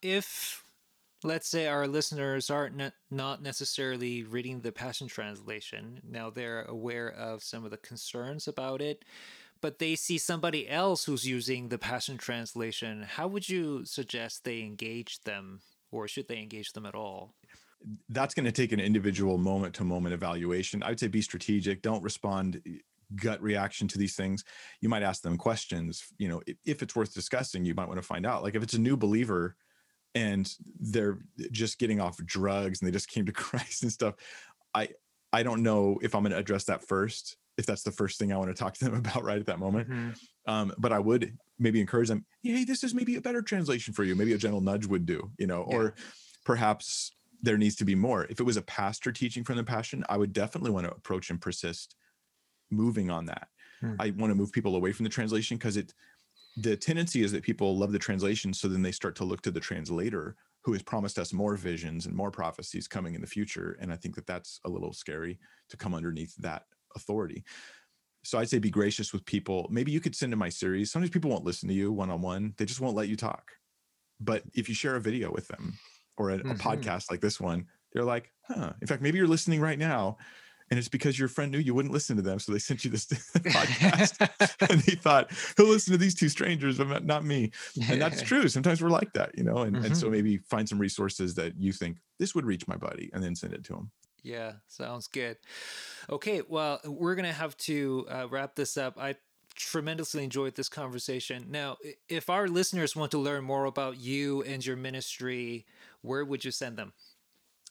If 0.05 0.63
let's 1.23 1.49
say 1.49 1.67
our 1.67 1.89
listeners 1.89 2.51
aren't 2.51 2.77
ne- 2.77 2.93
not 3.11 3.43
necessarily 3.43 4.23
reading 4.23 4.61
the 4.61 4.71
Passion 4.71 5.09
Translation, 5.09 6.03
now 6.07 6.29
they're 6.29 6.65
aware 6.65 7.09
of 7.09 7.43
some 7.43 7.65
of 7.65 7.71
the 7.71 7.79
concerns 7.79 8.47
about 8.47 8.83
it, 8.83 9.03
but 9.63 9.79
they 9.79 9.97
see 9.97 10.19
somebody 10.19 10.69
else 10.69 11.07
who's 11.07 11.27
using 11.27 11.71
the 11.71 11.79
Passion 11.79 12.19
Translation, 12.19 13.03
how 13.03 13.27
would 13.29 13.49
you 13.49 13.87
suggest 13.87 14.45
they 14.45 14.61
engage 14.61 15.23
them, 15.23 15.63
or 15.91 16.07
should 16.07 16.29
they 16.29 16.39
engage 16.39 16.75
them 16.75 16.85
at 16.85 16.95
all? 16.95 17.35
that's 18.09 18.35
going 18.35 18.47
to 18.47 18.53
take 18.53 18.73
an 18.73 18.81
individual 18.81 19.37
moment 19.37 19.75
to 19.75 19.85
moment 19.85 20.15
evaluation. 20.15 20.83
I 20.83 20.89
would 20.89 21.01
say 21.01 21.07
be 21.07 21.21
strategic. 21.21 21.83
Don't 21.83 22.03
respond 22.03 22.63
eh, 22.67 22.79
gut 23.17 23.43
reaction 23.43 23.87
to 23.89 23.99
these 23.99 24.17
things. 24.17 24.43
You 24.81 24.89
might 24.89 25.03
ask 25.03 25.23
them 25.23 25.37
questions. 25.37 26.03
You 26.19 26.29
know, 26.29 26.43
if 26.65 26.83
it's 26.83 26.97
worth 26.97 27.13
discussing, 27.13 27.65
you 27.65 27.75
might 27.75 27.89
want 27.89 28.01
to 28.01 28.07
find 28.07 28.25
out. 28.25 28.43
Like 28.43 28.55
if 28.55 28.63
it's 28.63 28.75
a 28.75 28.81
new 28.81 28.97
believer 28.97 29.57
and 30.15 30.53
they're 30.81 31.19
just 31.51 31.79
getting 31.79 32.01
off 32.01 32.17
drugs 32.19 32.81
and 32.81 32.89
they 32.89 32.93
just 32.93 33.09
came 33.09 33.27
to 33.27 33.33
Christ 33.45 33.83
and 33.83 33.93
stuff, 33.93 34.15
I 34.75 34.89
I 35.33 35.43
don't 35.43 35.63
know 35.63 35.99
if 36.01 36.15
I'm 36.15 36.23
going 36.23 36.33
to 36.33 36.39
address 36.39 36.65
that 36.65 36.87
first. 36.87 37.37
If 37.57 37.67
that's 37.67 37.83
the 37.83 37.93
first 37.93 38.19
thing 38.19 38.33
I 38.33 38.37
want 38.37 38.51
to 38.51 38.55
talk 38.55 38.75
to 38.75 38.85
them 38.85 38.95
about 38.95 39.25
right 39.25 39.39
at 39.39 39.47
that 39.47 39.59
moment. 39.59 39.89
Mm-hmm. 39.89 40.11
Um, 40.47 40.73
but 40.79 40.93
I 40.93 40.99
would 40.99 41.37
maybe 41.59 41.81
encourage 41.81 42.09
them. 42.09 42.25
Hey, 42.43 42.65
this 42.65 42.85
is 42.85 42.95
maybe 42.95 43.17
a 43.17 43.21
better 43.21 43.43
translation 43.43 43.95
for 43.95 44.05
you. 44.05 44.15
Maybe 44.15 44.33
a 44.33 44.39
gentle 44.39 44.61
nudge 44.61 44.87
would 44.87 45.07
do. 45.07 45.31
You 45.39 45.47
know, 45.47 45.67
yeah. 45.69 45.77
or 45.77 45.95
perhaps 46.45 47.13
there 47.43 47.59
needs 47.59 47.77
to 47.77 47.85
be 47.85 47.95
more. 47.95 48.25
If 48.25 48.41
it 48.41 48.45
was 48.45 48.57
a 48.57 48.63
pastor 48.63 49.13
teaching 49.13 49.45
from 49.45 49.57
the 49.57 49.65
passion, 49.65 50.05
I 50.09 50.17
would 50.17 50.33
definitely 50.33 50.71
want 50.71 50.87
to 50.87 50.93
approach 50.93 51.31
and 51.31 51.41
persist 51.41 51.95
moving 52.71 53.11
on 53.11 53.27
that. 53.27 53.49
Hmm. 53.81 53.95
I 53.99 54.11
want 54.11 54.31
to 54.31 54.35
move 54.35 54.53
people 54.53 54.77
away 54.77 54.93
from 54.93 55.05
the 55.05 55.11
translation 55.11 55.57
because 55.57 55.77
it 55.77 55.93
the 56.57 56.77
tendency 56.77 57.23
is 57.23 57.33
that 57.33 57.43
people 57.43 57.77
love 57.77 57.93
the 57.93 57.99
translation 57.99 58.53
so 58.53 58.69
then 58.69 58.83
they 58.83 58.93
start 58.93 59.17
to 59.17 59.25
look 59.25 59.43
to 59.43 59.51
the 59.51 59.61
translator 59.61 60.37
who 60.63 60.73
has 60.73 60.83
promised 60.83 61.19
us 61.19 61.33
more 61.33 61.57
visions 61.57 62.07
and 62.07 62.15
more 62.15 62.31
prophecies 62.31 62.89
coming 62.89 63.15
in 63.15 63.21
the 63.21 63.27
future 63.27 63.77
and 63.81 63.93
I 63.93 63.97
think 63.97 64.15
that 64.15 64.27
that's 64.27 64.61
a 64.65 64.71
little 64.71 64.93
scary 64.93 65.39
to 65.69 65.77
come 65.77 65.95
underneath 65.95 66.35
that 66.37 66.65
authority. 66.97 67.45
So 68.23 68.39
I'd 68.39 68.49
say 68.49 68.59
be 68.59 68.71
gracious 68.71 69.13
with 69.13 69.27
people. 69.27 69.69
Maybe 69.71 69.93
you 69.93 70.01
could 70.01 70.17
send 70.17 70.33
in 70.33 70.39
my 70.39 70.49
series. 70.49 70.91
Sometimes 70.91 71.11
people 71.11 71.31
won't 71.31 71.45
listen 71.45 71.69
to 71.69 71.75
you 71.75 71.93
one 71.93 72.11
on 72.11 72.23
one. 72.23 72.55
They 72.57 72.65
just 72.65 72.81
won't 72.81 72.97
let 72.97 73.09
you 73.09 73.17
talk. 73.17 73.51
But 74.19 74.45
if 74.55 74.67
you 74.69 74.75
share 74.75 74.97
a 74.97 75.01
video 75.01 75.31
with 75.31 75.47
them, 75.49 75.75
or 76.17 76.31
a, 76.31 76.39
mm-hmm. 76.39 76.51
a 76.53 76.55
podcast 76.55 77.11
like 77.11 77.21
this 77.21 77.41
one, 77.41 77.67
they're 77.93 78.05
like, 78.05 78.33
huh. 78.49 78.73
In 78.81 78.87
fact, 78.87 79.03
maybe 79.03 79.19
you're 79.19 79.27
listening 79.27 79.61
right 79.61 79.79
now 79.79 80.19
and 80.71 80.79
it's 80.79 80.89
because 80.89 81.19
your 81.19 81.29
friend 81.29 81.53
knew 81.53 81.59
you 81.59 81.75
wouldn't 81.75 81.93
listen 81.93 82.17
to 82.17 82.23
them 82.23 82.39
so 82.39 82.53
they 82.53 82.59
sent 82.59 82.85
you 82.85 82.91
this 82.91 83.07
podcast 83.37 84.19
and 84.71 84.81
they 84.83 84.95
thought 84.95 85.31
he'll 85.57 85.67
listen 85.67 85.93
to 85.93 85.99
these 85.99 86.15
two 86.15 86.29
strangers 86.29 86.79
but 86.79 87.05
not 87.05 87.25
me 87.25 87.51
and 87.89 88.01
that's 88.01 88.23
true 88.31 88.49
sometimes 88.49 88.83
we're 88.83 88.89
like 88.89 89.13
that 89.13 89.37
you 89.37 89.45
know 89.45 89.59
and, 89.59 89.77
mm-hmm. 89.77 89.85
and 89.85 89.97
so 89.97 90.07
mm-hmm. 90.07 90.13
maybe 90.13 90.39
find 90.39 90.69
some 90.69 90.79
resources 90.79 91.35
that 91.35 91.57
you 91.59 91.73
think 91.73 91.99
this 92.19 92.35
would 92.35 92.47
reach 92.47 92.67
my 92.67 92.77
buddy 92.77 93.11
and 93.13 93.23
then 93.23 93.35
send 93.35 93.53
it 93.53 93.65
to 93.65 93.75
him 93.75 93.91
yeah 94.23 94.53
sounds 94.69 95.07
good 95.07 95.37
okay 96.09 96.43
well 96.49 96.81
we're 96.87 97.15
gonna 97.15 97.33
have 97.33 97.57
to 97.57 98.07
uh, 98.11 98.27
wrap 98.31 98.55
this 98.55 98.77
up 98.77 98.99
i 98.99 99.15
tremendously 99.55 100.25
enjoyed 100.25 100.57
this 100.57 100.69
conversation 100.69 101.47
now 101.49 101.77
if 102.09 102.29
our 102.29 102.49
listeners 102.49 102.97
want 102.97 103.13
to 103.13 103.19
learn 103.19 103.45
more 103.45 103.67
about 103.67 103.97
you 103.97 104.43
and 104.43 104.67
your 104.67 104.77
ministry 104.77 105.65
where 106.05 106.25
would 106.25 106.45
you 106.45 106.51
send 106.51 106.77
them? 106.77 106.93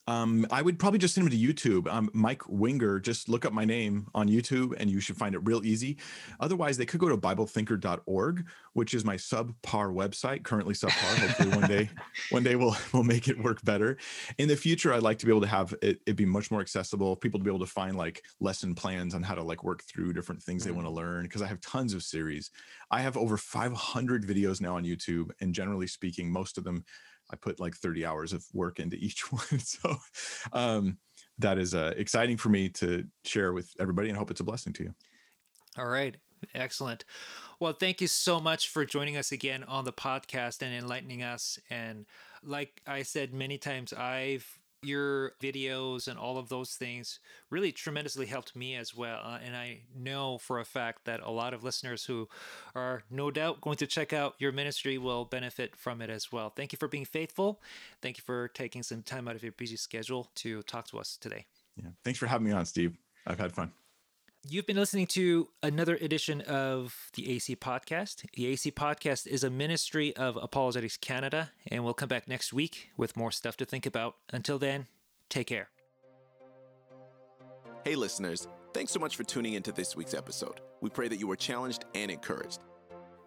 Um, 0.07 0.45
I 0.51 0.61
would 0.61 0.79
probably 0.79 0.99
just 0.99 1.15
send 1.15 1.27
them 1.27 1.37
to 1.37 1.53
YouTube. 1.53 1.91
Um, 1.91 2.09
Mike 2.13 2.41
Winger, 2.47 2.99
just 2.99 3.29
look 3.29 3.45
up 3.45 3.53
my 3.53 3.63
name 3.63 4.07
on 4.13 4.27
YouTube 4.27 4.75
and 4.77 4.89
you 4.89 4.99
should 4.99 5.15
find 5.15 5.33
it 5.33 5.39
real 5.39 5.65
easy. 5.65 5.97
Otherwise, 6.39 6.77
they 6.77 6.85
could 6.85 6.99
go 6.99 7.07
to 7.09 7.17
BibleThinker.org, 7.17 8.45
which 8.73 8.93
is 8.93 9.05
my 9.05 9.15
subpar 9.15 9.93
website, 9.93 10.43
currently 10.43 10.73
subpar. 10.73 11.17
Hopefully 11.19 11.49
one 11.49 11.69
day, 11.69 11.89
one 12.31 12.43
day 12.43 12.55
we'll 12.55 12.75
we'll 12.91 13.03
make 13.03 13.27
it 13.27 13.41
work 13.41 13.63
better. 13.63 13.97
In 14.37 14.47
the 14.47 14.57
future, 14.57 14.93
I'd 14.93 15.03
like 15.03 15.19
to 15.19 15.25
be 15.25 15.31
able 15.31 15.41
to 15.41 15.47
have 15.47 15.73
it, 15.81 16.01
it 16.05 16.15
be 16.17 16.25
much 16.25 16.51
more 16.51 16.61
accessible, 16.61 17.15
people 17.15 17.39
to 17.39 17.43
be 17.43 17.49
able 17.49 17.65
to 17.65 17.71
find 17.71 17.95
like 17.95 18.23
lesson 18.41 18.75
plans 18.75 19.15
on 19.15 19.23
how 19.23 19.35
to 19.35 19.43
like 19.43 19.63
work 19.63 19.83
through 19.83 20.13
different 20.13 20.43
things 20.43 20.63
mm-hmm. 20.63 20.71
they 20.71 20.75
want 20.75 20.87
to 20.87 20.91
learn. 20.93 21.23
Because 21.23 21.41
I 21.41 21.47
have 21.47 21.61
tons 21.61 21.93
of 21.93 22.03
series. 22.03 22.51
I 22.91 23.01
have 23.01 23.15
over 23.15 23.37
500 23.37 24.27
videos 24.27 24.59
now 24.59 24.75
on 24.75 24.83
YouTube, 24.83 25.31
and 25.39 25.53
generally 25.53 25.87
speaking, 25.87 26.29
most 26.29 26.57
of 26.57 26.65
them 26.65 26.83
I 27.33 27.35
put 27.35 27.59
like 27.59 27.75
30 27.75 28.05
hours 28.05 28.31
of 28.31 28.45
work 28.53 28.79
into 28.79 28.95
each 28.95 29.31
one. 29.31 29.59
So 29.59 29.97
um, 30.53 30.97
that 31.39 31.57
is 31.57 31.73
uh, 31.73 31.93
exciting 31.97 32.37
for 32.37 32.49
me 32.49 32.69
to 32.69 33.03
share 33.25 33.53
with 33.53 33.69
everybody 33.79 34.09
and 34.09 34.17
hope 34.17 34.31
it's 34.31 34.39
a 34.39 34.45
blessing 34.45 34.71
to 34.73 34.83
you. 34.83 34.93
All 35.77 35.87
right. 35.87 36.15
Excellent. 36.53 37.05
Well, 37.59 37.73
thank 37.73 38.01
you 38.01 38.07
so 38.07 38.39
much 38.39 38.69
for 38.69 38.85
joining 38.85 39.17
us 39.17 39.31
again 39.31 39.63
on 39.63 39.85
the 39.85 39.93
podcast 39.93 40.61
and 40.61 40.73
enlightening 40.75 41.23
us. 41.23 41.57
And 41.69 42.05
like 42.43 42.81
I 42.85 43.03
said 43.03 43.33
many 43.33 43.57
times, 43.57 43.93
I've 43.93 44.45
your 44.85 45.33
videos 45.41 46.07
and 46.07 46.17
all 46.17 46.37
of 46.37 46.49
those 46.49 46.71
things 46.71 47.19
really 47.49 47.71
tremendously 47.71 48.25
helped 48.25 48.55
me 48.55 48.75
as 48.75 48.95
well. 48.95 49.19
Uh, 49.23 49.39
and 49.43 49.55
I 49.55 49.81
know 49.95 50.37
for 50.37 50.59
a 50.59 50.65
fact 50.65 51.05
that 51.05 51.21
a 51.21 51.31
lot 51.31 51.53
of 51.53 51.63
listeners 51.63 52.05
who 52.05 52.27
are 52.75 53.03
no 53.09 53.31
doubt 53.31 53.61
going 53.61 53.77
to 53.77 53.87
check 53.87 54.13
out 54.13 54.35
your 54.39 54.51
ministry 54.51 54.97
will 54.97 55.25
benefit 55.25 55.75
from 55.75 56.01
it 56.01 56.09
as 56.09 56.31
well. 56.31 56.49
Thank 56.49 56.71
you 56.71 56.77
for 56.77 56.87
being 56.87 57.05
faithful. 57.05 57.61
Thank 58.01 58.17
you 58.17 58.23
for 58.23 58.47
taking 58.49 58.83
some 58.83 59.03
time 59.03 59.27
out 59.27 59.35
of 59.35 59.43
your 59.43 59.53
busy 59.53 59.77
schedule 59.77 60.29
to 60.35 60.61
talk 60.63 60.87
to 60.87 60.99
us 60.99 61.17
today. 61.19 61.45
Yeah. 61.75 61.89
Thanks 62.03 62.19
for 62.19 62.27
having 62.27 62.47
me 62.47 62.53
on, 62.53 62.65
Steve. 62.65 62.97
I've 63.25 63.39
had 63.39 63.53
fun. 63.53 63.71
You've 64.45 64.65
been 64.65 64.75
listening 64.75 65.07
to 65.07 65.47
another 65.61 65.95
edition 65.95 66.41
of 66.41 67.09
the 67.13 67.31
AC 67.31 67.55
Podcast. 67.55 68.25
The 68.33 68.47
AC 68.47 68.71
Podcast 68.71 69.25
is 69.25 69.45
a 69.45 69.49
ministry 69.49 70.13
of 70.17 70.35
Apologetics 70.35 70.97
Canada, 70.97 71.51
and 71.67 71.85
we'll 71.85 71.93
come 71.93 72.09
back 72.09 72.27
next 72.27 72.51
week 72.51 72.89
with 72.97 73.15
more 73.15 73.31
stuff 73.31 73.55
to 73.57 73.65
think 73.65 73.85
about. 73.85 74.17
Until 74.33 74.59
then, 74.59 74.87
take 75.29 75.47
care. 75.47 75.69
Hey, 77.85 77.95
listeners, 77.95 78.49
thanks 78.73 78.91
so 78.91 78.99
much 78.99 79.15
for 79.15 79.23
tuning 79.23 79.53
into 79.53 79.71
this 79.71 79.95
week's 79.95 80.13
episode. 80.13 80.59
We 80.81 80.89
pray 80.89 81.07
that 81.07 81.21
you 81.21 81.27
were 81.27 81.37
challenged 81.37 81.85
and 81.95 82.11
encouraged. 82.11 82.59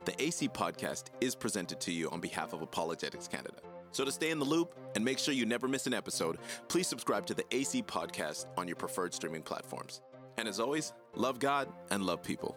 The 0.05 0.23
AC 0.23 0.49
Podcast 0.51 1.05
is 1.23 1.35
presented 1.35 1.81
to 1.81 1.93
you 1.93 2.11
on 2.11 2.21
behalf 2.21 2.53
of 2.53 2.61
Apologetics 2.61 3.27
Canada. 3.27 3.57
So, 3.91 4.05
to 4.05 4.13
stay 4.13 4.31
in 4.31 4.39
the 4.39 4.45
loop 4.45 4.75
and 4.95 5.03
make 5.03 5.19
sure 5.19 5.33
you 5.33 5.47
never 5.47 5.67
miss 5.67 5.87
an 5.87 5.95
episode, 5.95 6.37
please 6.69 6.87
subscribe 6.87 7.25
to 7.25 7.35
the 7.35 7.45
AC 7.53 7.83
Podcast 7.85 8.49
on 8.59 8.69
your 8.69 8.77
preferred 8.77 9.15
streaming 9.15 9.41
platforms. 9.41 10.03
And 10.39 10.49
as 10.49 10.61
always, 10.61 10.93
love 11.15 11.39
God 11.39 11.69
and 11.91 12.03
love 12.03 12.23
people. 12.23 12.57